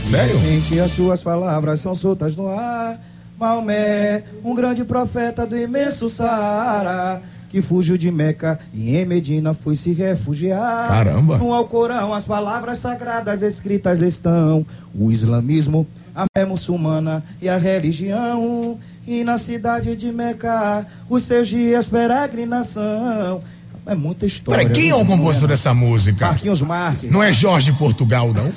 Sério? 0.04 0.38
Repente 0.38 0.80
as 0.80 0.92
suas 0.92 1.22
palavras 1.22 1.80
são 1.80 1.94
soltas 1.94 2.34
no 2.34 2.48
ar. 2.48 2.98
Maomé, 3.38 4.22
um 4.44 4.54
grande 4.54 4.84
profeta 4.84 5.46
do 5.46 5.56
imenso 5.56 6.10
Saara, 6.10 7.22
que 7.50 7.60
fugiu 7.60 7.98
de 7.98 8.10
Meca 8.10 8.58
e 8.72 8.96
em 8.96 9.04
Medina 9.04 9.52
foi 9.52 9.76
se 9.76 9.92
refugiar. 9.92 10.88
Caramba. 10.88 11.36
No 11.36 11.52
Alcorão 11.52 12.14
as 12.14 12.24
palavras 12.24 12.78
sagradas 12.78 13.42
escritas 13.42 14.00
estão: 14.00 14.64
o 14.94 15.10
islamismo, 15.10 15.86
a 16.14 16.24
fé 16.34 16.46
muçulmana 16.46 17.22
e 17.42 17.48
a 17.48 17.58
religião. 17.58 18.78
E 19.06 19.24
na 19.24 19.38
cidade 19.38 19.96
de 19.96 20.12
Meca, 20.12 20.86
os 21.08 21.24
seus 21.24 21.48
dias 21.48 21.88
peregrinação. 21.88 23.40
É 23.84 23.94
muita 23.94 24.24
história. 24.26 24.62
Peraí, 24.62 24.74
quem 24.74 24.90
é 24.90 24.94
o 24.94 25.04
compositor 25.04 25.48
dessa 25.48 25.74
música? 25.74 26.26
Marquinhos 26.26 26.62
Marques. 26.62 27.10
Não 27.10 27.22
é 27.22 27.32
Jorge 27.32 27.72
Portugal, 27.72 28.32
não? 28.32 28.44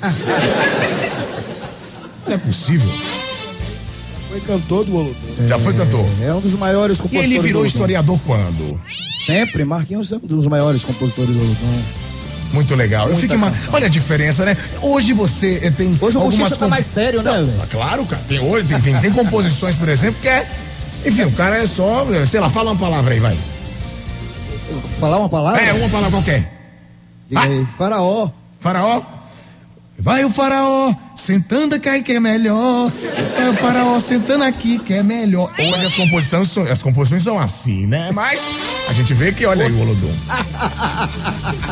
Não 2.26 2.34
é 2.34 2.38
possível. 2.38 2.88
Foi 4.34 4.40
cantor 4.40 4.84
do 4.84 4.96
Olodum. 4.96 5.46
Já 5.46 5.56
foi 5.60 5.72
cantor. 5.74 6.04
É 6.20 6.32
um 6.34 6.40
dos 6.40 6.54
maiores 6.54 6.98
E 6.98 7.02
compositores. 7.02 7.30
ele 7.36 7.40
virou 7.40 7.64
historiador 7.64 8.18
quando? 8.26 8.80
Sempre, 9.26 9.64
Marquinhos 9.64 10.10
é 10.10 10.16
um 10.16 10.18
dos 10.18 10.48
maiores 10.48 10.84
compositores 10.84 11.30
do 11.32 11.40
Olodum. 11.40 11.82
Muito 12.52 12.74
legal. 12.74 13.04
Eu 13.06 13.12
Muita 13.12 13.20
fico 13.20 13.34
ima- 13.34 13.50
canção. 13.50 13.74
Olha 13.74 13.86
a 13.86 13.88
diferença, 13.88 14.44
né? 14.44 14.56
Hoje 14.82 15.12
você 15.12 15.60
eh, 15.62 15.70
tem 15.70 15.96
Hoje 16.00 16.16
o 16.16 16.20
algumas 16.20 16.36
Bochicha 16.36 16.56
tá 16.56 16.66
mais 16.66 16.84
sério, 16.84 17.22
né, 17.22 17.30
velho? 17.30 17.52
Ah, 17.62 17.66
Claro, 17.70 18.04
cara. 18.06 18.22
Tem, 18.26 18.40
hoje, 18.40 18.66
tem, 18.66 18.80
tem, 18.80 18.98
tem 19.00 19.12
composições, 19.12 19.76
por 19.76 19.88
exemplo, 19.88 20.20
que 20.20 20.28
é. 20.28 20.44
Enfim, 21.06 21.22
o 21.26 21.32
cara 21.32 21.58
é 21.58 21.66
só. 21.66 22.04
Sei 22.26 22.40
lá, 22.40 22.50
fala 22.50 22.72
uma 22.72 22.78
palavra 22.80 23.14
aí, 23.14 23.20
vai. 23.20 23.38
Falar 24.98 25.18
uma 25.18 25.28
palavra? 25.28 25.60
É, 25.62 25.72
uma 25.74 25.88
palavra 25.88 26.10
qualquer. 26.10 26.52
Diga 27.28 27.40
aí. 27.40 27.64
Faraó. 27.78 28.30
Faraó? 28.58 29.00
Vai 29.96 30.24
o 30.24 30.28
faraó 30.30 30.92
sentando 31.14 31.74
aqui 31.76 32.02
que 32.02 32.12
é 32.12 32.20
melhor. 32.20 32.90
Vai 33.36 33.48
o 33.48 33.54
faraó 33.54 33.98
sentando 34.00 34.44
aqui 34.44 34.78
que 34.78 34.92
é 34.92 35.02
melhor. 35.02 35.50
Hoje 35.58 35.86
as 35.86 35.94
composições 35.94 36.50
são, 36.50 36.62
as 36.70 36.82
composições 36.82 37.22
são 37.22 37.38
assim, 37.38 37.86
né? 37.86 38.10
Mas 38.12 38.42
a 38.88 38.92
gente 38.92 39.14
vê 39.14 39.32
que 39.32 39.46
olha 39.46 39.64
aí 39.64 39.72
o 39.72 39.80
Olodum. 39.80 40.12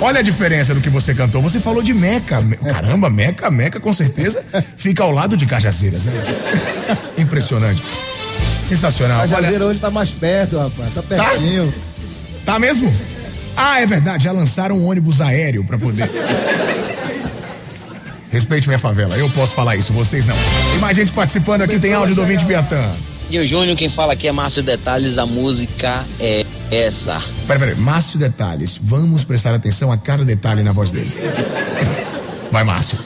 Olha 0.01 0.21
a 0.21 0.23
diferença 0.23 0.73
do 0.75 0.81
que 0.81 0.89
você 0.89 1.15
cantou. 1.15 1.43
Você 1.43 1.61
falou 1.61 1.83
de 1.83 1.93
Meca. 1.93 2.41
Me- 2.41 2.57
Caramba, 2.57 3.11
Meca, 3.11 3.51
Meca 3.51 3.79
com 3.81 3.93
certeza 3.93 4.43
fica 4.77 5.03
ao 5.03 5.11
lado 5.11 5.37
de 5.37 5.45
Cajazeiras, 5.45 6.05
né? 6.05 6.13
Impressionante. 7.19 7.83
Sensacional. 8.65 9.21
A 9.23 9.37
Olha, 9.37 9.65
hoje 9.67 9.81
tá 9.81 9.91
mais 9.91 10.11
perto, 10.11 10.59
rapaz. 10.59 10.95
Tá 10.95 11.03
pertinho. 11.03 11.75
Tá 12.47 12.59
mesmo? 12.59 12.93
Ah, 13.57 13.81
é 13.81 13.87
verdade, 13.87 14.25
já 14.25 14.33
lançaram 14.33 14.79
um 14.79 14.87
ônibus 14.89 15.21
aéreo 15.21 15.63
pra 15.65 15.77
poder. 15.79 16.09
Respeite 18.33 18.67
minha 18.67 18.79
favela, 18.79 19.15
eu 19.15 19.29
posso 19.29 19.55
falar 19.55 19.77
isso, 19.77 19.93
vocês 19.93 20.25
não. 20.25 20.35
Tem 20.71 20.81
mais 20.81 20.97
gente 20.97 21.13
participando 21.13 21.61
aqui, 21.61 21.79
tem 21.79 21.93
áudio 21.93 22.15
do 22.15 22.23
ouvinte 22.23 22.47
Biatã. 22.47 22.83
E 23.29 23.39
o 23.39 23.47
Júnior, 23.47 23.77
quem 23.77 23.91
fala 23.91 24.15
aqui 24.15 24.27
é 24.27 24.33
Márcio 24.33 24.63
Detalhes, 24.63 25.19
a 25.19 25.27
música 25.27 26.03
é 26.19 26.47
essa. 26.71 27.23
Peraí, 27.47 27.61
peraí, 27.61 27.75
Márcio 27.77 28.19
Detalhes, 28.19 28.81
vamos 28.83 29.23
prestar 29.23 29.55
atenção 29.55 29.93
a 29.93 29.99
cada 29.99 30.25
detalhe 30.25 30.63
na 30.63 30.73
voz 30.73 30.91
dele. 30.91 31.13
Vai, 32.51 32.65
Márcio. 32.65 33.05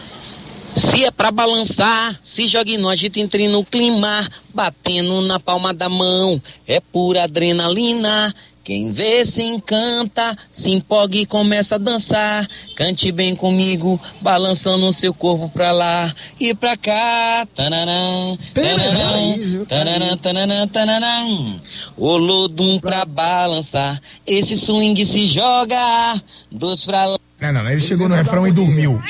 Se 0.77 1.05
é 1.05 1.11
pra 1.11 1.33
balançar, 1.33 2.21
se 2.23 2.47
jogue 2.47 2.77
no 2.77 2.89
agito, 2.89 3.19
entre 3.19 3.49
no 3.49 3.65
clima, 3.65 4.31
batendo 4.55 5.23
na 5.23 5.41
palma 5.41 5.75
da 5.75 5.89
mão, 5.89 6.41
é 6.69 6.81
pura 6.81 7.25
adrenalina. 7.25 8.33
Quem 8.67 8.91
vê 8.91 9.25
se 9.25 9.45
encanta, 9.45 10.37
se 10.53 10.73
empolga 10.73 11.17
e 11.17 11.25
começa 11.25 11.77
a 11.77 11.79
dançar. 11.79 12.49
Cante 12.75 13.13
bem 13.13 13.37
comigo, 13.37 14.01
balançando 14.21 14.89
o 14.89 14.93
seu 14.93 15.15
corpo 15.15 15.49
pra 15.49 15.71
lá 15.71 16.13
e 16.41 16.53
pra 16.53 16.77
cá. 16.77 17.47
Tananã, 17.55 18.37
tananã, 18.53 19.65
tananã, 19.69 20.17
tananã, 20.17 20.67
tananã. 20.67 21.61
Olodum 21.97 22.81
pra 22.81 23.05
balançar, 23.05 24.03
esse 24.27 24.57
swing 24.59 25.07
se 25.07 25.29
joga, 25.29 26.21
dois 26.51 26.85
pra 26.85 27.07
lá. 27.07 27.19
Não, 27.41 27.53
não, 27.53 27.71
ele 27.71 27.81
chegou 27.81 28.09
no 28.09 28.17
refrão 28.17 28.49
e 28.49 28.51
dormiu. 28.51 29.01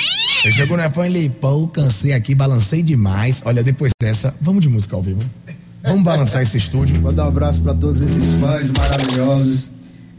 Ele 0.45 0.53
chegou 0.53 0.77
no 0.77 0.83
refrão 0.83 1.07
e 1.07 1.09
ele, 1.09 1.31
pô, 1.31 1.67
cansei 1.69 2.13
aqui, 2.13 2.35
balancei 2.35 2.83
demais. 2.83 3.43
Olha, 3.47 3.65
depois 3.65 3.91
dessa, 3.99 4.37
vamos 4.39 4.61
de 4.61 4.69
música 4.69 4.95
ao 4.97 5.01
vivo. 5.01 5.25
Vamos 5.87 6.03
balançar 6.03 6.43
esse 6.43 6.57
estúdio. 6.59 7.01
Vou 7.01 7.13
dar 7.13 7.25
um 7.25 7.29
abraço 7.29 7.61
pra 7.61 7.75
todos 7.75 8.01
esses 8.03 8.39
fãs 8.39 8.71
maravilhosos. 8.71 9.71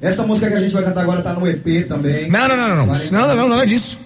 Essa 0.02 0.26
música 0.26 0.50
que 0.50 0.56
a 0.56 0.60
gente 0.60 0.74
vai 0.74 0.84
cantar 0.84 1.02
agora 1.02 1.22
tá 1.22 1.34
no 1.34 1.48
EP 1.48 1.88
também. 1.88 2.30
Não, 2.30 2.48
não, 2.48 2.56
não, 2.56 2.70
não, 2.70 2.86
não. 2.86 2.96
Não, 3.12 3.28
não, 3.28 3.36
não, 3.36 3.50
nada 3.50 3.66
disso. 3.66 3.98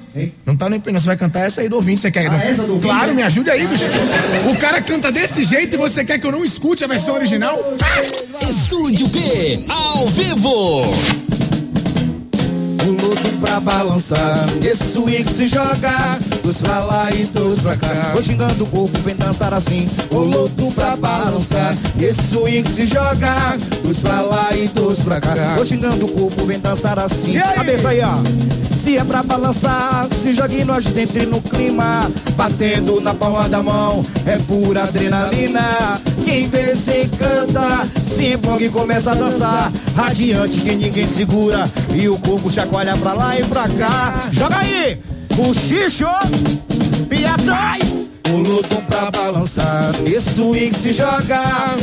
Não 0.45 0.55
tá 0.57 0.69
no 0.69 0.75
EP, 0.75 0.87
não. 0.87 0.99
Você 0.99 1.05
vai 1.07 1.17
cantar 1.17 1.41
essa 1.41 1.61
aí 1.61 1.69
do 1.69 1.75
ouvinte. 1.75 2.01
Você 2.01 2.11
quer? 2.11 2.29
Ah, 2.29 2.35
essa 2.43 2.63
do 2.63 2.73
ouvinte, 2.73 2.93
Claro, 2.93 3.11
é? 3.11 3.13
me 3.13 3.23
ajude 3.23 3.49
aí, 3.49 3.65
bicho. 3.67 3.85
O 4.51 4.57
cara 4.57 4.81
canta 4.81 5.11
desse 5.11 5.43
jeito 5.43 5.75
e 5.75 5.77
você 5.77 6.03
quer 6.03 6.17
que 6.19 6.25
eu 6.27 6.31
não 6.31 6.43
escute 6.43 6.83
a 6.83 6.87
versão 6.87 7.15
original? 7.15 7.57
Estúdio 8.41 9.07
P, 9.09 9.65
ao 9.69 10.07
vivo. 10.07 10.81
O 12.83 13.30
pra 13.41 13.59
balançar, 13.59 14.45
esse 14.61 14.93
swing 14.93 15.27
se 15.27 15.47
joga, 15.47 16.19
dos 16.43 16.59
pra 16.59 16.79
lá 16.79 17.11
e 17.11 17.25
dos 17.25 17.59
pra 17.59 17.75
cá. 17.75 18.11
Vou 18.13 18.21
xingando 18.21 18.63
o 18.63 18.67
corpo, 18.67 18.99
vem 18.99 19.15
dançar 19.15 19.53
assim. 19.53 19.89
O 20.11 20.19
luto 20.19 20.71
pra 20.73 20.95
balançar, 20.95 21.75
esse 21.99 22.21
swing 22.21 22.69
se 22.69 22.85
joga, 22.85 23.57
dos 23.83 23.99
pra 23.99 24.21
lá 24.21 24.49
e 24.53 24.67
dos 24.67 24.99
pra 24.99 25.19
cá. 25.19 25.55
Vou 25.55 25.65
xingando 25.65 26.05
o 26.05 26.09
corpo, 26.09 26.45
vem 26.45 26.59
dançar 26.59 26.99
assim. 26.99 27.33
Cabeça 27.33 27.89
aí, 27.89 28.01
ó. 28.01 28.19
Se 28.77 28.97
é 28.97 29.03
pra 29.03 29.21
balançar, 29.21 30.07
se 30.09 30.31
jogue 30.31 30.63
nós 30.63 30.85
dentro 30.85 31.27
no 31.27 31.41
clima, 31.41 32.09
batendo 32.35 32.99
na 32.99 33.13
palma 33.13 33.47
da 33.47 33.61
mão, 33.61 34.03
é 34.25 34.37
pura 34.37 34.83
adrenalina. 34.83 36.01
Quem 36.23 36.47
vê 36.47 36.75
se 36.75 37.03
encanta, 37.03 37.87
se 38.03 38.33
empolga 38.33 38.65
e 38.65 38.69
começa 38.69 39.11
a 39.11 39.15
dançar, 39.15 39.71
radiante 39.95 40.61
que 40.61 40.75
ninguém 40.75 41.05
segura, 41.05 41.69
e 41.93 42.07
o 42.07 42.17
corpo 42.17 42.49
chacoalha 42.49 42.97
pra 42.97 43.13
lá 43.13 43.30
e 43.39 43.43
pra 43.43 43.67
cá. 43.69 44.29
Joga 44.31 44.57
aí, 44.57 44.99
o 45.37 45.53
xixo, 45.53 46.05
piatão. 47.09 48.01
O 48.29 48.37
luto 48.37 48.77
pra 48.87 49.11
balançar, 49.11 49.91
esse 50.05 50.35
swing 50.35 50.73
se 50.73 50.93
joga, 50.93 51.41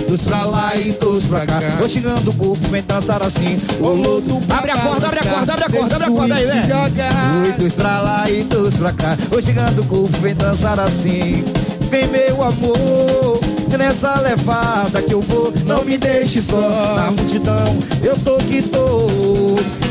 dos 0.09 0.23
pra 0.23 0.45
lá 0.45 0.75
e 0.77 0.93
dos 0.93 1.27
pra 1.27 1.45
cá. 1.45 1.61
Vou 1.79 1.89
chegando 1.89 2.31
o 2.31 2.35
corpo, 2.35 2.69
vem 2.69 2.83
dançar 2.83 3.23
assim. 3.23 3.59
O 3.81 3.89
luto 3.89 4.41
pra 4.47 4.59
Abre 4.59 4.71
a 4.71 4.77
corda, 4.79 5.07
abre 5.09 5.19
a 5.19 5.25
corda, 5.25 5.53
abre 5.53 5.65
a 5.65 5.69
corda, 5.69 5.95
abre 5.97 6.07
a 6.07 6.11
corda 6.11 6.35
aí, 6.35 6.47
velho. 6.47 6.67
joga. 6.67 7.09
Oi, 7.43 7.53
dos 7.53 7.75
pra 7.75 8.01
lá 8.01 8.31
e 8.31 8.45
dos 8.45 8.77
pra 8.77 8.93
cá. 8.93 9.19
Vou 9.29 9.43
chegando 9.43 9.83
o 9.83 9.85
corpo, 9.85 10.19
vem 10.21 10.35
dançar 10.35 10.81
assim. 10.81 11.45
Vem 11.91 12.07
meu 12.09 12.43
amor, 12.43 13.41
nessa 13.79 14.19
levada 14.21 15.03
que 15.03 15.13
eu 15.13 15.21
vou. 15.21 15.53
Não 15.67 15.85
me 15.85 15.99
deixe 15.99 16.41
só 16.41 16.61
na 16.97 17.11
multidão. 17.11 17.79
Eu 18.03 18.17
tô 18.19 18.37
que 18.39 18.63
tô 18.63 19.28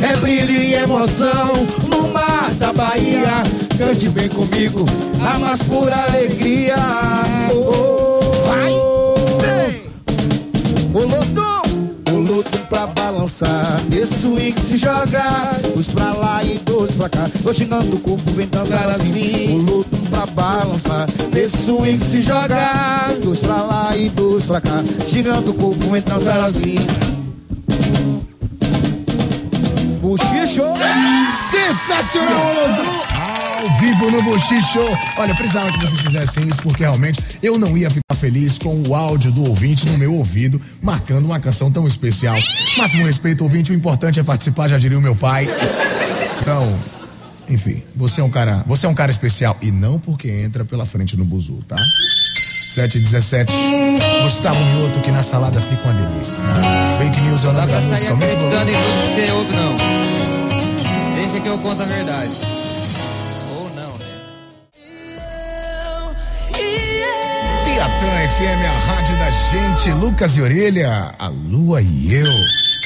é 0.01 0.15
brilho 0.17 0.51
e 0.51 0.73
emoção 0.73 1.67
no 1.89 2.07
mar 2.09 2.53
da 2.55 2.73
Bahia. 2.73 3.43
Cante 3.77 4.09
bem 4.09 4.29
comigo, 4.29 4.85
a 5.21 5.37
mais 5.39 5.61
pura 5.63 5.95
alegria. 5.95 6.75
Oh, 7.51 7.71
oh. 7.73 8.47
Vai, 8.47 8.71
vem! 9.41 9.81
O 10.93 10.99
lotum, 10.99 11.91
o 12.11 12.17
lotum 12.17 12.65
pra 12.69 12.87
balançar. 12.87 13.81
Esse 13.91 14.21
swing 14.21 14.59
se 14.59 14.77
joga, 14.77 15.59
dois 15.73 15.91
pra 15.91 16.13
lá 16.13 16.43
e 16.43 16.57
dois 16.59 16.95
pra 16.95 17.09
cá. 17.09 17.29
Oxinando 17.45 17.95
o 17.95 17.99
corpo, 17.99 18.31
vem 18.31 18.47
dançar 18.47 18.89
assim. 18.89 19.11
assim. 19.11 19.59
O 19.59 19.77
lotum 19.77 19.97
pra 20.09 20.25
balançar. 20.25 21.07
Nesse 21.33 21.57
swing 21.65 22.03
se 22.03 22.21
joga, 22.21 23.13
dois 23.23 23.39
pra 23.39 23.61
lá 23.61 23.95
e 23.95 24.09
dois 24.09 24.45
pra 24.45 24.61
cá. 24.61 24.83
Girando 25.05 25.51
o 25.51 25.53
corpo, 25.53 25.89
vem 25.89 26.01
dançar 26.01 26.39
assim. 26.39 26.77
assim. 26.77 27.16
Buchicho! 30.07 30.63
Sensacional, 31.51 32.55
Olodum! 32.55 33.01
Ao 33.13 33.77
vivo 33.77 34.09
no 34.09 34.23
Bochicho. 34.23 34.79
Olha, 35.17 35.35
precisava 35.35 35.69
que 35.69 35.77
vocês 35.79 35.99
fizessem 35.99 36.47
isso, 36.47 36.61
porque 36.61 36.83
realmente 36.83 37.21
eu 37.43 37.59
não 37.59 37.77
ia 37.77 37.89
ficar 37.89 38.15
feliz 38.15 38.57
com 38.57 38.83
o 38.87 38.95
áudio 38.95 39.33
do 39.33 39.43
ouvinte 39.43 39.85
no 39.85 39.97
meu 39.97 40.13
ouvido, 40.13 40.61
marcando 40.81 41.25
uma 41.25 41.41
canção 41.41 41.69
tão 41.69 41.85
especial. 41.85 42.37
Máximo 42.77 43.05
respeito, 43.05 43.43
ouvinte, 43.43 43.73
o 43.73 43.75
importante 43.75 44.17
é 44.17 44.23
participar, 44.23 44.69
já 44.69 44.77
diria 44.77 44.97
o 44.97 45.01
meu 45.01 45.13
pai. 45.13 45.45
Então, 46.39 46.73
enfim, 47.49 47.83
você 47.93 48.21
é 48.21 48.23
um 48.23 48.29
cara, 48.29 48.63
você 48.65 48.85
é 48.85 48.89
um 48.89 48.95
cara 48.95 49.11
especial 49.11 49.57
e 49.61 49.71
não 49.71 49.99
porque 49.99 50.29
entra 50.31 50.63
pela 50.63 50.85
frente 50.85 51.17
no 51.17 51.25
buzu, 51.25 51.59
tá? 51.67 51.75
717 52.65 53.51
Gustavo 54.23 54.59
Mioto, 54.65 55.01
que 55.01 55.11
na 55.11 55.23
salada 55.23 55.59
fica 55.59 55.83
uma 55.83 55.93
delícia. 55.93 56.39
Fake 56.97 57.19
news 57.21 57.43
é 57.43 57.49
o 57.49 57.53
nome 57.53 57.71
da 57.73 57.81
música, 57.81 58.15
muito 58.15 58.35
bom. 58.37 58.47
acreditando 58.47 58.71
em 58.71 58.73
tudo 58.73 59.01
que 59.01 59.25
você 59.25 59.31
ouve, 59.31 59.55
não. 59.55 59.86
Que 61.41 61.49
eu 61.49 61.57
conto 61.59 61.83
a 61.83 61.85
verdade. 61.85 62.31
Ou 63.55 63.69
não, 63.75 63.95
né? 63.99 64.05
Piatã 67.63 68.07
FM, 68.35 68.65
a 68.65 68.91
rádio 68.91 69.15
da 69.17 69.29
gente. 69.29 69.91
Lucas 69.99 70.35
e 70.35 70.41
Orelha, 70.41 71.13
a 71.19 71.27
lua 71.27 71.79
e 71.79 72.11
eu. 72.11 72.33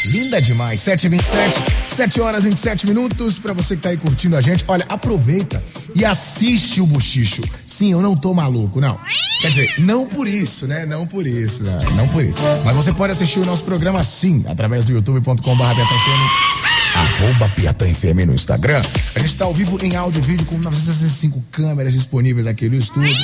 Linda 0.06 0.41
demais. 0.41 0.82
7h27, 0.82 1.64
7 1.88 2.20
horas 2.20 2.43
e 2.43 2.49
27 2.49 2.88
minutos. 2.88 3.39
Pra 3.39 3.54
você 3.54 3.78
que 3.78 3.84
tá 3.84 3.89
aí 3.89 3.97
curtindo 3.97 4.36
a 4.36 4.41
gente, 4.41 4.66
olha, 4.68 4.86
aproveita 4.89 5.64
e 5.95 6.04
assiste 6.04 6.82
o 6.82 6.86
Buchicho. 6.86 7.41
Sim, 7.66 7.93
eu 7.93 8.02
não 8.02 8.18
tô 8.18 8.34
maluco, 8.34 8.82
não. 8.82 8.99
Quer 9.41 9.49
dizer, 9.49 9.76
não 9.80 10.06
por 10.06 10.28
isso, 10.28 10.68
né? 10.68 10.86
Não 10.86 11.08
por 11.08 11.26
isso, 11.26 11.64
né? 11.64 11.80
não 11.95 12.06
por 12.10 12.24
isso. 12.24 12.39
Mas 12.66 12.76
você 12.76 12.91
pode 12.91 13.14
assistir 13.14 13.39
o 13.39 13.45
nosso 13.45 13.64
programa 13.64 14.04
sim, 14.04 14.43
através 14.49 14.86
do 14.86 14.91
youtube.com.br 14.91 16.70
arroba 16.96 17.50
Piatã 17.50 17.86
FM 17.86 18.26
no 18.28 18.34
Instagram. 18.34 18.82
A 19.16 19.20
gente 19.20 19.38
tá 19.38 19.46
ao 19.46 19.54
vivo 19.54 19.78
em 19.84 19.96
áudio 19.96 20.20
e 20.20 20.22
vídeo 20.22 20.46
com 20.46 20.58
965 20.58 21.44
câmeras 21.52 21.94
disponíveis 21.94 22.48
aqui 22.48 22.70
no 22.70 22.76
estúdio. 22.76 23.16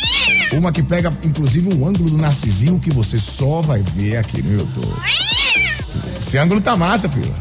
Uma 0.53 0.71
que 0.71 0.81
pega, 0.81 1.11
inclusive, 1.23 1.73
um 1.73 1.87
ângulo 1.87 2.09
do 2.09 2.17
Narcisinho 2.17 2.79
que 2.79 2.91
você 2.91 3.19
só 3.19 3.61
vai 3.61 3.81
ver 3.81 4.17
aqui 4.17 4.41
no 4.41 4.59
YouTube. 4.59 5.01
Esse 6.17 6.37
ângulo 6.37 6.61
tá 6.61 6.75
massa, 6.75 7.09
filho. 7.09 7.33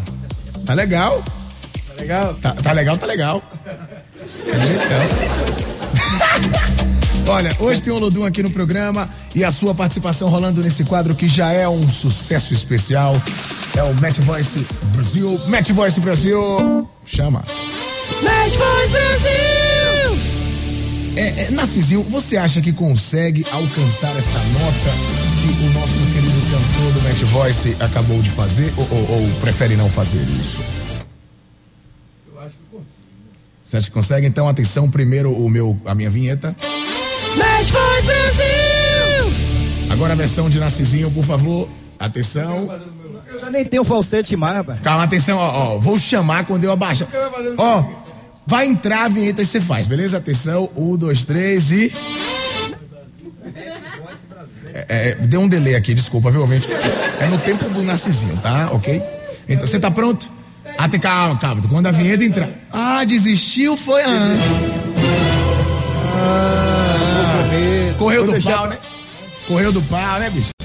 Tá 0.65 0.75
legal. 0.75 1.23
Tá 1.89 1.95
legal? 2.01 2.35
Tá, 2.35 2.53
tá 2.55 2.73
legal, 2.73 2.99
tá 2.99 3.07
legal. 3.07 3.43
Jeitão. 4.67 5.07
Olha, 7.29 7.51
hoje 7.59 7.83
tem 7.83 7.93
o 7.93 7.99
Lodum 7.99 8.25
aqui 8.25 8.41
no 8.41 8.51
programa 8.51 9.09
e 9.35 9.43
a 9.43 9.51
sua 9.51 9.75
participação 9.75 10.29
rolando 10.29 10.63
nesse 10.63 10.85
quadro 10.85 11.15
que 11.15 11.27
já 11.27 11.53
é 11.53 11.69
um 11.69 11.89
sucesso 11.89 12.55
especial. 12.55 13.21
É 13.77 13.83
o 13.83 13.95
Match 14.01 14.19
Voice 14.21 14.65
Brasil. 14.95 15.41
Match 15.49 15.71
Voice 15.71 16.01
Brasil. 16.01 16.89
Chama. 17.05 17.43
Match 18.23 18.55
Voice 18.57 18.91
Brasil! 18.93 19.37
É, 21.17 21.43
é, 21.45 21.51
Narcisinho, 21.51 22.03
você 22.05 22.37
acha 22.37 22.61
que 22.61 22.73
consegue 22.73 23.45
alcançar 23.51 24.15
essa 24.19 24.39
nota 24.39 24.91
que 25.43 25.65
o 25.65 25.71
nosso 25.73 26.01
querido 26.13 26.41
cantor 26.51 26.93
do 26.93 27.01
Match 27.03 27.23
Voice 27.23 27.77
acabou 27.81 28.21
de 28.23 28.31
fazer 28.31 28.73
ou, 28.77 28.87
ou- 28.91 29.23
ou 29.23 29.31
prefere 29.41 29.77
não 29.77 29.89
fazer 29.91 30.21
isso? 30.41 30.63
Eu 32.35 32.41
acho 32.41 32.51
que 32.57 32.77
consigo. 32.77 33.07
Você 33.65 33.77
acha 33.79 33.87
que 33.89 33.93
consegue? 33.95 34.27
Então, 34.27 34.47
atenção, 34.49 34.91
primeiro 34.91 35.33
o 35.33 35.49
meu, 35.51 35.79
a 35.87 35.95
minha 35.95 36.11
vinheta. 36.11 36.55
Match 37.37 37.71
Voice 37.71 38.07
Brasil! 38.07 39.37
Agora 39.91 40.13
a 40.13 40.17
versão 40.17 40.49
de 40.51 40.59
Narcisinho, 40.59 41.11
por 41.11 41.25
favor. 41.25 41.69
Atenção. 41.99 42.69
Eu 43.33 43.41
já 43.41 43.51
nem 43.51 43.65
tenho 43.65 43.85
falsete 43.85 44.37
mais, 44.37 44.57
rapaz. 44.57 44.81
Calma, 44.81 45.05
atenção, 45.05 45.39
ó, 45.39 45.75
ó, 45.75 45.79
Vou 45.79 45.99
chamar 45.99 46.45
quando 46.45 46.65
eu 46.65 46.73
abaixar. 46.73 47.09
Ó, 47.59 47.85
vai 48.47 48.67
entrar 48.67 49.05
a 49.05 49.09
vinheta 49.09 49.43
e 49.43 49.47
você 49.47 49.61
faz, 49.61 49.87
beleza? 49.87 50.17
Atenção, 50.19 50.71
um, 50.77 50.97
dois, 50.97 51.25
três 51.25 51.71
e. 51.71 51.93
É, 54.75 54.85
é, 54.89 55.15
deu 55.15 55.41
um 55.41 55.49
delay 55.49 55.75
aqui, 55.75 55.95
desculpa, 55.95 56.31
viu, 56.31 56.43
ouvinte? 56.43 56.69
É 57.19 57.27
no 57.27 57.39
tempo 57.39 57.69
do 57.71 57.83
Narcisinho, 57.83 58.37
tá? 58.39 58.69
Ok? 58.73 59.03
Então, 59.49 59.67
você 59.67 59.81
tá 59.81 59.91
pronto? 59.91 60.31
Ah, 60.77 60.89
tem 60.89 61.01
calma, 61.01 61.39
calma. 61.39 61.63
Quando 61.69 61.87
a 61.87 61.91
vinheta 61.91 62.23
entrar. 62.25 62.49
Ah, 62.71 63.05
desistiu, 63.05 63.77
foi. 63.77 64.03
Ah, 64.03 64.37
Ah, 66.19 67.95
correu 67.97 68.27
do 68.27 68.43
pau, 68.43 68.67
né? 68.67 68.77
Correu 69.47 69.73
do 69.73 69.81
pau, 69.83 70.19
né, 70.19 70.29
bicho? 70.29 70.56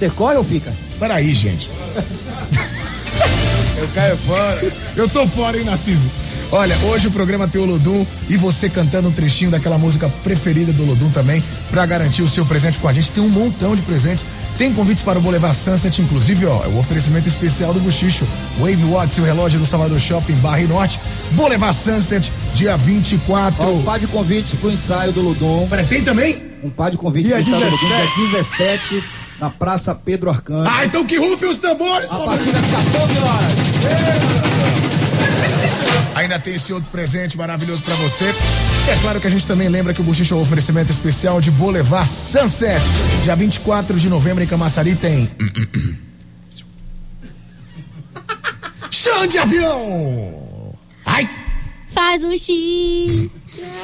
Você 0.00 0.08
corre 0.08 0.36
ou 0.36 0.42
fica? 0.42 0.72
Peraí, 0.98 1.34
gente. 1.34 1.68
Eu 3.76 3.86
caio 3.88 4.16
fora. 4.16 4.72
Eu 4.96 5.06
tô 5.10 5.26
fora, 5.26 5.58
hein, 5.58 5.64
Narciso? 5.64 6.08
Olha, 6.50 6.74
hoje 6.78 7.08
o 7.08 7.10
programa 7.10 7.46
tem 7.46 7.60
o 7.60 7.66
Lodum 7.66 8.06
e 8.26 8.34
você 8.38 8.70
cantando 8.70 9.08
um 9.08 9.12
trechinho 9.12 9.50
daquela 9.50 9.76
música 9.76 10.08
preferida 10.24 10.72
do 10.72 10.86
Lodum 10.86 11.10
também, 11.10 11.44
pra 11.70 11.84
garantir 11.84 12.22
o 12.22 12.28
seu 12.30 12.46
presente 12.46 12.78
com 12.78 12.88
a 12.88 12.94
gente. 12.94 13.12
Tem 13.12 13.22
um 13.22 13.28
montão 13.28 13.76
de 13.76 13.82
presentes. 13.82 14.24
Tem 14.56 14.72
convites 14.72 15.02
para 15.02 15.18
o 15.18 15.22
Boulevard 15.22 15.54
Sunset, 15.54 16.00
inclusive, 16.00 16.46
ó, 16.46 16.64
é 16.64 16.68
o 16.68 16.78
oferecimento 16.78 17.28
especial 17.28 17.74
do 17.74 17.80
Buchicho. 17.80 18.26
Wave 18.58 18.84
Watch, 18.84 19.12
seu 19.12 19.24
relógio 19.24 19.58
do 19.60 19.66
Salvador 19.66 20.00
Shopping, 20.00 20.34
Barra 20.36 20.62
e 20.62 20.66
Norte. 20.66 20.98
Boulevard 21.32 21.76
Sunset, 21.76 22.32
dia 22.54 22.74
24. 22.74 23.62
Ó, 23.62 23.72
um 23.72 23.82
par 23.82 23.98
de 23.98 24.06
convites 24.06 24.54
pro 24.54 24.70
ensaio 24.70 25.12
do 25.12 25.20
Ludum. 25.20 25.68
Pera, 25.68 25.84
tem 25.84 26.02
também? 26.02 26.42
Um 26.64 26.70
par 26.70 26.90
de 26.90 26.96
convites 26.96 27.28
Dia 27.28 27.36
pro 27.36 27.46
ensaio 27.46 27.70
do 27.70 27.76
Ludum, 27.76 27.88
17. 27.88 28.88
dia 28.88 29.00
17, 29.00 29.19
na 29.40 29.48
Praça 29.50 29.94
Pedro 29.94 30.28
Arcanjo. 30.30 30.68
Ah, 30.70 30.84
então 30.84 31.04
que 31.04 31.16
rufem 31.16 31.48
os 31.48 31.58
tambores! 31.58 32.10
A 32.10 32.18
partir 32.18 32.52
das 32.52 32.66
14 32.66 33.18
horas. 33.18 33.52
Ainda 36.14 36.38
tem 36.38 36.54
esse 36.54 36.72
outro 36.72 36.90
presente 36.90 37.38
maravilhoso 37.38 37.82
pra 37.82 37.94
você. 37.94 38.26
É 38.88 38.96
claro 39.00 39.18
que 39.20 39.26
a 39.26 39.30
gente 39.30 39.46
também 39.46 39.68
lembra 39.68 39.94
que 39.94 40.00
o 40.02 40.04
Buchicho 40.04 40.34
é 40.34 40.36
um 40.36 40.42
oferecimento 40.42 40.90
especial 40.90 41.40
de 41.40 41.50
Boulevard 41.50 42.10
Sunset. 42.10 42.80
Dia 43.22 43.34
24 43.34 43.98
de 43.98 44.10
novembro 44.10 44.44
em 44.44 44.46
Camaçari 44.46 44.94
tem. 44.94 45.30
Chão 48.90 49.26
de 49.26 49.38
avião! 49.38 50.74
Ai! 51.06 51.28
Faz 51.94 52.22
um 52.22 52.32
X, 52.32 52.42
que 52.46 53.30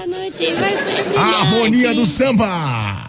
a 0.03 0.07
noite 0.07 0.53
vai 0.55 0.77
ser 0.77 1.05
brilhante. 1.05 1.19
A 1.19 1.41
harmonia 1.41 1.95
do 1.95 2.05
samba! 2.05 3.06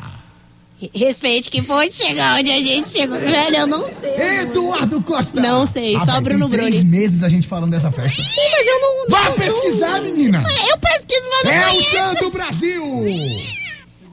Respeite 0.93 1.49
que 1.49 1.59
pode 1.63 1.91
chegar 1.95 2.39
onde 2.39 2.51
a 2.51 2.57
gente 2.59 2.89
chegou. 2.89 3.17
Velho, 3.17 3.55
eu 3.57 3.67
não 3.67 3.85
sei. 3.89 4.41
Eduardo 4.41 5.01
Costa! 5.01 5.41
Não 5.41 5.65
sei, 5.65 5.95
Ah, 5.95 5.99
só 6.01 6.05
vai, 6.05 6.21
Bruno 6.21 6.47
tem 6.49 6.59
três 6.59 6.75
Bruni. 6.75 6.89
meses 6.89 7.23
a 7.23 7.29
gente 7.29 7.47
falando 7.47 7.71
dessa 7.71 7.89
festa. 7.91 8.23
Sim, 8.23 8.41
mas 8.51 8.67
eu 8.67 8.79
não. 8.79 9.07
Não 9.09 9.23
sou- 9.25 9.33
pesquisar, 9.33 10.01
menina! 10.01 10.43
Eu 10.69 10.77
pesquiso, 10.77 11.23
mas 11.31 11.43
não 11.45 11.51
É 11.51 11.71
o. 11.73 11.83
Tchan 11.83 12.13
do 12.21 12.29
Brasil! 12.29 12.83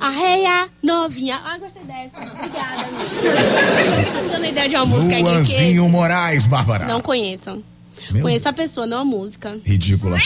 Arreia 0.01 0.69
novinha. 0.83 1.41
Ah, 1.45 1.59
gostei 1.59 1.83
dessa. 1.85 2.17
Obrigada, 2.19 2.81
amigo. 2.83 4.23
Tô 4.23 4.29
dando 4.33 4.47
ideia 4.47 4.69
de 4.69 4.75
uma 4.77 4.87
música 4.87 5.13
aqui 5.15 5.23
Luanzinho 5.23 5.89
Moraes, 5.89 6.47
Bárbara. 6.47 6.87
que 6.87 6.91
não 6.93 7.01
conheço. 7.03 7.63
Meu 8.11 8.23
Conheço 8.23 8.49
a 8.49 8.53
pessoa, 8.53 8.87
não 8.87 8.99
a 9.01 9.05
música. 9.05 9.59
Ridícula. 9.65 10.19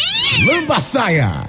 Lamba 0.47 0.79
Saia! 0.81 1.49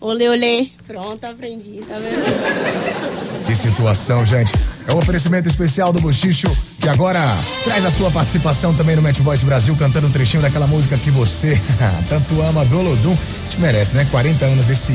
Olê, 0.00 0.28
olê. 0.28 0.68
Pronto, 0.86 1.22
aprendi, 1.24 1.82
tá 1.86 1.94
vendo? 1.98 3.29
Que 3.50 3.56
situação, 3.56 4.24
gente. 4.24 4.52
É 4.86 4.94
um 4.94 4.98
oferecimento 4.98 5.48
especial 5.48 5.92
do 5.92 6.00
Bochicho, 6.00 6.46
que 6.80 6.88
agora 6.88 7.36
traz 7.64 7.84
a 7.84 7.90
sua 7.90 8.08
participação 8.08 8.72
também 8.72 8.94
no 8.94 9.02
Match 9.02 9.18
Voice 9.18 9.44
Brasil, 9.44 9.74
cantando 9.76 10.06
um 10.06 10.10
trechinho 10.12 10.40
daquela 10.40 10.68
música 10.68 10.96
que 10.96 11.10
você 11.10 11.60
tanto 12.08 12.40
ama, 12.42 12.64
do 12.64 12.78
Olodum. 12.78 13.18
Gente 13.42 13.60
merece, 13.60 13.96
né? 13.96 14.06
40 14.08 14.44
anos 14.44 14.66
desse 14.66 14.92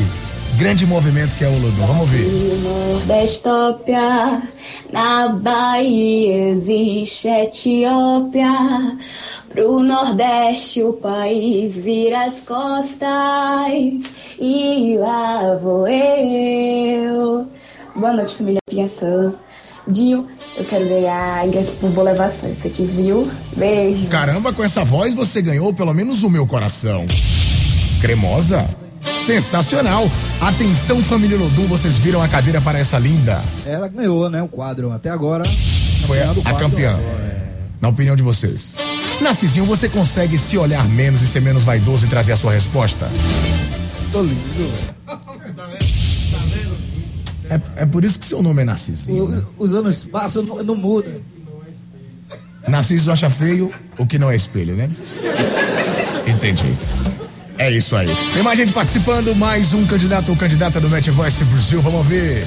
grande 0.58 0.86
movimento 0.86 1.36
que 1.36 1.43
é 1.43 1.49
o 1.49 1.53
Olodum. 1.53 1.86
Vamos 1.86 1.99
ouvir. 2.03 2.30
Nordestópia, 2.64 4.41
na 4.89 5.28
Bahia 5.28 6.51
existe 6.51 7.28
Etiópia. 7.28 8.97
Pro 9.49 9.82
Nordeste 9.82 10.82
o 10.82 10.93
país 10.93 11.76
vira 11.76 12.24
as 12.24 12.39
costas 12.39 13.03
e 14.39 14.97
lá 14.97 15.56
vou 15.62 15.89
eu. 15.89 17.55
Boa 17.96 18.14
noite, 18.14 18.36
família 18.36 18.60
Piatã. 18.70 19.34
Dinho, 19.88 20.28
eu 20.58 20.66
quero 20.66 20.88
ganhar 20.88 21.48
ingresso 21.48 21.72
pro 21.74 21.88
Boulevard 21.89 22.34
Sunset, 22.34 22.84
viu? 22.86 23.32
Beijo. 23.56 24.08
Caramba, 24.08 24.52
com 24.52 24.64
essa 24.64 24.84
voz 24.84 25.14
você 25.14 25.41
ganhou 25.41 25.74
pelo 25.74 25.93
menos 25.93 26.24
o 26.24 26.30
meu 26.30 26.46
coração. 26.46 27.06
Cremosa? 28.02 28.68
Sensacional! 29.26 30.10
Atenção, 30.41 31.02
família 31.04 31.38
Olodum, 31.38 31.64
vocês 31.68 31.98
viram 31.98 32.22
a 32.22 32.28
cadeira 32.28 32.60
para 32.60 32.80
essa 32.80 32.98
linda? 33.00 33.41
Ela 33.66 33.88
ganhou, 33.88 34.30
né? 34.30 34.41
O 34.41 34.48
quadro. 34.48 34.91
Até 34.91 35.10
agora. 35.10 35.43
Foi 36.06 36.22
a, 36.22 36.32
a 36.32 36.54
campeã. 36.56 36.98
É, 37.00 37.41
Na 37.80 37.88
opinião 37.89 38.16
de 38.16 38.24
vocês. 38.24 38.76
Narcisinho, 39.22 39.66
você 39.66 39.88
consegue 39.88 40.38
se 40.38 40.58
olhar 40.58 40.86
menos 40.89 41.22
e 41.22 41.28
ser 41.28 41.41
menos 41.41 41.64
vaidoso 41.64 42.06
e 42.06 42.10
trazer 42.10 42.34
a 42.34 42.36
sua 42.36 42.52
resposta? 42.52 43.08
Tô 44.12 44.22
lindo, 44.22 44.36
velho. 44.58 45.76
É, 47.50 47.84
é 47.84 47.86
por 47.86 48.04
isso 48.04 48.20
que 48.20 48.26
seu 48.26 48.41
nome 48.41 48.62
é 48.62 48.66
Narcisinho. 48.66 49.28
né? 49.28 49.43
Os 49.58 49.74
anos 49.74 50.04
passam, 50.04 50.43
não, 50.43 50.64
não 50.64 50.76
muda. 50.76 51.22
Narciso 52.68 53.12
acha 53.12 53.30
feio 53.30 53.72
o 53.98 54.06
que 54.08 54.18
não 54.18 54.32
é 54.32 54.36
espelho, 54.36 54.76
né? 54.76 54.89
Entendi. 56.26 56.76
É 57.58 57.72
isso 57.72 57.96
aí. 57.96 58.10
Tem 58.34 58.41
mais 58.43 58.58
gente 58.58 58.74
participando, 58.74 59.34
mais 59.36 59.74
um 59.74 59.86
candidato 59.86 60.30
ou 60.30 60.36
candidata 60.36 60.82
do 60.82 60.89
Match 60.89 61.08
Voice 61.10 61.43
Brasil. 61.46 61.82
Vamos 61.82 62.06
ver. 62.08 62.46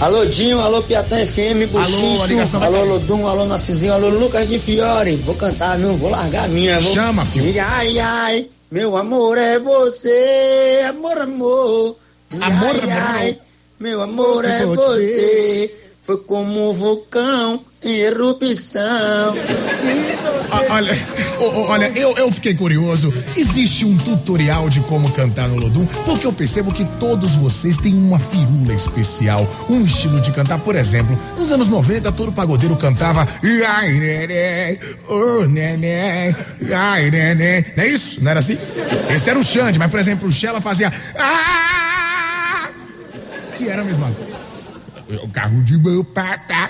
Alô 0.00 0.26
Dinho, 0.26 0.60
alô 0.60 0.82
Piatã 0.82 1.24
FM, 1.24 1.72
Alô, 1.72 2.18
Buchicho, 2.18 2.56
alô 2.58 2.72
cair. 2.76 2.88
Lodum, 2.88 3.26
alô 3.26 3.46
Narcisinho, 3.46 3.94
alô 3.94 4.10
Lucas 4.10 4.46
de 4.46 4.58
Fiore. 4.58 5.16
Vou 5.16 5.34
cantar, 5.36 5.78
viu? 5.78 5.96
Vou 5.96 6.10
largar 6.10 6.44
a 6.44 6.48
minha. 6.48 6.78
Vou... 6.80 6.92
Chama, 6.92 7.24
filho. 7.24 7.64
Ai, 7.66 7.98
ai, 7.98 8.48
meu 8.70 8.94
amor 8.96 9.38
é 9.38 9.58
você, 9.58 10.84
amor, 10.88 11.16
amor. 11.18 11.96
Amor, 12.40 12.76
ai, 12.76 12.90
amor. 12.90 12.92
ai, 12.92 13.38
meu 13.78 14.02
amor 14.02 14.44
é 14.44 14.64
Você. 14.66 15.74
Foi 16.02 16.18
como 16.18 16.70
um 16.70 16.72
vulcão 16.72 17.60
em 17.82 17.96
erupção. 17.98 19.34
Ah, 20.52 20.62
olha, 20.70 20.96
ô, 21.40 21.62
olha 21.68 21.90
eu, 21.98 22.16
eu 22.16 22.30
fiquei 22.30 22.54
curioso. 22.54 23.12
Existe 23.36 23.84
um 23.84 23.96
tutorial 23.96 24.68
de 24.68 24.78
como 24.82 25.10
cantar 25.10 25.48
no 25.48 25.56
Lodum? 25.56 25.84
Porque 26.04 26.24
eu 26.24 26.32
percebo 26.32 26.72
que 26.72 26.84
todos 27.00 27.34
vocês 27.34 27.76
têm 27.78 27.92
uma 27.92 28.20
firula 28.20 28.72
especial, 28.72 29.44
um 29.68 29.84
estilo 29.84 30.20
de 30.20 30.30
cantar. 30.30 30.60
Por 30.60 30.76
exemplo, 30.76 31.18
nos 31.36 31.50
anos 31.50 31.68
90, 31.68 32.12
todo 32.12 32.30
pagodeiro 32.30 32.76
cantava. 32.76 33.26
Ai, 33.66 33.92
neném, 33.94 34.78
oh, 35.08 35.44
neném, 35.44 36.36
ai. 36.72 37.10
Não 37.10 37.82
é 37.82 37.88
isso? 37.88 38.22
Não 38.22 38.30
era 38.30 38.38
assim? 38.38 38.56
Esse 39.12 39.28
era 39.28 39.38
o 39.40 39.42
Xande, 39.42 39.76
mas, 39.76 39.90
por 39.90 39.98
exemplo, 39.98 40.28
o 40.28 40.32
Xela 40.32 40.60
fazia. 40.60 40.92
Ah! 41.18 41.95
Que 43.56 43.68
era 43.68 43.82
a 43.82 43.84
mesma 43.84 44.14
o 45.22 45.28
carro 45.28 45.62
de 45.62 45.78
meu 45.78 46.02
pata. 46.02 46.68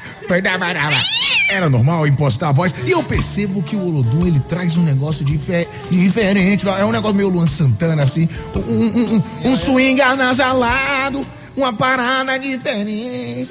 Era 1.50 1.70
normal 1.70 2.06
impostar 2.06 2.50
a 2.50 2.52
voz. 2.52 2.74
E 2.84 2.90
eu 2.90 3.02
percebo 3.02 3.62
que 3.62 3.74
o 3.74 3.82
Olodum 3.86 4.26
ele 4.26 4.40
traz 4.40 4.76
um 4.76 4.82
negócio 4.82 5.24
dife- 5.24 5.66
diferente. 5.90 6.68
É 6.68 6.84
um 6.84 6.92
negócio 6.92 7.16
meio 7.16 7.30
Luan 7.30 7.46
Santana, 7.46 8.02
assim. 8.02 8.28
Um, 8.54 8.60
um, 8.60 9.14
um, 9.44 9.50
um 9.52 9.56
swing 9.56 10.00
anasalado. 10.02 11.26
Uma 11.56 11.72
parada 11.72 12.38
diferente. 12.38 13.48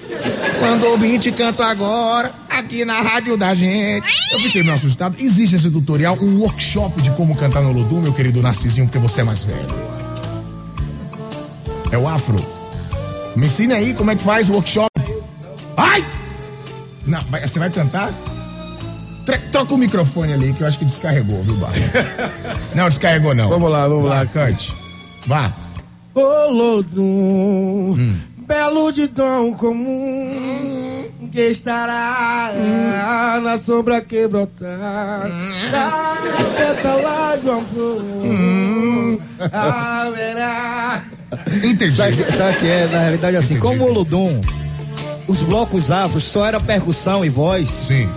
Quando 0.60 0.86
ouvinte 0.86 1.32
canto 1.32 1.64
agora, 1.64 2.32
aqui 2.48 2.86
na 2.86 3.02
rádio 3.02 3.36
da 3.36 3.56
gente. 3.56 4.06
Eu 4.32 4.40
fiquei 4.42 4.62
meio 4.62 4.76
assustado. 4.76 5.16
Existe 5.18 5.56
esse 5.56 5.72
tutorial, 5.72 6.16
um 6.22 6.38
workshop 6.42 7.02
de 7.02 7.10
como 7.12 7.36
cantar 7.36 7.64
no 7.64 7.70
Olodum, 7.72 8.02
meu 8.02 8.14
querido 8.14 8.44
Narcisinho, 8.44 8.86
porque 8.86 9.00
você 9.00 9.22
é 9.22 9.24
mais 9.24 9.44
velho. 9.44 9.66
É 11.92 11.98
o 11.98 12.08
afro. 12.08 12.38
Me 13.36 13.46
ensine 13.48 13.74
aí 13.74 13.94
como 13.94 14.12
é 14.12 14.16
que 14.16 14.24
faz 14.24 14.50
o 14.50 14.54
workshop. 14.54 14.90
Ai! 15.76 16.06
Não, 17.06 17.20
você 17.42 17.60
vai 17.60 17.70
cantar? 17.70 18.12
Troca 19.52 19.74
o 19.74 19.78
microfone 19.78 20.34
ali, 20.34 20.54
que 20.54 20.62
eu 20.62 20.68
acho 20.68 20.80
que 20.80 20.86
descarregou, 20.86 21.44
viu, 21.44 21.56
Barra? 21.56 21.74
não, 22.76 22.88
descarregou 22.90 23.34
não. 23.34 23.50
Vamos 23.50 23.70
lá, 23.70 23.88
vamos 23.88 24.08
Vá, 24.08 24.16
lá. 24.16 24.26
cante. 24.26 24.74
Vá. 25.26 25.52
Ô 26.14 26.52
Lodum, 26.52 28.16
belo 28.38 28.92
de 28.92 29.08
dom 29.08 29.54
comum, 29.56 31.10
que 31.32 31.42
estará 31.42 32.54
na 33.44 33.58
sombra 33.58 34.00
que 34.02 34.26
brotar, 34.28 35.28
da 35.72 36.26
pétala 36.56 37.38
de 37.38 37.50
uma 37.50 37.64
flor, 37.66 38.02
haverá. 39.52 41.04
Entendi. 41.64 41.96
Sabe, 41.96 42.32
sabe 42.32 42.58
que 42.58 42.68
é? 42.68 42.88
Na 42.88 43.00
realidade, 43.00 43.38
assim, 43.38 43.58
como 43.58 43.84
o 43.84 43.88
Olodum, 43.88 44.42
os 45.28 45.42
blocos 45.42 45.92
afros 45.92 46.24
só 46.24 46.46
era 46.46 46.60
percussão 46.60 47.24
e 47.24 47.30
voz. 47.30 47.70
Sim. 47.70 48.10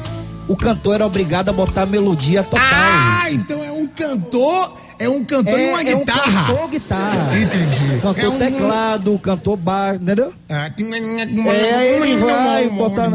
O 0.46 0.56
cantor 0.56 0.94
era 0.96 1.06
obrigado 1.06 1.50
a 1.50 1.52
botar 1.52 1.84
melodia 1.86 2.42
total. 2.42 2.60
Ah, 2.62 3.30
então 3.30 3.62
é 3.62 3.70
um 3.70 3.86
cantor, 3.86 4.72
é 4.98 5.08
um 5.08 5.24
cantor 5.24 5.58
e 5.58 5.68
uma 5.68 5.82
é 5.82 5.94
um 5.94 5.98
guitarra. 6.00 6.46
cantor 6.48 6.68
guitarra. 6.68 7.38
Entendi. 7.38 8.00
Cantor 8.02 8.24
É 8.24 8.28
um- 8.28 8.38
teclado, 8.38 9.18
cantor 9.18 9.56
bar, 9.56 9.94
entendeu? 9.96 10.32
Ah, 10.48 10.70
É, 10.76 11.96
ele 11.96 12.16
vai 12.16 12.68
botar. 12.70 13.08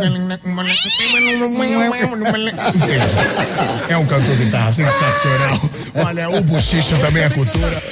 É 3.89 3.97
um 3.97 4.05
cantor 4.05 4.36
guitarra 4.36 4.71
sensacional. 4.71 5.59
Olha, 5.95 6.29
o 6.29 6.41
Buchicho 6.41 6.97
também 6.99 7.23
é 7.23 7.29
cultura. 7.29 7.84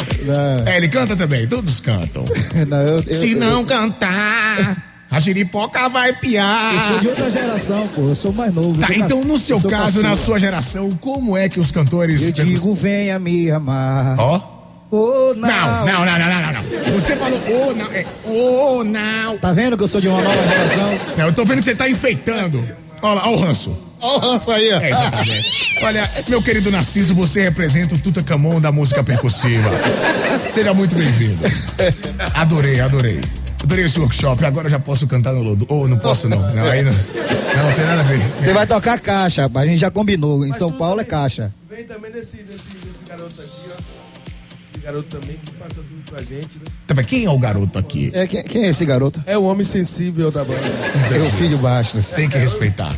É, 0.67 0.77
ele 0.77 0.87
canta 0.87 1.15
também, 1.15 1.47
todos 1.47 1.79
cantam. 1.79 2.25
Não, 2.67 2.77
eu- 2.81 2.95
eu- 2.97 3.03
Se 3.03 3.31
eu- 3.33 3.39
não 3.39 3.65
cantar, 3.65 4.90
a 5.11 5.19
giripoca 5.19 5.89
vai 5.89 6.13
piar. 6.13 6.73
Eu 6.73 6.87
sou 6.87 6.99
de 6.99 7.07
outra 7.09 7.29
geração, 7.29 7.87
pô. 7.89 8.07
Eu 8.07 8.15
sou 8.15 8.31
mais 8.31 8.53
novo. 8.53 8.79
Tá, 8.79 8.87
sou 8.87 8.95
então 8.95 9.23
no 9.25 9.37
seu 9.37 9.61
caso, 9.61 10.01
na 10.01 10.15
sua 10.15 10.39
geração, 10.39 10.89
como 11.01 11.35
é 11.35 11.49
que 11.49 11.59
os 11.59 11.69
cantores. 11.69 12.21
Eu 12.23 12.31
digo, 12.31 12.73
venha 12.73 13.19
me 13.19 13.51
amar. 13.51 14.17
Ó. 14.17 14.41
Oh, 14.89 15.33
não. 15.35 15.47
Não, 15.49 15.85
não, 15.85 16.05
não, 16.05 16.19
não, 16.19 16.29
não, 16.29 16.41
não, 16.41 16.53
não. 16.53 16.93
Você 16.93 17.15
falou, 17.17 17.41
oh, 17.49 17.73
não, 17.73 17.85
é, 17.91 18.05
oh, 18.23 18.83
não. 18.85 19.37
Tá 19.37 19.51
vendo 19.51 19.77
que 19.77 19.83
eu 19.83 19.87
sou 19.87 19.99
de 19.99 20.07
uma 20.07 20.21
nova 20.21 20.47
geração? 20.47 20.99
Não, 21.17 21.25
eu 21.27 21.33
tô 21.33 21.43
vendo 21.43 21.57
que 21.59 21.65
você 21.65 21.75
tá 21.75 21.89
enfeitando. 21.89 22.63
Olha 23.01 23.15
lá, 23.15 23.27
olha 23.27 23.37
o 23.37 23.39
ranço. 23.41 23.77
Olha 23.99 24.17
o 24.17 24.19
ranço 24.31 24.51
aí, 24.51 24.71
ó. 24.71 24.79
É, 24.79 24.89
exatamente. 24.91 25.75
Olha, 25.81 26.09
meu 26.29 26.41
querido 26.41 26.71
Narciso, 26.71 27.13
você 27.13 27.41
representa 27.41 27.95
o 27.95 27.97
Tutankhamon 27.97 28.61
da 28.61 28.71
música 28.71 29.03
percussiva. 29.03 29.71
Seja 30.49 30.73
muito 30.73 30.95
bem-vindo. 30.95 31.41
Adorei, 32.35 32.79
adorei. 32.79 33.19
Adorei 33.63 33.85
esse 33.85 33.99
workshop. 33.99 34.43
Agora 34.45 34.67
eu 34.67 34.71
já 34.71 34.79
posso 34.79 35.07
cantar 35.07 35.33
no 35.33 35.43
Lodo. 35.43 35.65
Ou 35.69 35.87
não 35.87 35.97
posso, 35.97 36.27
não. 36.27 36.39
Não, 36.53 36.63
aí 36.65 36.83
não. 36.83 36.91
Não, 36.93 37.67
não 37.67 37.73
tem 37.73 37.85
nada 37.85 38.01
a 38.01 38.03
ver. 38.03 38.19
Você 38.41 38.53
vai 38.53 38.65
tocar 38.67 38.99
caixa, 38.99 39.43
rapaz. 39.43 39.67
A 39.67 39.71
gente 39.71 39.79
já 39.79 39.91
combinou. 39.91 40.45
Em 40.45 40.51
São 40.51 40.71
Paulo 40.71 41.01
é 41.01 41.03
caixa. 41.03 41.53
Vem 41.69 41.83
também 41.85 42.11
desse, 42.11 42.37
desse, 42.37 42.47
desse 42.47 43.05
garoto 43.07 43.39
aqui, 43.39 43.69
ó. 43.69 44.73
Esse 44.73 44.83
garoto 44.85 45.19
também 45.19 45.37
que 45.45 45.51
passa 45.51 45.75
tudo 45.75 46.01
pra 46.09 46.19
gente, 46.21 46.57
né? 46.57 46.65
Também, 46.87 47.05
quem 47.05 47.25
é 47.25 47.29
o 47.29 47.37
garoto 47.37 47.77
aqui? 47.77 48.09
É, 48.13 48.25
quem, 48.25 48.43
quem 48.43 48.63
é 48.63 48.69
esse 48.69 48.83
garoto? 48.85 49.21
É 49.27 49.37
o 49.37 49.43
homem 49.43 49.63
sensível 49.63 50.31
da 50.31 50.43
banda. 50.43 50.59
É 51.15 51.19
o 51.19 51.25
filho 51.37 51.57
Bastos. 51.59 52.09
Tem 52.11 52.27
que 52.27 52.37
respeitar. 52.37 52.91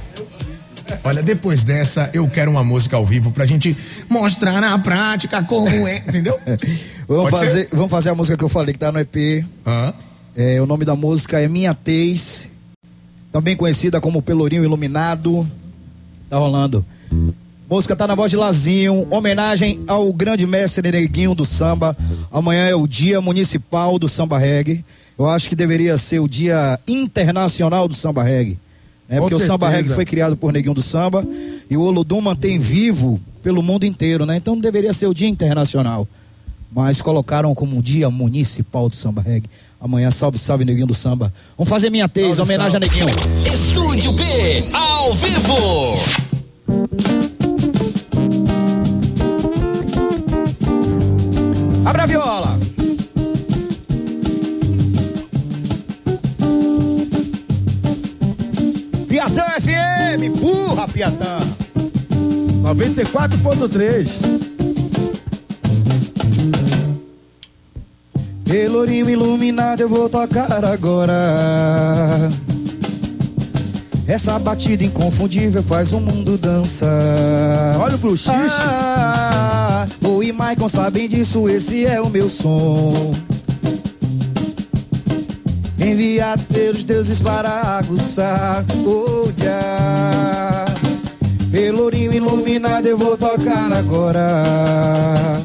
Olha, 1.04 1.22
depois 1.22 1.64
dessa, 1.64 2.10
eu 2.14 2.28
quero 2.30 2.50
uma 2.52 2.64
música 2.64 2.96
ao 2.96 3.06
vivo 3.06 3.32
pra 3.32 3.46
gente 3.46 3.76
mostrar 4.08 4.62
na 4.62 4.78
prática 4.80 5.44
como 5.44 5.68
é, 5.88 5.98
entendeu? 5.98 6.40
Vamos 7.08 7.32
Pode 7.32 7.46
ser? 7.46 7.52
fazer, 7.52 7.70
vamos 7.74 7.92
fazer 7.92 8.10
a 8.12 8.16
música 8.16 8.38
que 8.38 8.44
eu 8.46 8.50
falei 8.50 8.72
que 8.74 8.80
tá 8.80 8.90
no 8.90 8.98
EP. 8.98 9.44
Hã? 9.68 9.94
É, 10.36 10.60
o 10.62 10.66
nome 10.66 10.84
da 10.84 10.96
música 10.96 11.40
é 11.40 11.48
Minha 11.48 11.76
Tez, 11.76 12.50
também 13.32 13.56
conhecida 13.56 14.02
como 14.02 14.22
Pelourinho 14.22 14.64
Iluminado. 14.64 15.48
Tá 16.30 16.38
rolando. 16.38 16.84
Música 17.70 17.96
tá 17.96 18.08
na 18.08 18.16
voz 18.16 18.32
de 18.32 18.38
Lazinho, 18.38 19.08
homenagem 19.10 19.82
ao 19.88 20.12
grande 20.12 20.46
mestre 20.46 20.92
Neguinho 20.92 21.36
do 21.36 21.46
samba. 21.46 21.96
Amanhã 22.32 22.66
é 22.66 22.76
o 22.76 22.88
Dia 22.88 23.22
Municipal 23.22 23.98
do 23.98 24.10
Samba 24.10 24.38
Reggae. 24.38 24.84
Eu 25.18 25.28
acho 25.28 25.48
que 25.48 25.56
deveria 25.56 25.98
ser 25.98 26.20
o 26.20 26.28
Dia 26.28 26.80
Internacional 26.88 27.88
do 27.88 27.94
Samba 27.94 28.24
Reggae. 28.24 28.60
Né? 29.08 29.20
Porque 29.20 29.36
o 29.36 29.40
Samba 29.40 29.68
certeza. 29.68 29.84
Reggae 29.84 29.96
foi 29.96 30.06
criado 30.06 30.36
por 30.36 30.52
Neguinho 30.52 30.74
do 30.74 30.82
Samba 30.82 31.26
e 31.70 31.78
o 31.78 31.82
Olodum 31.82 32.22
mantém 32.22 32.60
vivo 32.60 33.20
pelo 33.42 33.62
mundo 33.62 33.86
inteiro, 33.86 34.26
né? 34.26 34.38
Então 34.38 34.60
deveria 34.60 34.94
ser 34.94 35.08
o 35.08 35.14
Dia 35.14 35.28
Internacional. 35.28 36.08
Mas 36.72 37.02
colocaram 37.02 37.54
como 37.54 37.82
Dia 37.84 38.10
Municipal 38.10 38.90
do 38.90 38.96
Samba 38.96 39.22
Reggae. 39.22 39.50
Amanhã, 39.84 40.10
salve, 40.12 40.38
salve, 40.38 40.64
Neguinho 40.64 40.88
do 40.88 40.94
Samba. 40.94 41.34
Vamos 41.58 41.70
fazer 41.70 41.90
minha 41.90 42.08
tez, 42.08 42.38
Salve, 42.38 42.54
homenagem 42.54 42.80
salve. 42.80 42.86
a 42.86 43.06
Neguinho. 43.06 43.54
Estúdio 43.54 44.14
B, 44.14 44.24
ao 44.72 45.14
vivo. 45.14 45.98
Abra 51.86 52.04
a 52.04 52.06
viola. 52.06 52.60
Piatã 59.08 59.44
FM, 59.62 60.24
empurra, 60.24 60.88
Piatã. 60.88 61.40
94.3. 62.64 64.53
Pelourinho 68.54 69.10
iluminado 69.10 69.82
eu 69.82 69.90
vou 69.90 70.08
tocar 70.08 70.64
agora. 70.64 72.30
Essa 74.08 74.38
batida 74.38 74.84
inconfundível 74.84 75.64
faz 75.64 75.92
o 75.92 76.00
mundo 76.00 76.38
dançar. 76.38 77.80
Olha 77.80 77.96
o 77.96 77.98
bruxixe. 77.98 78.62
Ah, 78.62 79.88
o 80.06 80.22
e 80.22 80.32
Maicon 80.32 80.70
sabem 80.70 81.10
disso, 81.10 81.50
esse 81.50 81.84
é 81.88 82.00
o 82.00 82.12
meu 82.12 82.30
som. 82.30 83.16
Enviado 85.80 86.44
pelos 86.44 86.84
deuses 86.84 87.20
para 87.20 87.50
aguçar 87.80 88.64
o 88.86 89.32
dia. 89.32 90.66
iluminada 92.14 92.88
eu 92.88 93.00
vou 93.00 93.18
tocar 93.18 93.74
agora. 93.74 95.44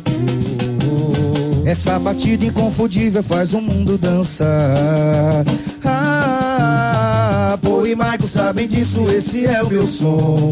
Essa 1.68 1.98
batida 1.98 2.46
inconfundível 2.46 3.22
faz 3.22 3.52
o 3.52 3.60
mundo 3.60 3.98
dançar. 3.98 5.44
Ah, 5.84 7.58
Pô 7.60 7.84
e 7.84 7.94
Michael 7.94 8.26
sabem 8.26 8.66
disso, 8.66 9.06
esse 9.10 9.44
é 9.44 9.62
o 9.62 9.68
meu 9.68 9.86
som. 9.86 10.50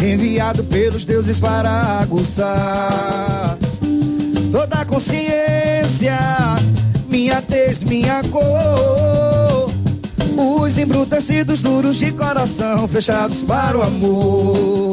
Enviado 0.00 0.62
pelos 0.62 1.04
deuses 1.04 1.40
para 1.40 1.98
aguçar 2.00 3.58
toda 4.52 4.76
a 4.76 4.84
consciência, 4.84 6.16
minha 7.08 7.42
tez, 7.42 7.82
minha 7.82 8.22
cor. 8.30 9.69
Os 10.36 10.78
embrutecidos 10.78 11.62
duros 11.62 11.96
de 11.96 12.12
coração 12.12 12.86
fechados 12.86 13.42
para 13.42 13.78
o 13.78 13.82
amor. 13.82 14.84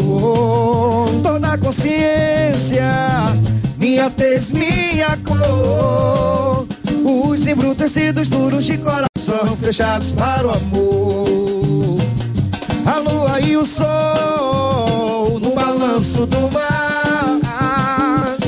Toda 1.21 1.53
a 1.53 1.57
consciência, 1.57 2.83
minha 3.77 4.09
tez, 4.09 4.51
minha 4.51 5.17
cor. 5.23 6.67
Os 7.03 7.45
embrutecidos 7.47 8.29
duros 8.29 8.65
de 8.65 8.77
coração 8.77 9.55
fechados 9.59 10.11
para 10.11 10.47
o 10.47 10.51
amor. 10.51 11.97
A 12.85 12.97
lua 12.97 13.39
e 13.41 13.55
o 13.57 13.65
sol 13.65 15.39
no 15.39 15.53
balanço 15.53 16.25
do 16.25 16.51
mar. 16.51 17.37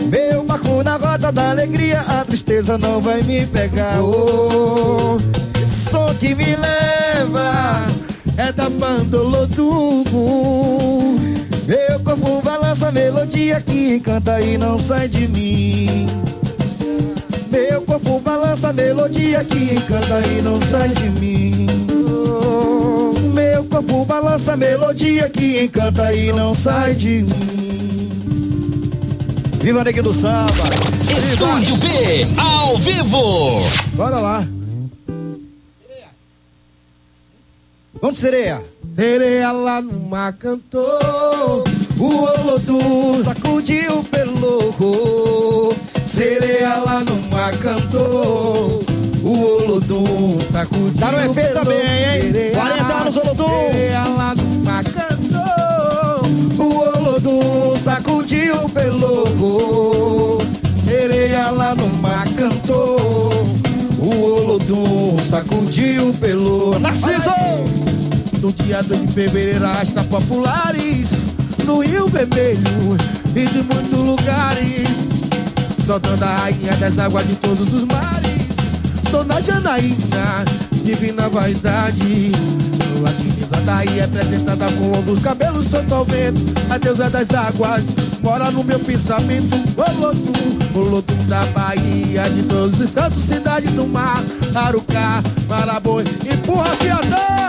Meu 0.09 0.43
barco 0.43 0.83
na 0.83 0.97
rota 0.97 1.31
da 1.31 1.51
alegria, 1.51 2.01
a 2.01 2.25
tristeza 2.25 2.77
não 2.77 2.99
vai 2.99 3.21
me 3.21 3.45
pegar. 3.45 4.01
Oh, 4.01 5.19
som 5.89 6.13
que 6.15 6.35
me 6.35 6.55
leva 6.55 7.87
é 8.37 8.51
da 8.51 8.69
Bandolodumo. 8.69 10.05
Meu 11.67 11.99
corpo 12.01 12.41
balança 12.41 12.89
a 12.89 12.91
melodia 12.91 13.59
que 13.61 13.95
encanta 13.95 14.39
e 14.41 14.57
não 14.57 14.77
sai 14.77 15.07
de 15.07 15.27
mim. 15.27 16.07
Meu 17.51 17.81
corpo 17.81 18.19
balança 18.19 18.69
a 18.69 18.73
melodia 18.73 19.43
que 19.43 19.75
encanta 19.75 20.21
e 20.27 20.41
não 20.41 20.59
sai 20.59 20.89
de 20.89 21.09
mim. 21.09 21.65
Meu 23.33 23.63
corpo 23.65 24.05
balança 24.05 24.53
a 24.53 24.57
melodia 24.57 25.27
que 25.29 25.63
encanta 25.63 26.13
e 26.13 26.31
não 26.31 26.53
sai 26.53 26.93
de 26.93 27.23
mim. 27.23 28.09
Viva 29.61 29.83
Negue 29.83 30.01
do 30.01 30.13
Samba! 30.13 30.53
Estúdio 31.11 31.75
B, 31.77 31.87
ao 32.37 32.77
vivo. 32.77 33.61
Bora 33.95 34.19
lá. 34.19 34.58
Vamos, 38.01 38.17
sereia. 38.17 38.63
Sereia 38.95 39.51
lá 39.51 39.81
no 39.81 39.99
mar 40.07 40.31
cantou. 40.33 41.63
O 41.97 42.05
Olodum 42.05 43.21
sacudiu 43.23 44.03
pelo 44.05 45.75
Sereia 46.05 46.77
lá 46.77 47.01
no 47.01 47.15
mar 47.29 47.57
cantou. 47.57 48.83
O 49.21 49.39
Olodum 49.39 50.39
sacudiu 50.39 50.93
Tá 50.97 51.11
no 51.11 51.19
EP 51.19 51.53
também, 51.53 51.77
hein? 51.77 52.51
40 52.53 52.93
anos, 52.93 53.17
Olodum. 53.17 53.49
Sereia 53.49 54.05
lá 54.05 54.33
no 54.35 54.43
mar 54.63 54.83
cantou. 54.85 56.65
O 56.65 56.97
Olodum 56.97 57.77
sacudiu 57.77 58.69
pelo 58.69 60.37
Sereia 60.87 61.51
lá 61.51 61.75
no 61.75 61.87
mar 61.97 62.27
cantou. 62.29 63.45
O 63.99 64.09
Olodum 64.09 65.17
sacudiu 65.19 66.13
pelo 66.13 66.79
Narciso! 66.79 67.88
No 68.41 68.53
dia 68.53 68.81
2 68.81 69.07
de 69.07 69.13
fevereiro, 69.13 69.65
arrasta 69.65 70.01
populares 70.03 71.11
no 71.65 71.79
Rio 71.79 72.07
Vermelho 72.07 72.97
e 73.35 73.45
de 73.45 73.63
muitos 73.63 73.99
lugares. 73.99 74.89
Soltando 75.85 76.23
a 76.23 76.37
rainha 76.37 76.75
das 76.77 76.97
águas 76.99 77.27
de 77.27 77.35
todos 77.35 77.73
os 77.73 77.83
mares. 77.85 78.47
Dona 79.11 79.41
Janaína, 79.41 80.45
divina 80.83 81.27
vaidade. 81.27 82.31
A 83.05 83.11
divisa 83.11 83.61
daí 83.65 83.99
representada 83.99 84.71
com 84.73 84.91
longos 84.91 85.19
cabelos 85.19 85.67
solto 85.69 85.93
ao 85.93 86.05
vento. 86.05 86.41
A 86.69 86.77
deusa 86.77 87.09
das 87.09 87.33
águas 87.33 87.87
mora 88.21 88.51
no 88.51 88.63
meu 88.63 88.79
pensamento. 88.79 89.57
Olodum, 89.77 90.79
Olodum 90.79 91.25
da 91.27 91.45
Bahia, 91.47 92.29
de 92.29 92.43
todos 92.43 92.79
os 92.79 92.89
santos, 92.89 93.19
cidade 93.19 93.67
do 93.67 93.85
mar. 93.85 94.23
Arucá, 94.55 95.21
Maraboi, 95.47 96.05
empurra 96.31 96.75
Piatã. 96.77 97.48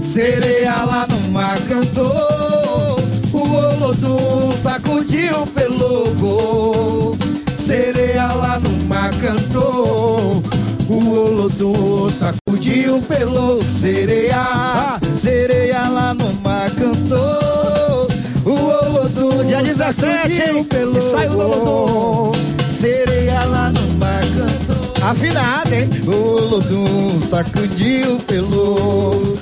Sereia 0.00 0.84
lá 0.84 1.06
no 1.06 1.30
mar 1.30 1.60
cantou, 1.68 2.96
o 3.32 3.38
Olodum 3.38 4.52
sacudiu 4.56 5.46
pelo 5.48 7.16
Sereia 7.54 8.32
lá 8.32 8.58
no 8.58 8.70
mar 8.86 9.10
cantou, 9.20 10.42
o 10.88 11.10
Olodum 11.10 12.10
sacudiu 12.10 13.00
pelo 13.02 13.62
Sereia, 13.64 14.98
sereia 15.14 15.88
lá 15.88 16.14
no 16.14 16.32
mar 16.40 16.70
cantou, 16.70 18.08
o 18.44 18.86
Olodum 18.86 19.44
Dia 19.46 19.62
17, 19.62 20.42
hein? 20.42 20.64
pelo 20.64 20.96
E 20.96 21.00
saiu 21.00 21.32
do 21.32 21.38
Olodum. 21.40 22.32
Sereia 22.68 23.44
lá 23.44 23.70
no 23.70 23.94
mar 23.98 24.22
cantou. 24.22 25.08
Afinado, 25.08 25.74
hein? 25.74 25.90
O 26.06 26.10
Olodum 26.10 27.20
sacudiu 27.20 28.18
pelo 28.26 29.36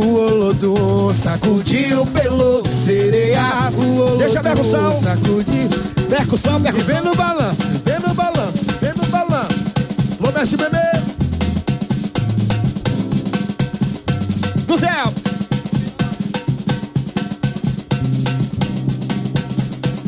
o 0.00 0.14
Olodum 0.14 1.12
sacudiu 1.14 2.06
pelo 2.06 2.62
sereia. 2.70 3.40
O 3.76 3.96
Olodum 4.00 4.18
Deixa 4.18 4.40
a 4.40 4.42
percussão. 4.42 5.00
sacudiu. 5.00 5.68
Percussão, 6.08 6.58
E 6.58 6.62
percussão. 6.62 6.94
vem 6.94 7.04
no 7.04 7.14
balanço, 7.14 7.62
vem 7.84 8.00
no 8.00 8.14
balanço, 8.14 8.64
vem 8.80 8.92
no 8.96 9.06
balanço. 9.06 9.64
Alô, 10.20 10.32
mexe 10.32 10.56
bebê. 10.56 10.78
Dos 14.66 14.82
Elpes. 14.82 15.22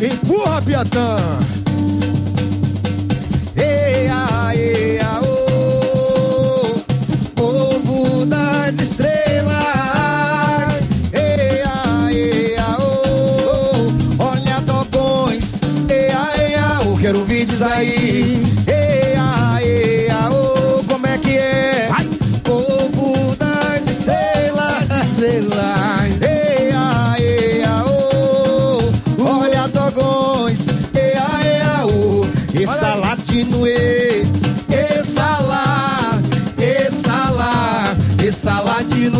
Empurra, 0.00 0.60
Piatã. 0.62 1.16
Eia, 3.56 3.64
eia, 3.64 4.41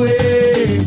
e, 0.07 0.83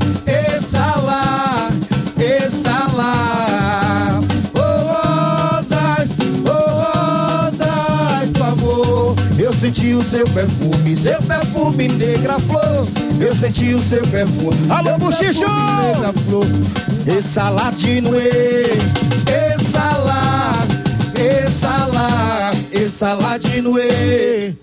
lá, 1.01 1.69
essa 2.17 2.91
lá. 2.93 4.19
Ô, 4.53 5.57
rosas, 5.57 6.17
ô, 6.45 6.51
rosas 6.81 8.31
do 8.33 8.43
amor, 8.43 9.15
eu 9.39 9.53
senti 9.53 9.93
o 9.93 10.01
seu 10.01 10.25
perfume, 10.29 10.95
seu 10.95 11.21
perfume 11.21 11.87
negra 11.87 12.37
flor, 12.39 12.87
eu 13.19 13.33
senti 13.33 13.73
o 13.73 13.81
seu 13.81 14.05
perfume. 14.07 14.69
Alô, 14.69 14.97
Buchicho! 14.97 15.45
Negra 15.47 16.13
flor, 16.27 16.45
essa 17.17 17.49
latino, 17.49 18.11
e, 18.15 18.77
essa 19.25 19.97
lá, 19.97 20.67
essa 21.15 21.85
lá, 21.87 22.51
essa 22.71 23.13
latino, 23.13 23.79
e, 23.79 24.55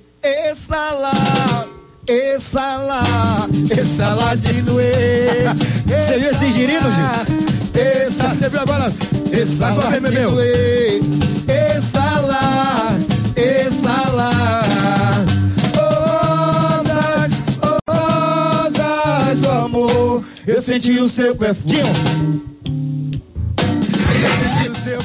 essa 3.80 4.08
lá. 4.08 4.12
Essa 4.12 4.14
lá, 4.14 4.32
essa 4.32 4.44
latino, 4.44 4.80
e. 4.80 6.00
Você 6.00 6.18
viu 6.18 6.30
esse 6.30 6.50
girino, 6.50 6.90
Gil? 6.92 7.82
Essa, 7.82 8.28
Você 8.34 8.48
viu 8.50 8.60
agora? 8.60 8.92
essa 9.32 9.72
meu. 10.10 10.30
latino, 10.42 10.42
e, 10.42 11.00
essa 11.48 12.20
lá, 12.20 12.98
essa 13.34 14.10
lá. 14.10 15.24
Rosas, 15.74 17.32
rosas 17.88 19.40
do 19.40 19.50
amor, 19.50 20.24
eu 20.46 20.60
senti 20.60 20.98
o 20.98 21.08
seu 21.08 21.34
perfume. 21.34 21.78
Eu 24.22 24.30
senti 24.38 24.68
o 24.68 24.74
seu, 24.74 25.00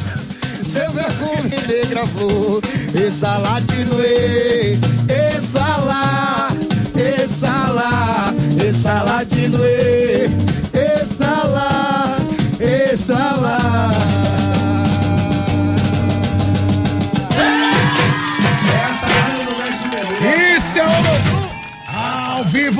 seu 0.63 0.91
perfume 0.91 1.49
negra 1.68 2.05
flor, 2.07 2.61
essa 3.05 3.38
lá 3.38 3.59
de 3.61 3.84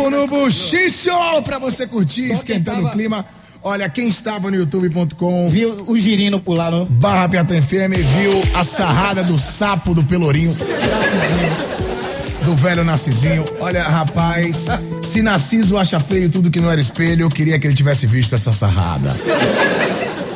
no 0.09 0.27
Buchicho 0.27 1.09
pra 1.43 1.59
você 1.59 1.85
curtir, 1.87 2.31
esquentando 2.31 2.87
o 2.87 2.91
clima. 2.91 3.25
Olha, 3.63 3.89
quem 3.89 4.07
estava 4.07 4.49
no 4.49 4.55
youtube.com 4.55 5.49
Viu 5.49 5.83
o 5.87 5.97
girino 5.97 6.39
pular 6.39 6.71
no. 6.71 6.85
barra 6.85 7.27
Piatã 7.27 7.61
FM 7.61 7.95
viu 8.19 8.41
a 8.53 8.63
sarrada 8.63 9.23
do 9.23 9.37
sapo 9.37 9.93
do 9.93 10.03
Pelourinho. 10.03 10.55
Do 12.45 12.55
velho 12.55 12.83
Narcisinho. 12.83 13.43
Olha, 13.59 13.83
rapaz, 13.83 14.67
se 15.03 15.21
Narciso 15.21 15.77
acha 15.77 15.99
feio 15.99 16.29
tudo 16.29 16.49
que 16.49 16.61
não 16.61 16.71
era 16.71 16.79
espelho, 16.79 17.23
eu 17.23 17.29
queria 17.29 17.59
que 17.59 17.67
ele 17.67 17.73
tivesse 17.73 18.07
visto 18.07 18.35
essa 18.35 18.53
sarrada. 18.53 19.15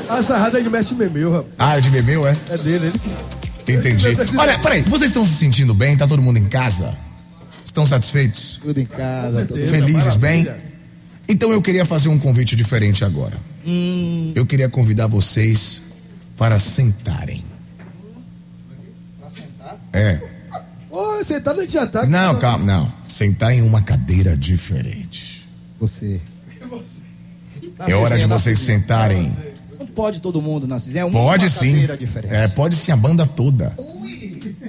A 0.10 0.22
sarrada 0.22 0.60
é 0.60 0.62
de 0.62 0.70
Mestre 0.70 0.96
Memeu, 0.96 1.32
rapaz. 1.32 1.54
Ah, 1.58 1.78
é 1.78 1.80
de 1.80 1.90
bebeu, 1.90 2.28
é? 2.28 2.34
É 2.50 2.58
dele, 2.58 2.88
ele. 2.88 3.78
Entendi. 3.78 4.08
Olha, 4.38 4.60
peraí, 4.60 4.82
vocês 4.82 5.10
estão 5.12 5.24
se 5.26 5.36
sentindo 5.36 5.74
bem? 5.74 5.96
Tá 5.96 6.06
todo 6.06 6.22
mundo 6.22 6.38
em 6.38 6.46
casa? 6.50 6.94
Estão 7.72 7.86
satisfeitos? 7.86 8.60
Tudo 8.62 8.82
em 8.82 8.86
casa. 8.86 9.46
tudo- 9.46 9.66
Felizes, 9.66 10.18
bem? 10.18 10.46
Então 11.30 11.54
eu 11.54 11.62
queria 11.62 11.86
fazer 11.86 12.10
um 12.10 12.20
convite 12.20 12.54
diferente 12.54 13.06
agora. 13.06 13.38
Hum. 13.66 14.34
Eu 14.36 14.46
queria 14.46 14.68
convidar 14.68 15.08
vocês 15.08 15.82
para 16.36 16.60
sentarem. 16.60 17.46
É. 19.94 20.20
Ô, 20.90 21.24
sentado 21.24 21.60
a 21.62 21.64
gente 21.64 21.72
já 21.72 21.88
tá. 21.88 22.06
Não, 22.06 22.38
calma, 22.40 22.66
não. 22.66 22.94
Sentar 23.06 23.54
em 23.54 23.62
uma 23.62 23.82
cadeira 23.82 24.36
diferente. 24.36 25.48
Você. 25.80 26.20
É 27.88 27.96
hora 27.96 28.20
de 28.20 28.26
vocês 28.26 28.60
sentarem. 28.60 29.32
Não 29.80 29.88
pode 29.88 30.20
todo 30.20 30.42
mundo, 30.42 30.68
Narciso. 30.68 30.98
É 30.98 31.06
uma 31.06 31.14
Pode 31.18 31.46
uma 31.46 31.50
sim. 31.52 31.72
cadeira 31.72 31.96
diferente. 31.96 32.34
É, 32.34 32.50
pode 32.50 32.76
sim, 32.76 32.92
a 32.92 32.98
banda 32.98 33.26
toda. 33.26 33.74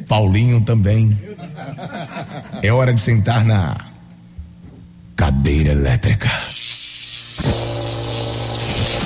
Paulinho 0.07 0.61
também. 0.61 1.18
É 2.63 2.73
hora 2.73 2.93
de 2.93 3.01
sentar 3.01 3.45
na 3.45 3.77
cadeira 5.17 5.71
elétrica. 5.71 6.29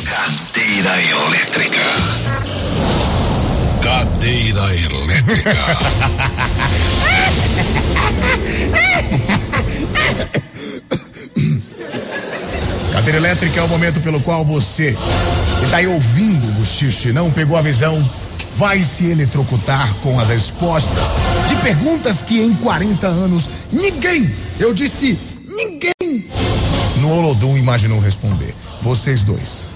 Cadeira 0.05 1.03
elétrica. 1.03 1.81
Cadeira 3.83 4.75
elétrica. 4.75 5.55
Cadeira 12.93 13.19
elétrica 13.19 13.61
é 13.61 13.63
o 13.63 13.69
momento 13.69 14.01
pelo 14.01 14.21
qual 14.21 14.45
você 14.45 14.97
que 15.59 15.65
está 15.65 15.79
aí 15.79 15.87
ouvindo 15.87 16.47
o 16.61 16.65
e 17.09 17.13
não 17.13 17.31
pegou 17.31 17.57
a 17.57 17.63
visão, 17.63 18.09
vai 18.57 18.83
se 18.83 19.11
eletrocutar 19.11 19.95
com 19.97 20.19
as 20.19 20.31
respostas 20.31 21.09
de 21.47 21.57
perguntas 21.57 22.23
que 22.23 22.41
em 22.41 22.55
40 22.55 23.07
anos 23.07 23.51
ninguém, 23.71 24.35
eu 24.59 24.73
disse 24.73 25.19
ninguém, 25.47 26.27
no 27.01 27.11
Olodum 27.11 27.57
imaginou 27.57 28.01
responder. 28.01 28.55
Vocês 28.81 29.25
dois. 29.25 29.69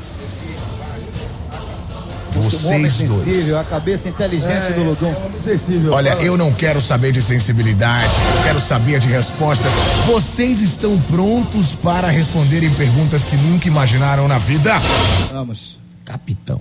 É 2.33 2.39
um 2.39 2.43
Vocês 2.43 3.03
dois. 3.03 3.25
sensível, 3.25 3.59
a 3.59 3.65
cabeça 3.65 4.09
inteligente 4.09 4.73
do 4.73 4.85
Lodum. 4.85 5.15
Sensível. 5.39 5.93
Olha, 5.93 6.15
eu 6.23 6.39
não 6.39 6.53
quero 6.53 6.81
saber 6.81 7.13
de 7.13 7.21
sensibilidade, 7.21 8.15
eu 8.37 8.43
quero 8.45 8.61
saber 8.61 8.99
de 8.99 9.09
respostas. 9.09 9.73
Vocês 10.07 10.63
estão 10.63 10.99
prontos 11.03 11.75
para 11.75 12.09
responderem 12.09 12.71
perguntas 12.71 13.25
que 13.25 13.37
nunca 13.37 13.69
imaginaram 13.69 14.27
na 14.27 14.39
vida? 14.39 14.79
Vamos. 15.33 15.79
Capitão. 16.05 16.59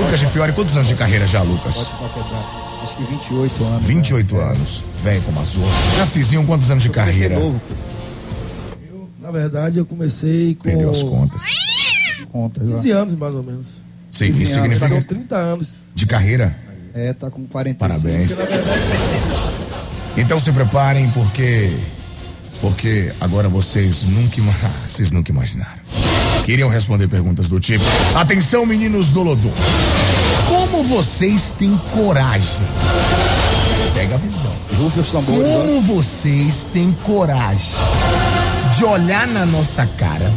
Lucas 0.00 0.20
de 0.20 0.26
Fiore, 0.26 0.52
quantos 0.52 0.76
anos 0.76 0.88
de 0.88 0.94
carreira 0.94 1.26
já, 1.26 1.42
Lucas? 1.42 1.88
Pode 1.88 2.12
pra 2.12 2.22
quebrar. 2.22 2.80
Acho 2.82 2.96
que 2.96 3.04
28 3.04 3.64
anos. 3.64 3.86
28 3.86 4.40
anos. 4.40 4.84
Velho 5.02 5.22
como 5.22 5.40
azul. 5.40 5.64
Narcisinho, 5.98 6.46
quantos 6.46 6.70
anos 6.70 6.82
de 6.82 6.88
carreira? 6.88 7.38
novo. 7.38 7.60
Na 9.20 9.30
verdade, 9.30 9.78
eu 9.78 9.84
comecei 9.86 10.54
com. 10.54 10.64
Perdeu 10.64 10.90
as 10.90 11.02
contas. 11.02 11.42
Conta, 12.32 12.60
15 12.60 12.90
anos, 12.90 13.14
mais 13.16 13.34
ou 13.34 13.42
menos. 13.42 13.66
Sim, 14.10 14.26
15 14.26 14.42
isso 14.42 14.52
anos, 14.58 14.62
significa 14.74 14.88
Com 14.88 15.02
30 15.02 15.36
anos. 15.36 15.68
de 15.94 16.06
carreira. 16.06 16.56
É, 16.94 17.12
tá 17.12 17.30
com 17.30 17.46
45. 17.46 17.78
Parabéns. 17.78 18.34
Porque, 18.34 18.52
na 18.52 18.58
verdade, 18.58 18.80
Então 20.16 20.40
se 20.40 20.50
preparem 20.52 21.08
porque 21.10 21.72
porque 22.60 23.12
agora 23.20 23.48
vocês 23.48 24.04
nunca 24.04 24.40
ah, 24.64 24.86
vocês 24.86 25.10
nunca 25.10 25.30
imaginaram. 25.30 25.80
Queriam 26.44 26.68
responder 26.68 27.08
perguntas 27.08 27.48
do 27.48 27.60
tipo: 27.60 27.84
Atenção, 28.14 28.66
meninos 28.66 29.10
do 29.10 29.22
Lodum. 29.22 29.52
Como 30.48 30.82
vocês 30.82 31.52
têm 31.58 31.76
coragem? 31.92 32.66
Pega 33.94 34.14
a 34.14 34.18
visão. 34.18 34.52
Ó. 35.18 35.22
Como 35.22 35.80
vocês 35.82 36.64
têm 36.72 36.92
coragem 37.04 37.78
de 38.76 38.84
olhar 38.84 39.26
na 39.28 39.44
nossa 39.46 39.86
cara 39.98 40.32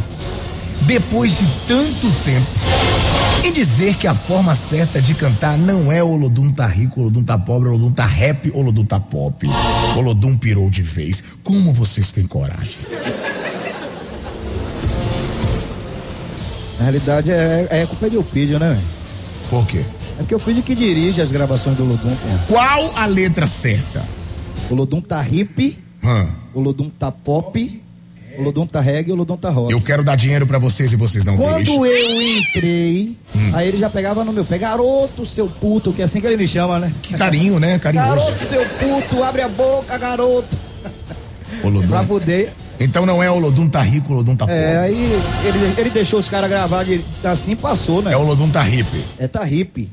depois 0.82 1.38
de 1.38 1.46
tanto 1.66 2.10
tempo 2.23 2.23
dizer 3.54 3.94
que 3.96 4.06
a 4.08 4.14
forma 4.14 4.54
certa 4.54 5.00
de 5.00 5.14
cantar 5.14 5.56
não 5.56 5.90
é 5.90 6.02
Olodum 6.02 6.50
tá 6.50 6.66
rico, 6.66 7.00
Olodum 7.00 7.22
tá 7.22 7.38
pobre, 7.38 7.68
Olodum 7.68 7.92
tá 7.92 8.04
rap, 8.04 8.50
Olodum 8.52 8.84
tá 8.84 8.98
pop. 8.98 9.46
Olodum 9.96 10.36
pirou 10.36 10.68
de 10.68 10.82
vez. 10.82 11.22
Como 11.44 11.72
vocês 11.72 12.10
têm 12.12 12.26
coragem? 12.26 12.78
Na 16.78 16.84
realidade, 16.84 17.30
é, 17.30 17.68
é 17.70 17.86
culpa 17.86 18.10
de 18.10 18.16
Eupídio, 18.16 18.58
né? 18.58 18.78
Por 19.48 19.64
quê? 19.66 19.84
É 20.18 20.18
porque 20.18 20.34
o 20.34 20.38
Eupídio 20.38 20.62
que 20.62 20.74
dirige 20.74 21.22
as 21.22 21.30
gravações 21.30 21.76
do 21.76 21.84
Lodum, 21.84 22.10
pô. 22.10 22.52
Qual 22.54 22.92
a 22.96 23.06
letra 23.06 23.46
certa? 23.46 24.02
O 24.68 24.74
Lodum 24.74 25.00
tá 25.00 25.24
hip, 25.26 25.78
Hã? 26.02 26.28
o 26.52 26.60
Lodum 26.60 26.90
tá 26.90 27.12
pop, 27.12 27.82
o 28.38 28.42
Lodum 28.42 28.66
tá 28.66 28.80
reggae 28.80 29.10
e 29.10 29.12
o 29.12 29.16
Lodum 29.16 29.36
tá 29.36 29.50
rock. 29.50 29.72
Eu 29.72 29.80
quero 29.80 30.02
dar 30.02 30.16
dinheiro 30.16 30.46
pra 30.46 30.58
vocês 30.58 30.92
e 30.92 30.96
vocês 30.96 31.24
não 31.24 31.36
Quando 31.36 31.56
deixam. 31.56 31.86
eu 31.86 32.38
entrei, 32.38 33.16
aí 33.52 33.68
ele 33.68 33.78
já 33.78 33.88
pegava 33.90 34.24
no 34.24 34.32
meu 34.32 34.44
pé, 34.44 34.58
garoto, 34.58 35.24
seu 35.24 35.46
puto, 35.46 35.92
que 35.92 36.02
é 36.02 36.04
assim 36.04 36.20
que 36.20 36.26
ele 36.26 36.36
me 36.36 36.46
chama, 36.46 36.78
né? 36.78 36.92
Que 37.02 37.14
carinho, 37.14 37.58
né? 37.58 37.78
Carinhoso. 37.78 38.08
Garoto, 38.08 38.44
seu 38.44 38.64
puto, 38.70 39.22
abre 39.22 39.42
a 39.42 39.48
boca, 39.48 39.96
garoto. 39.98 40.56
Olodum. 41.62 41.88
Pra 41.88 42.04
poder. 42.04 42.52
Então 42.80 43.06
não 43.06 43.22
é 43.22 43.30
Olodum 43.30 43.68
tá 43.68 43.80
rico, 43.82 44.12
Olodum 44.12 44.34
tá 44.34 44.46
pobre. 44.46 44.60
É, 44.60 44.78
aí 44.78 45.20
ele, 45.44 45.74
ele 45.78 45.90
deixou 45.90 46.18
os 46.18 46.28
caras 46.28 46.50
gravar 46.50 46.84
de, 46.84 47.00
assim, 47.22 47.54
passou, 47.54 48.02
né? 48.02 48.12
É 48.12 48.16
Olodum 48.16 48.50
tá 48.50 48.62
hippie. 48.62 49.04
É, 49.18 49.28
tá 49.28 49.48
hip. 49.48 49.88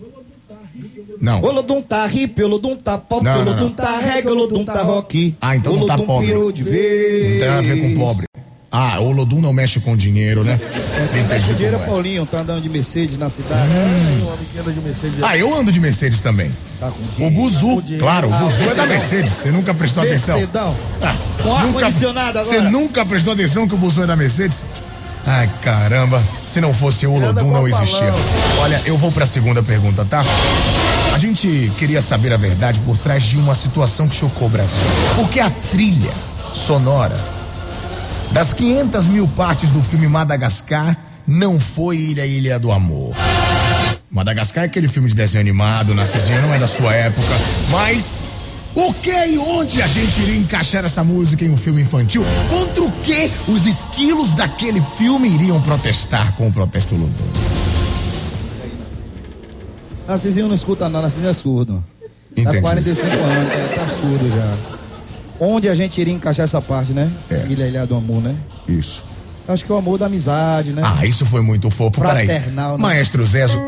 Não. 1.22 1.40
O 1.42 1.52
Lodum 1.52 1.82
tá 1.82 2.08
hip, 2.08 2.42
o 2.44 2.48
Lodum 2.48 2.76
tá 2.76 2.98
pop, 2.98 3.24
Não, 3.24 3.32
o 3.42 3.46
não, 3.46 3.52
Lodum 3.54 3.66
não. 3.66 3.72
tá 3.74 4.00
reggae, 4.00 4.28
o 4.28 4.34
Lodum 4.34 4.66
tá 4.66 4.82
rock. 4.82 5.36
Ah, 5.40 5.56
então 5.56 5.74
o 5.74 5.80
não 5.82 5.86
tá 5.86 5.96
Lodum 5.96 6.08
pobre. 6.08 6.52
de 6.54 6.64
vez. 6.64 7.34
Não 7.34 7.40
tem 7.40 7.48
a 7.50 7.62
ver 7.62 7.80
com 7.82 7.96
pobre. 8.04 8.26
Ah, 8.74 9.02
o 9.02 9.08
Olodum 9.08 9.42
não 9.42 9.52
mexe 9.52 9.82
com 9.82 9.98
dinheiro, 9.98 10.46
né? 10.46 10.58
Quem 11.14 11.24
mexe 11.26 11.52
o 11.52 11.56
dinheiro 11.56 11.78
é 11.78 11.82
é. 11.82 11.86
Paulinho, 11.86 12.26
tá 12.26 12.40
andando 12.40 12.62
de 12.62 12.70
Mercedes 12.70 13.18
na 13.18 13.28
cidade. 13.28 13.70
Pequena 14.40 14.74
de 14.74 14.80
Mercedes. 14.80 15.24
Ah, 15.24 15.38
eu 15.38 15.54
ando 15.54 15.72
de 15.74 15.80
Mercedes 15.82 16.22
também. 16.22 16.50
Tá 16.80 16.90
com 16.90 17.02
O 17.02 17.06
dinheiro. 17.16 17.36
Buzu, 17.36 17.82
dinheiro. 17.82 18.00
claro, 18.04 18.30
o 18.30 18.34
Ah, 18.34 18.38
Buzu 18.40 18.64
é 18.64 18.74
da. 18.74 18.86
Mercedes. 18.86 19.34
Você 19.34 19.52
nunca 19.52 19.74
prestou 19.74 20.04
atenção? 20.04 20.36
Mercedão. 20.38 20.76
Ah, 21.04 21.16
Com 21.44 21.50
nunca- 21.50 21.86
agora. 22.30 22.44
Você 22.46 22.62
nunca 22.62 23.06
prestou 23.06 23.34
atenção 23.34 23.68
que 23.68 23.76
o 23.76 23.78
Buzu 23.78 24.04
é 24.04 24.08
da 24.08 24.16
Mercedes? 24.16 24.64
Ai, 25.26 25.50
caramba. 25.62 26.24
Se 26.46 26.62
não 26.62 26.74
fosse 26.74 27.06
o 27.06 27.14
com 27.14 27.52
não 27.52 27.68
existia. 27.68 28.14
Olha, 28.62 28.82
eu 28.86 28.98
vou 28.98 29.12
pra 29.12 29.26
segunda 29.26 29.62
pergunta, 29.62 30.06
tá? 30.06 30.24
Gente 31.22 31.72
queria 31.78 32.02
saber 32.02 32.34
a 32.34 32.36
verdade 32.36 32.80
por 32.80 32.98
trás 32.98 33.22
de 33.22 33.38
uma 33.38 33.54
situação 33.54 34.08
que 34.08 34.16
chocou 34.16 34.48
o 34.48 34.50
Brasil. 34.50 34.84
Porque 35.16 35.40
a 35.40 35.52
trilha 35.52 36.12
sonora 36.52 37.16
das 38.32 38.56
500 38.56 39.08
mil 39.08 39.28
partes 39.28 39.72
do 39.72 39.84
filme 39.84 40.08
Madagascar 40.08 40.98
não 41.28 41.60
foi 41.60 41.98
Ilha 41.98 42.26
Ilha 42.26 42.58
do 42.58 42.72
Amor. 42.72 43.16
Madagascar 44.10 44.64
é 44.64 44.66
aquele 44.66 44.88
filme 44.88 45.10
de 45.10 45.16
desenho 45.16 45.44
animado, 45.44 45.94
Narcisinho 45.94 46.42
não 46.42 46.56
é 46.56 46.58
da 46.58 46.66
sua 46.66 46.92
época, 46.92 47.36
mas 47.70 48.24
o 48.74 48.92
que 48.92 49.12
e 49.12 49.38
onde 49.38 49.80
a 49.80 49.86
gente 49.86 50.22
iria 50.22 50.38
encaixar 50.38 50.84
essa 50.84 51.04
música 51.04 51.46
em 51.46 51.52
um 51.52 51.58
filme 51.58 51.84
infantil? 51.84 52.26
Contra 52.50 52.82
o 52.82 52.92
que 53.04 53.30
os 53.48 53.68
esquilos 53.68 54.34
daquele 54.34 54.82
filme 54.98 55.30
iriam 55.30 55.62
protestar 55.62 56.34
com 56.34 56.48
o 56.48 56.52
protesto 56.52 56.96
Lodum? 56.96 57.81
Narcisinho 60.12 60.48
não 60.48 60.56
escuta 60.56 60.90
não, 60.90 61.02
Narcisinho 61.02 61.30
é 61.30 61.34
surdo. 61.34 61.82
Tá 62.02 62.42
Entendi. 62.42 62.58
com 62.58 62.64
45 62.64 63.08
anos, 63.08 63.54
é, 63.54 63.76
tá 63.76 63.88
surdo 63.88 64.30
já. 64.30 64.54
Onde 65.40 65.70
a 65.70 65.76
gente 65.76 66.02
iria 66.02 66.14
encaixar 66.14 66.44
essa 66.44 66.62
parte, 66.62 66.92
né? 66.92 67.10
É. 67.30 67.46
Ilha 67.50 67.66
Ilha 67.68 67.86
do 67.86 67.96
Amor, 67.96 68.22
né? 68.22 68.36
Isso. 68.68 69.06
Acho 69.48 69.66
que 69.66 69.72
é 69.72 69.76
o 69.76 69.78
amor 69.78 69.98
da 69.98 70.06
amizade, 70.08 70.72
né? 70.72 70.82
Ah, 70.86 71.06
isso 71.06 71.26
foi 71.26 71.42
muito 71.42 71.70
fofo. 71.72 72.02
Peraí. 72.02 72.28
Né? 72.28 72.44
Maestro 72.78 73.26
Zezo. 73.26 73.62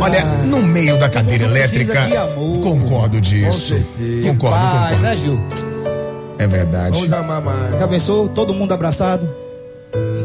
Olha, 0.00 0.24
no 0.44 0.62
meio 0.62 0.98
da 0.98 1.08
cadeira 1.08 1.44
elétrica. 1.44 2.02
de 2.06 2.16
amor. 2.16 2.60
Concordo 2.60 3.20
disso. 3.20 3.74
Concordo, 4.22 4.56
Paz, 4.56 4.82
concordo. 4.82 5.02
né, 5.02 5.16
Gil? 5.16 5.36
É 6.38 6.46
verdade. 6.46 6.98
Vamos 6.98 7.12
amar 7.12 7.40
mais. 7.40 7.78
Já 7.78 7.88
pensou 7.88 8.28
todo 8.28 8.52
mundo 8.52 8.72
abraçado? 8.72 9.28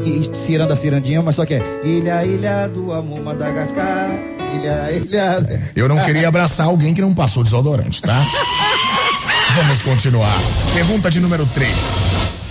E, 0.03 0.19
e 0.19 0.35
ciranda 0.35 0.75
cirandinha, 0.75 1.21
mas 1.21 1.35
só 1.35 1.45
que 1.45 1.55
é 1.55 1.61
Ilha, 1.83 2.25
Ilha 2.25 2.67
do 2.67 2.91
Amor, 2.93 3.21
Madagascar. 3.21 4.36
Ilha, 4.53 4.91
Ilha. 4.91 5.71
Eu 5.75 5.87
não 5.87 5.97
queria 6.03 6.27
abraçar 6.27 6.67
alguém 6.67 6.93
que 6.93 7.01
não 7.01 7.13
passou 7.13 7.43
desodorante, 7.43 8.01
tá? 8.01 8.25
Vamos 9.55 9.81
continuar. 9.81 10.33
Pergunta 10.73 11.09
de 11.09 11.19
número 11.19 11.45
3. 11.47 11.69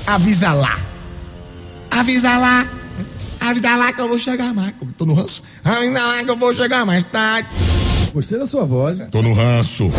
avisa 0.07 0.53
lá. 0.53 0.79
Avisa 1.91 2.37
lá. 2.37 2.67
Avisa 3.41 3.77
lá 3.77 3.93
que 3.93 4.01
eu 4.01 4.09
vou 4.09 4.19
chegar 4.19 4.53
mais. 4.53 4.75
Tô 4.97 5.07
no 5.07 5.15
ranço? 5.15 5.43
Avisa 5.65 6.01
lá 6.01 6.25
que 6.25 6.31
eu 6.31 6.37
vou 6.37 6.55
chegar 6.55 6.85
mais 6.85 7.05
tarde. 7.07 7.49
Gostei 8.13 8.39
da 8.39 8.47
sua 8.47 8.65
voz. 8.65 8.99
Tô 9.11 9.23
no 9.23 9.33
ranço. 9.33 9.93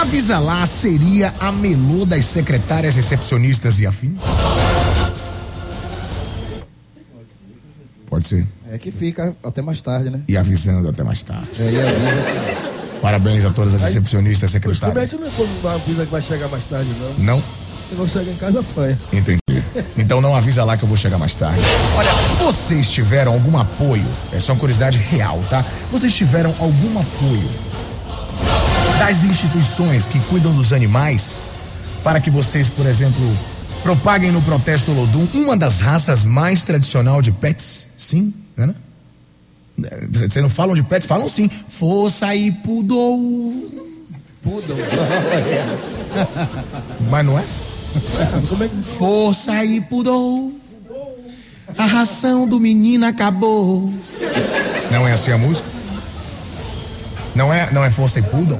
Avisa 0.00 0.38
lá 0.38 0.64
seria 0.66 1.34
a 1.40 1.50
melô 1.50 2.04
das 2.04 2.26
secretárias 2.26 2.94
recepcionistas 2.94 3.80
e 3.80 3.86
afim? 3.86 4.16
Pode 8.08 8.28
ser. 8.28 8.46
É 8.70 8.78
que 8.78 8.90
fica 8.90 9.36
até 9.44 9.62
mais 9.62 9.80
tarde, 9.80 10.10
né? 10.10 10.20
E 10.28 10.36
avisando 10.36 10.88
até 10.88 11.04
mais 11.04 11.22
tarde. 11.22 11.48
É, 11.58 11.70
e 11.70 11.80
avisa. 11.80 12.76
Parabéns 13.00 13.44
a 13.44 13.50
todas 13.50 13.74
as 13.74 13.82
recepcionistas 13.82 14.52
Mas 14.52 14.62
como 14.62 14.72
é 14.72 14.76
secretárias. 14.76 15.10
que 15.12 15.16
não 15.18 15.26
é 15.26 15.30
quando 15.36 15.68
avisa 15.74 16.04
que 16.04 16.10
vai 16.10 16.22
chegar 16.22 16.48
mais 16.48 16.64
tarde, 16.64 16.88
não? 17.18 17.36
Não? 17.36 17.42
Se 17.88 17.94
não 17.94 18.06
chega 18.08 18.30
em 18.30 18.36
casa, 18.36 18.60
apanha. 18.60 18.98
Entendi. 19.12 19.38
Então 19.96 20.20
não 20.20 20.34
avisa 20.34 20.64
lá 20.64 20.76
que 20.76 20.82
eu 20.82 20.88
vou 20.88 20.96
chegar 20.96 21.18
mais 21.18 21.34
tarde. 21.34 21.60
Olha, 21.96 22.10
vocês 22.40 22.90
tiveram 22.90 23.32
algum 23.32 23.56
apoio? 23.58 24.06
É 24.32 24.40
só 24.40 24.52
uma 24.54 24.58
curiosidade 24.58 24.98
real, 24.98 25.40
tá? 25.48 25.64
Vocês 25.92 26.14
tiveram 26.14 26.54
algum 26.58 26.98
apoio 26.98 27.48
das 28.98 29.24
instituições 29.24 30.08
que 30.08 30.18
cuidam 30.20 30.52
dos 30.54 30.72
animais 30.72 31.44
para 32.02 32.20
que 32.20 32.30
vocês, 32.30 32.68
por 32.68 32.86
exemplo, 32.86 33.22
propaguem 33.82 34.32
no 34.32 34.42
protesto 34.42 34.90
Olodum 34.90 35.26
uma 35.34 35.56
das 35.56 35.80
raças 35.80 36.24
mais 36.24 36.62
tradicional 36.64 37.20
de 37.22 37.30
pets? 37.30 37.88
Sim, 37.98 38.32
né? 38.56 38.74
Vocês 40.10 40.36
não 40.36 40.48
falam 40.48 40.74
de 40.74 40.82
pets? 40.82 41.06
Falam 41.06 41.28
sim. 41.28 41.48
Força 41.48 42.34
e 42.34 42.50
pudor. 42.50 43.18
Poodle. 44.42 44.76
Mas 47.10 47.26
não 47.26 47.38
é? 47.38 47.42
É 47.42 48.68
Força 48.84 49.64
e 49.64 49.80
pudor. 49.80 50.50
A 51.76 51.84
ração 51.84 52.48
do 52.48 52.58
menino 52.58 53.06
acabou. 53.06 53.92
Não 54.90 55.06
é 55.06 55.12
assim 55.12 55.32
a 55.32 55.38
música? 55.38 55.68
Não 57.34 57.52
é, 57.52 57.70
não 57.70 57.84
é 57.84 57.90
força 57.90 58.18
e 58.18 58.22
pudor? 58.22 58.58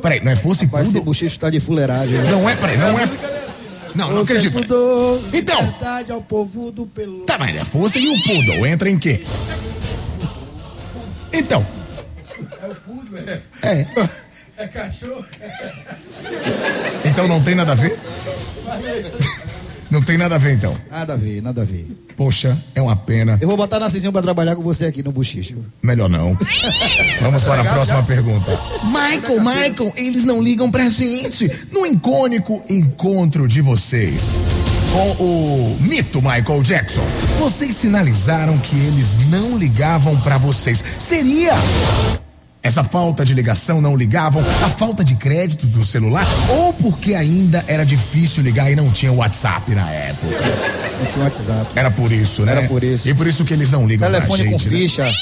Peraí, 0.00 0.22
não 0.22 0.30
é 0.30 0.36
força 0.36 0.64
e 0.64 0.68
pudor? 0.68 1.02
bochicho 1.02 1.38
tá 1.40 1.50
de 1.50 1.58
fuleiragem. 1.58 2.18
né? 2.18 2.30
Não 2.30 2.48
é, 2.48 2.54
peraí, 2.54 2.78
não 2.78 2.96
é. 2.98 3.08
Não, 3.96 4.10
não 4.10 4.24
Você 4.24 4.34
acredito. 4.34 4.54
mudou 4.54 5.22
Então. 5.32 5.62
verdade 5.62 6.12
ao 6.12 6.20
povo 6.22 6.70
do 6.70 6.86
pelo. 6.86 7.20
Tá, 7.24 7.38
mas 7.38 7.56
é 7.56 7.64
força 7.64 7.98
e 7.98 8.06
o 8.08 8.22
pudor. 8.22 8.66
Entra 8.66 8.90
em 8.90 8.98
quê? 8.98 9.22
Então. 11.32 11.66
É 12.62 12.66
o 12.66 12.74
pudo, 12.76 13.16
é. 13.18 13.40
É. 13.62 13.86
É 14.58 14.66
cachorro. 14.68 15.24
Então 17.04 17.28
não 17.28 17.42
tem 17.42 17.54
nada 17.54 17.72
a 17.72 17.74
ver? 17.74 17.98
Não 19.90 20.02
tem 20.02 20.18
nada 20.18 20.34
a 20.34 20.38
ver 20.38 20.54
então. 20.54 20.74
Nada 20.90 21.14
a 21.14 21.16
ver, 21.16 21.42
nada 21.42 21.62
a 21.62 21.64
ver. 21.64 21.88
Poxa, 22.16 22.56
é 22.74 22.80
uma 22.80 22.96
pena. 22.96 23.38
Eu 23.40 23.48
vou 23.48 23.56
botar 23.56 23.78
Narcisinho 23.78 24.12
pra 24.12 24.22
trabalhar 24.22 24.56
com 24.56 24.62
você 24.62 24.86
aqui 24.86 25.02
no 25.02 25.12
bochicho. 25.12 25.56
Melhor 25.82 26.08
não. 26.08 26.36
Vamos 27.20 27.44
para 27.44 27.62
a 27.62 27.64
próxima 27.74 28.02
pergunta. 28.02 28.58
Michael, 28.84 29.40
Michael, 29.40 29.92
eles 29.96 30.24
não 30.24 30.42
ligam 30.42 30.70
pra 30.70 30.88
gente. 30.88 31.50
No 31.70 31.86
icônico 31.86 32.62
encontro 32.68 33.46
de 33.46 33.60
vocês 33.60 34.40
com 34.92 35.10
o 35.22 35.76
mito 35.80 36.22
Michael 36.22 36.62
Jackson, 36.62 37.04
vocês 37.38 37.76
sinalizaram 37.76 38.56
que 38.58 38.76
eles 38.76 39.18
não 39.28 39.58
ligavam 39.58 40.18
pra 40.20 40.38
vocês. 40.38 40.82
Seria 40.98 41.52
essa 42.66 42.82
falta 42.84 43.24
de 43.24 43.32
ligação 43.34 43.80
não 43.80 43.96
ligavam, 43.96 44.42
a 44.64 44.68
falta 44.68 45.04
de 45.04 45.14
crédito 45.14 45.66
do 45.66 45.84
celular 45.84 46.26
ou 46.48 46.72
porque 46.72 47.14
ainda 47.14 47.64
era 47.66 47.84
difícil 47.84 48.42
ligar 48.42 48.70
e 48.70 48.76
não 48.76 48.90
tinha 48.90 49.12
WhatsApp 49.12 49.72
na 49.74 49.90
época? 49.90 50.36
Não 50.98 51.06
tinha 51.06 51.24
WhatsApp. 51.24 51.72
Era 51.74 51.90
por 51.90 52.10
isso, 52.12 52.42
né? 52.42 52.52
Era 52.52 52.68
por 52.68 52.82
isso. 52.82 53.08
E 53.08 53.14
por 53.14 53.26
isso 53.26 53.44
que 53.44 53.52
eles 53.54 53.70
não 53.70 53.86
ligam 53.86 54.08
pra 54.08 54.20
Telefone 54.20 54.50
gente, 54.50 54.64
com 54.64 54.70
né? 54.70 54.78
ficha. 54.80 55.12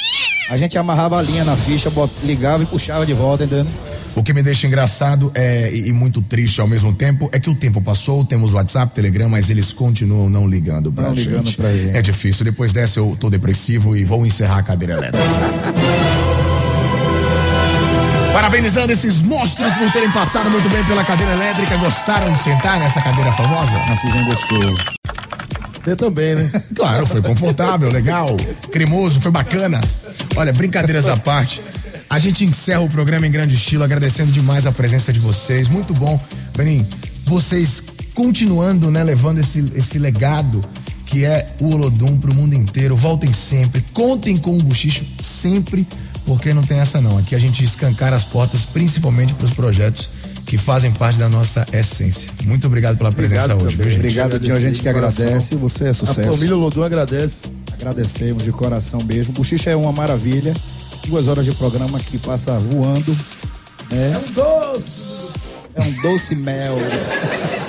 A 0.49 0.59
gente 0.59 0.77
amarrava 0.77 1.19
a 1.19 1.23
linha 1.23 1.45
na 1.45 1.57
ficha, 1.57 1.91
ligava 2.23 2.63
e 2.63 2.67
puxava 2.67 3.07
de 3.07 3.13
volta, 3.15 3.45
entendeu? 3.45 3.67
O 4.15 4.23
que 4.23 4.33
me 4.33 4.43
deixa 4.43 4.67
engraçado 4.67 5.33
é, 5.35 5.71
e, 5.73 5.89
e 5.89 5.93
muito 5.93 6.23
triste 6.23 6.61
ao 6.61 6.69
mesmo 6.69 6.93
tempo 6.95 7.29
é 7.33 7.41
que 7.41 7.51
o 7.51 7.55
tempo 7.55 7.81
passou, 7.81 8.25
temos 8.25 8.53
WhatsApp, 8.53 8.95
Telegram, 8.95 9.29
mas 9.29 9.51
eles 9.51 9.73
continuam 9.73 10.29
não 10.29 10.47
ligando 10.47 10.93
pra, 10.93 11.09
Não 11.09 11.15
gente. 11.15 11.29
ligando 11.29 11.53
pra 11.57 11.73
gente. 11.73 11.97
É 11.97 12.01
difícil. 12.03 12.45
Depois 12.45 12.73
dessa 12.73 13.01
eu 13.01 13.17
tô 13.19 13.29
depressivo 13.29 13.97
e 13.97 14.05
vou 14.05 14.25
encerrar 14.25 14.59
a 14.59 14.63
cadeira 14.63 14.95
elétrica. 14.95 15.19
Parabenizando 18.35 18.91
esses 18.91 19.23
monstros 19.23 19.73
por 19.75 19.93
terem 19.93 20.11
passado 20.11 20.51
muito 20.51 20.69
bem 20.69 20.83
pela 20.87 21.05
cadeira 21.05 21.35
elétrica. 21.35 21.77
Gostaram 21.77 22.33
de 22.33 22.41
sentar 22.41 22.81
nessa 22.81 23.01
cadeira 23.01 23.33
famosa? 23.33 23.79
Narcisinho 23.79 24.25
gostou. 24.25 24.75
Eu 25.87 25.97
também, 25.97 26.35
né? 26.35 26.51
Claro, 26.75 27.07
foi 27.07 27.23
confortável, 27.23 27.89
legal, 27.93 28.27
cremoso, 28.73 29.21
foi 29.21 29.31
bacana. 29.31 29.81
Olha, 30.35 30.53
brincadeiras 30.53 31.07
à 31.07 31.17
parte. 31.17 31.63
A 32.11 32.19
gente 32.19 32.45
encerra 32.45 32.81
o 32.81 32.91
programa 32.91 33.25
em 33.25 33.31
grande 33.31 33.55
estilo, 33.55 33.85
agradecendo 33.85 34.33
demais 34.33 34.67
a 34.67 34.73
presença 34.73 35.13
de 35.13 35.21
vocês. 35.21 35.69
Muito 35.69 35.95
bom, 35.95 36.21
Benin. 36.57 36.85
Vocês 37.27 37.85
continuando, 38.17 38.91
né, 38.91 39.05
levando 39.05 39.39
esse, 39.39 39.65
esse 39.77 39.97
legado 39.97 40.61
que 41.07 41.25
é 41.25 41.47
o 41.61 41.73
Olodum 41.73 42.19
pro 42.19 42.35
mundo 42.35 42.55
inteiro. 42.55 42.97
Voltem 42.97 43.33
sempre, 43.33 43.81
contem 43.93 44.37
com 44.37 44.59
o 44.59 44.63
Buchicho 44.63 45.05
sempre, 45.21 45.87
porque 46.27 46.53
não 46.55 46.63
tem 46.63 46.79
essa 46.81 47.01
não. 47.01 47.19
Aqui 47.19 47.35
a 47.35 47.39
gente 47.39 47.65
escancara 47.65 48.17
as 48.17 48.25
portas, 48.25 48.65
principalmente 48.65 49.35
para 49.35 49.45
os 49.45 49.51
projetos 49.53 50.09
que 50.47 50.59
fazem 50.59 50.93
parte 50.93 51.19
da 51.19 51.29
nossa 51.29 51.67
essência. 51.73 52.31
Muito 52.45 52.67
obrigado 52.67 52.97
pela 52.99 53.11
presença 53.11 53.55
Obrigado 53.55 53.67
hoje, 53.67 53.77
também. 53.77 53.91
gente? 53.93 54.01
Obrigado, 54.01 54.39
Dinho. 54.41 54.55
A 54.57 54.61
gente 54.61 54.81
que 54.81 54.89
agradece. 54.89 55.57
Você 55.57 55.85
é 55.85 55.89
A 55.91 55.95
sucesso. 55.95 56.33
família 56.33 56.55
Lodum 56.57 56.83
agradece. 56.83 57.41
Agradecemos 57.73 58.43
de 58.45 58.53
coração 58.53 59.01
mesmo. 59.05 59.33
O 59.33 59.37
Buchicho 59.37 59.69
é 59.69 59.77
uma 59.77 59.91
maravilha. 59.93 60.53
Duas 61.07 61.29
horas 61.29 61.45
de 61.45 61.53
programa 61.53 61.99
que 61.99 62.19
passa 62.19 62.59
voando. 62.59 63.17
né? 63.91 64.13
É 64.15 64.19
um 64.19 64.33
doce. 64.33 65.05
É 65.77 65.83
um 65.83 65.93
doce 66.03 66.35
mel. 66.37 66.77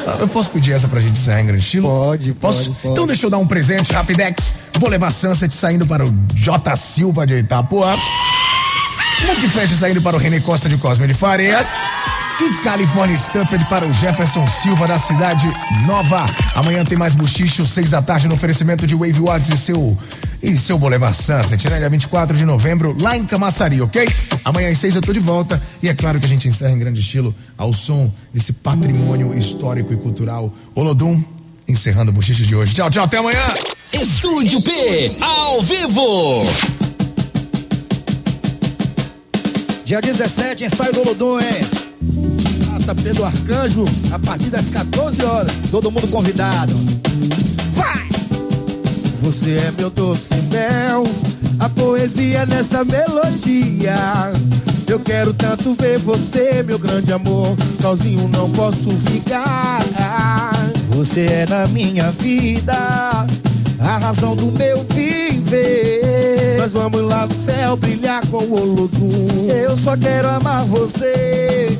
Ah, 0.05 0.17
Eu 0.19 0.27
posso 0.27 0.49
pedir 0.51 0.73
essa 0.73 0.87
pra 0.87 1.01
gente 1.01 1.13
encerrar 1.19 1.41
em 1.41 1.47
grande 1.47 1.63
estilo? 1.63 1.87
Pode, 1.87 2.33
Posso? 2.33 2.65
pode, 2.65 2.75
pode. 2.81 2.93
Então 2.93 3.07
deixa 3.07 3.25
eu 3.25 3.29
dar 3.29 3.37
um 3.39 3.47
presente, 3.47 3.91
Rapidex. 3.91 4.53
Bolevar 4.79 5.11
Sunset 5.11 5.53
saindo 5.53 5.87
para 5.87 6.05
o 6.05 6.13
J. 6.33 6.75
Silva 6.75 7.25
de 7.25 7.33
Itapuã. 7.35 7.95
Monkey 9.25 9.49
Fest 9.49 9.73
saindo 9.73 10.01
para 10.01 10.15
o 10.15 10.19
René 10.19 10.39
Costa 10.39 10.69
de 10.69 10.77
Cosme 10.77 11.07
de 11.07 11.13
Farias. 11.13 11.67
E 12.39 12.63
California 12.63 13.15
Stuffed 13.15 13.65
para 13.65 13.87
o 13.87 13.93
Jefferson 13.93 14.45
Silva 14.45 14.87
da 14.87 14.99
Cidade 14.99 15.47
Nova. 15.87 16.25
Amanhã 16.53 16.83
tem 16.83 16.97
mais 16.97 17.15
buchicho, 17.15 17.65
seis 17.65 17.89
da 17.89 18.01
tarde, 18.01 18.27
no 18.27 18.35
oferecimento 18.35 18.85
de 18.85 18.93
Wave 18.93 19.21
Watts 19.21 19.49
e 19.49 19.57
seu, 19.57 19.97
e 20.43 20.57
seu 20.57 20.77
Bolevar 20.77 21.13
Sunset, 21.13 21.69
né? 21.69 21.79
Dia 21.79 21.89
24 21.89 22.35
de 22.37 22.45
novembro, 22.45 22.95
lá 22.99 23.17
em 23.17 23.25
Camaçari, 23.25 23.81
ok? 23.81 24.07
Amanhã 24.43 24.69
às 24.69 24.77
seis 24.77 24.95
eu 24.95 25.01
tô 25.01 25.13
de 25.13 25.19
volta. 25.19 25.59
E 25.81 25.89
é 25.89 25.93
claro 25.93 26.19
que 26.19 26.25
a 26.25 26.29
gente 26.29 26.47
encerra 26.47 26.73
em 26.73 26.79
grande 26.79 26.99
estilo 26.99 27.33
ao 27.57 27.73
som 27.73 28.13
desse 28.33 28.53
patrimônio 28.53 29.35
histórico 29.35 29.93
e 29.93 29.97
cultural. 29.97 30.53
Olodum, 30.75 31.23
encerrando 31.67 32.11
o 32.11 32.13
buchicho 32.13 32.43
de 32.43 32.55
hoje. 32.55 32.75
Tchau, 32.75 32.89
tchau, 32.91 33.05
até 33.05 33.17
amanhã! 33.17 33.41
Estúdio 33.93 34.61
P, 34.61 35.15
ao 35.21 35.63
vivo. 35.63 36.84
Dia 39.85 40.01
17, 40.01 40.63
ensaio 40.63 40.91
do 40.93 41.01
Olodum, 41.01 41.39
hein? 41.39 41.61
Praça 42.65 42.95
Pedro 42.95 43.23
Arcanjo, 43.23 43.85
a 44.11 44.17
partir 44.17 44.49
das 44.49 44.71
14 44.71 45.23
horas. 45.23 45.51
Todo 45.69 45.91
mundo 45.91 46.07
convidado. 46.07 46.73
Vai! 47.71 48.09
Você 49.21 49.57
é 49.57 49.71
meu 49.77 49.91
doce 49.91 50.33
mel, 50.51 51.03
a 51.59 51.69
poesia 51.69 52.47
nessa 52.47 52.83
melodia. 52.83 54.33
Eu 54.87 54.99
quero 54.99 55.31
tanto 55.35 55.75
ver 55.75 55.99
você, 55.99 56.63
meu 56.63 56.79
grande 56.79 57.13
amor. 57.13 57.55
Sozinho 57.79 58.27
não 58.27 58.49
posso 58.49 58.89
ficar. 58.97 59.83
Você 60.89 61.27
é 61.27 61.45
na 61.47 61.67
minha 61.67 62.09
vida 62.09 62.73
a 63.79 63.97
razão 63.99 64.35
do 64.35 64.51
meu 64.51 64.83
viver. 64.85 66.04
Nós 66.65 66.71
vamos 66.71 67.01
lá 67.01 67.27
no 67.27 67.33
céu 67.35 67.75
brilhar 67.77 68.25
com 68.25 68.37
o 68.37 68.59
Olodum. 68.59 69.47
Eu 69.47 69.77
só 69.77 69.95
quero 69.95 70.27
amar 70.27 70.65
você. 70.65 71.79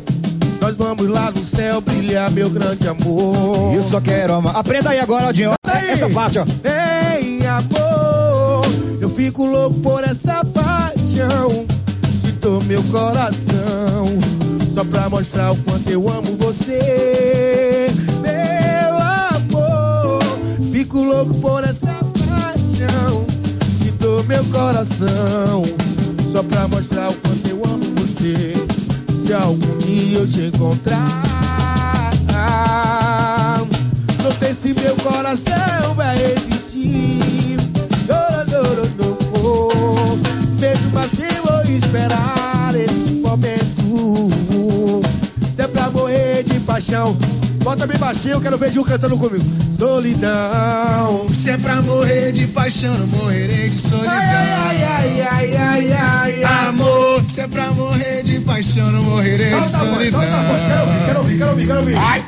Nós 0.62 0.78
vamos 0.78 1.10
lá 1.10 1.32
no 1.32 1.44
céu 1.44 1.82
brilhar, 1.82 2.30
meu 2.30 2.52
grande 2.52 2.88
amor. 2.88 3.74
Eu 3.74 3.82
só 3.82 4.00
quero 4.00 4.36
amar. 4.36 4.56
Aprenda 4.56 4.92
aí 4.92 5.00
agora, 5.00 5.34
Dinho. 5.34 5.54
Essa 5.92 6.08
parte, 6.12 6.38
ó. 6.38 6.46
Ei, 6.64 7.44
amor, 7.48 8.68
eu 9.02 9.10
fico 9.10 9.44
louco 9.44 9.80
por 9.80 10.04
essa 10.04 10.46
paixão. 10.46 11.66
Te 12.22 12.32
dou 12.34 12.62
meu 12.62 12.84
coração, 12.84 14.06
só 14.72 14.84
pra 14.84 15.10
mostrar 15.10 15.52
o 15.52 15.58
quanto 15.64 15.90
eu 15.90 16.08
amo 16.08 16.38
você. 16.38 17.88
Meu 18.22 18.98
amor, 19.34 20.20
fico 20.72 21.02
louco 21.02 21.34
por 21.34 21.64
meu 24.28 24.44
coração, 24.46 25.64
só 26.32 26.42
pra 26.44 26.68
mostrar 26.68 27.10
o 27.10 27.14
quanto 27.16 27.48
eu 27.48 27.64
amo 27.66 27.86
você. 27.96 28.54
Se 29.12 29.34
algum 29.34 29.78
dia 29.80 30.20
eu 30.20 30.28
te 30.28 30.42
encontrar, 30.42 32.14
não 34.24 34.32
sei 34.34 34.54
se 34.54 34.74
meu 34.74 34.96
coração 34.98 35.96
vai 35.96 36.18
resistir. 36.18 37.58
Mesmo 40.60 41.00
assim 41.00 41.42
vou 41.44 41.62
esperar 41.64 42.74
esse 42.76 43.12
momento. 43.12 45.02
Se 45.54 45.62
é 45.62 45.68
pra 45.68 45.90
morrer 45.90 46.44
de 46.44 46.60
paixão, 46.62 47.18
bota 47.66 47.88
bem 47.88 47.98
baixinho, 47.98 48.36
eu 48.36 48.42
quero 48.42 48.60
ver 48.60 48.72
Gil 48.72 48.84
cantando 48.86 49.18
comigo. 49.18 49.44
Solidão. 49.76 51.28
Se 51.34 51.50
é 51.50 51.58
pra 51.58 51.82
morrer 51.82 52.32
de 52.32 52.46
paixão, 52.46 52.96
não 52.96 53.08
morrerei 53.08 53.70
de 53.70 53.78
solidão. 53.80 54.14
Ai, 54.14 54.28
ai, 54.28 54.84
ai, 54.84 55.22
ai, 55.32 55.56
ai, 55.58 55.94
ai, 55.94 56.44
ai. 56.44 56.68
Amor, 56.68 57.26
se 57.26 57.42
é 57.42 57.48
pra 57.48 57.72
morrer 57.72 58.22
de 58.24 58.40
paixão, 58.42 58.92
não 58.92 59.02
morrerei 59.02 59.50
Solta 59.50 59.68
de 59.70 59.76
a 59.76 59.80
voz, 59.80 60.12
solidão. 60.12 60.22
solta 60.22 60.38
a 60.38 60.44
voz, 60.44 60.62
quero 60.62 60.80
ouvir, 60.82 61.06
quero 61.06 61.20
ouvir, 61.20 61.38
quero 61.38 61.50
ouvir, 61.50 61.66
quero 61.68 61.80
ouvir. 61.80 61.96
Ai. 61.98 62.26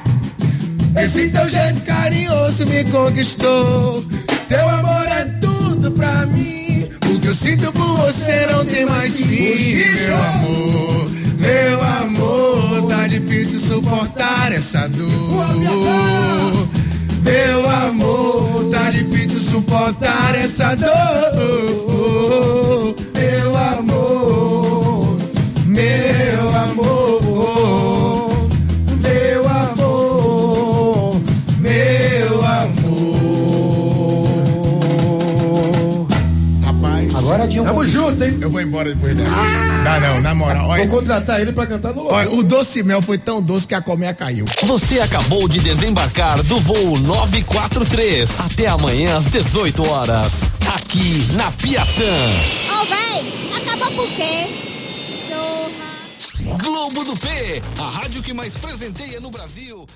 Esse 1.04 1.30
teu 1.30 1.48
jeito 1.50 1.82
carinhoso 1.84 2.66
me 2.66 2.84
conquistou. 2.86 4.04
Teu 4.50 4.68
amor 4.70 5.06
é 5.08 5.24
tudo 5.40 5.92
pra 5.92 6.26
mim. 6.26 6.90
O 7.06 7.20
que 7.20 7.28
eu 7.28 7.34
sinto 7.36 7.72
por 7.72 7.98
você 7.98 8.48
não 8.52 8.66
tem 8.66 8.86
mais 8.88 9.16
fim, 9.18 9.86
meu 10.08 10.18
amor. 10.18 11.12
Meu 11.40 11.84
amor, 11.84 12.37
difícil 13.20 13.60
suportar 13.60 14.52
essa 14.52 14.88
dor. 14.88 15.10
Meu 17.24 17.70
amor, 17.70 18.70
tá 18.72 18.92
difícil 18.92 19.40
suportar 19.40 20.36
essa 20.36 20.76
dor. 20.76 20.92
Meu 23.14 23.58
amor, 23.58 25.18
meu 25.66 26.56
amor, 26.56 27.07
Tinha 37.58 37.64
um 37.64 37.66
Tamo 37.66 37.80
convite. 37.80 37.94
junto, 37.96 38.24
hein? 38.24 38.38
Eu 38.40 38.50
vou 38.52 38.62
embora 38.62 38.94
depois 38.94 39.16
dessa. 39.16 39.32
Dá 39.84 40.00
não, 40.00 40.22
na 40.22 40.36
moral. 40.36 40.70
Olha, 40.70 40.86
Vou 40.86 41.00
contratar 41.00 41.42
ele 41.42 41.52
pra 41.52 41.66
cantar 41.66 41.92
no 41.92 42.06
olha, 42.06 42.26
local. 42.26 42.40
o 42.40 42.44
doce 42.44 42.84
mel 42.84 43.02
foi 43.02 43.18
tão 43.18 43.42
doce 43.42 43.66
que 43.68 43.74
a 43.74 43.82
colmeia 43.82 44.14
caiu. 44.14 44.46
Você 44.64 45.00
acabou 45.00 45.48
de 45.50 45.60
desembarcar 45.60 46.44
do 46.44 46.60
voo 46.60 47.00
943. 47.00 48.42
Até 48.42 48.68
amanhã 48.68 49.18
às 49.18 49.26
18 49.26 49.90
horas. 49.90 50.34
Aqui 50.76 51.26
na 51.34 51.52
Piatã. 51.54 51.88
Ô, 52.80 52.86
véi, 52.86 53.34
acabou 53.58 53.92
por 54.06 54.08
quê? 54.16 54.48
Zorra. 55.28 56.58
Globo 56.60 57.04
do 57.06 57.18
P. 57.18 57.62
A 57.80 57.90
rádio 57.90 58.22
que 58.22 58.36
mais 58.36 58.54
presenteia 58.54 59.20
no 59.20 59.32
Brasil. 59.32 59.88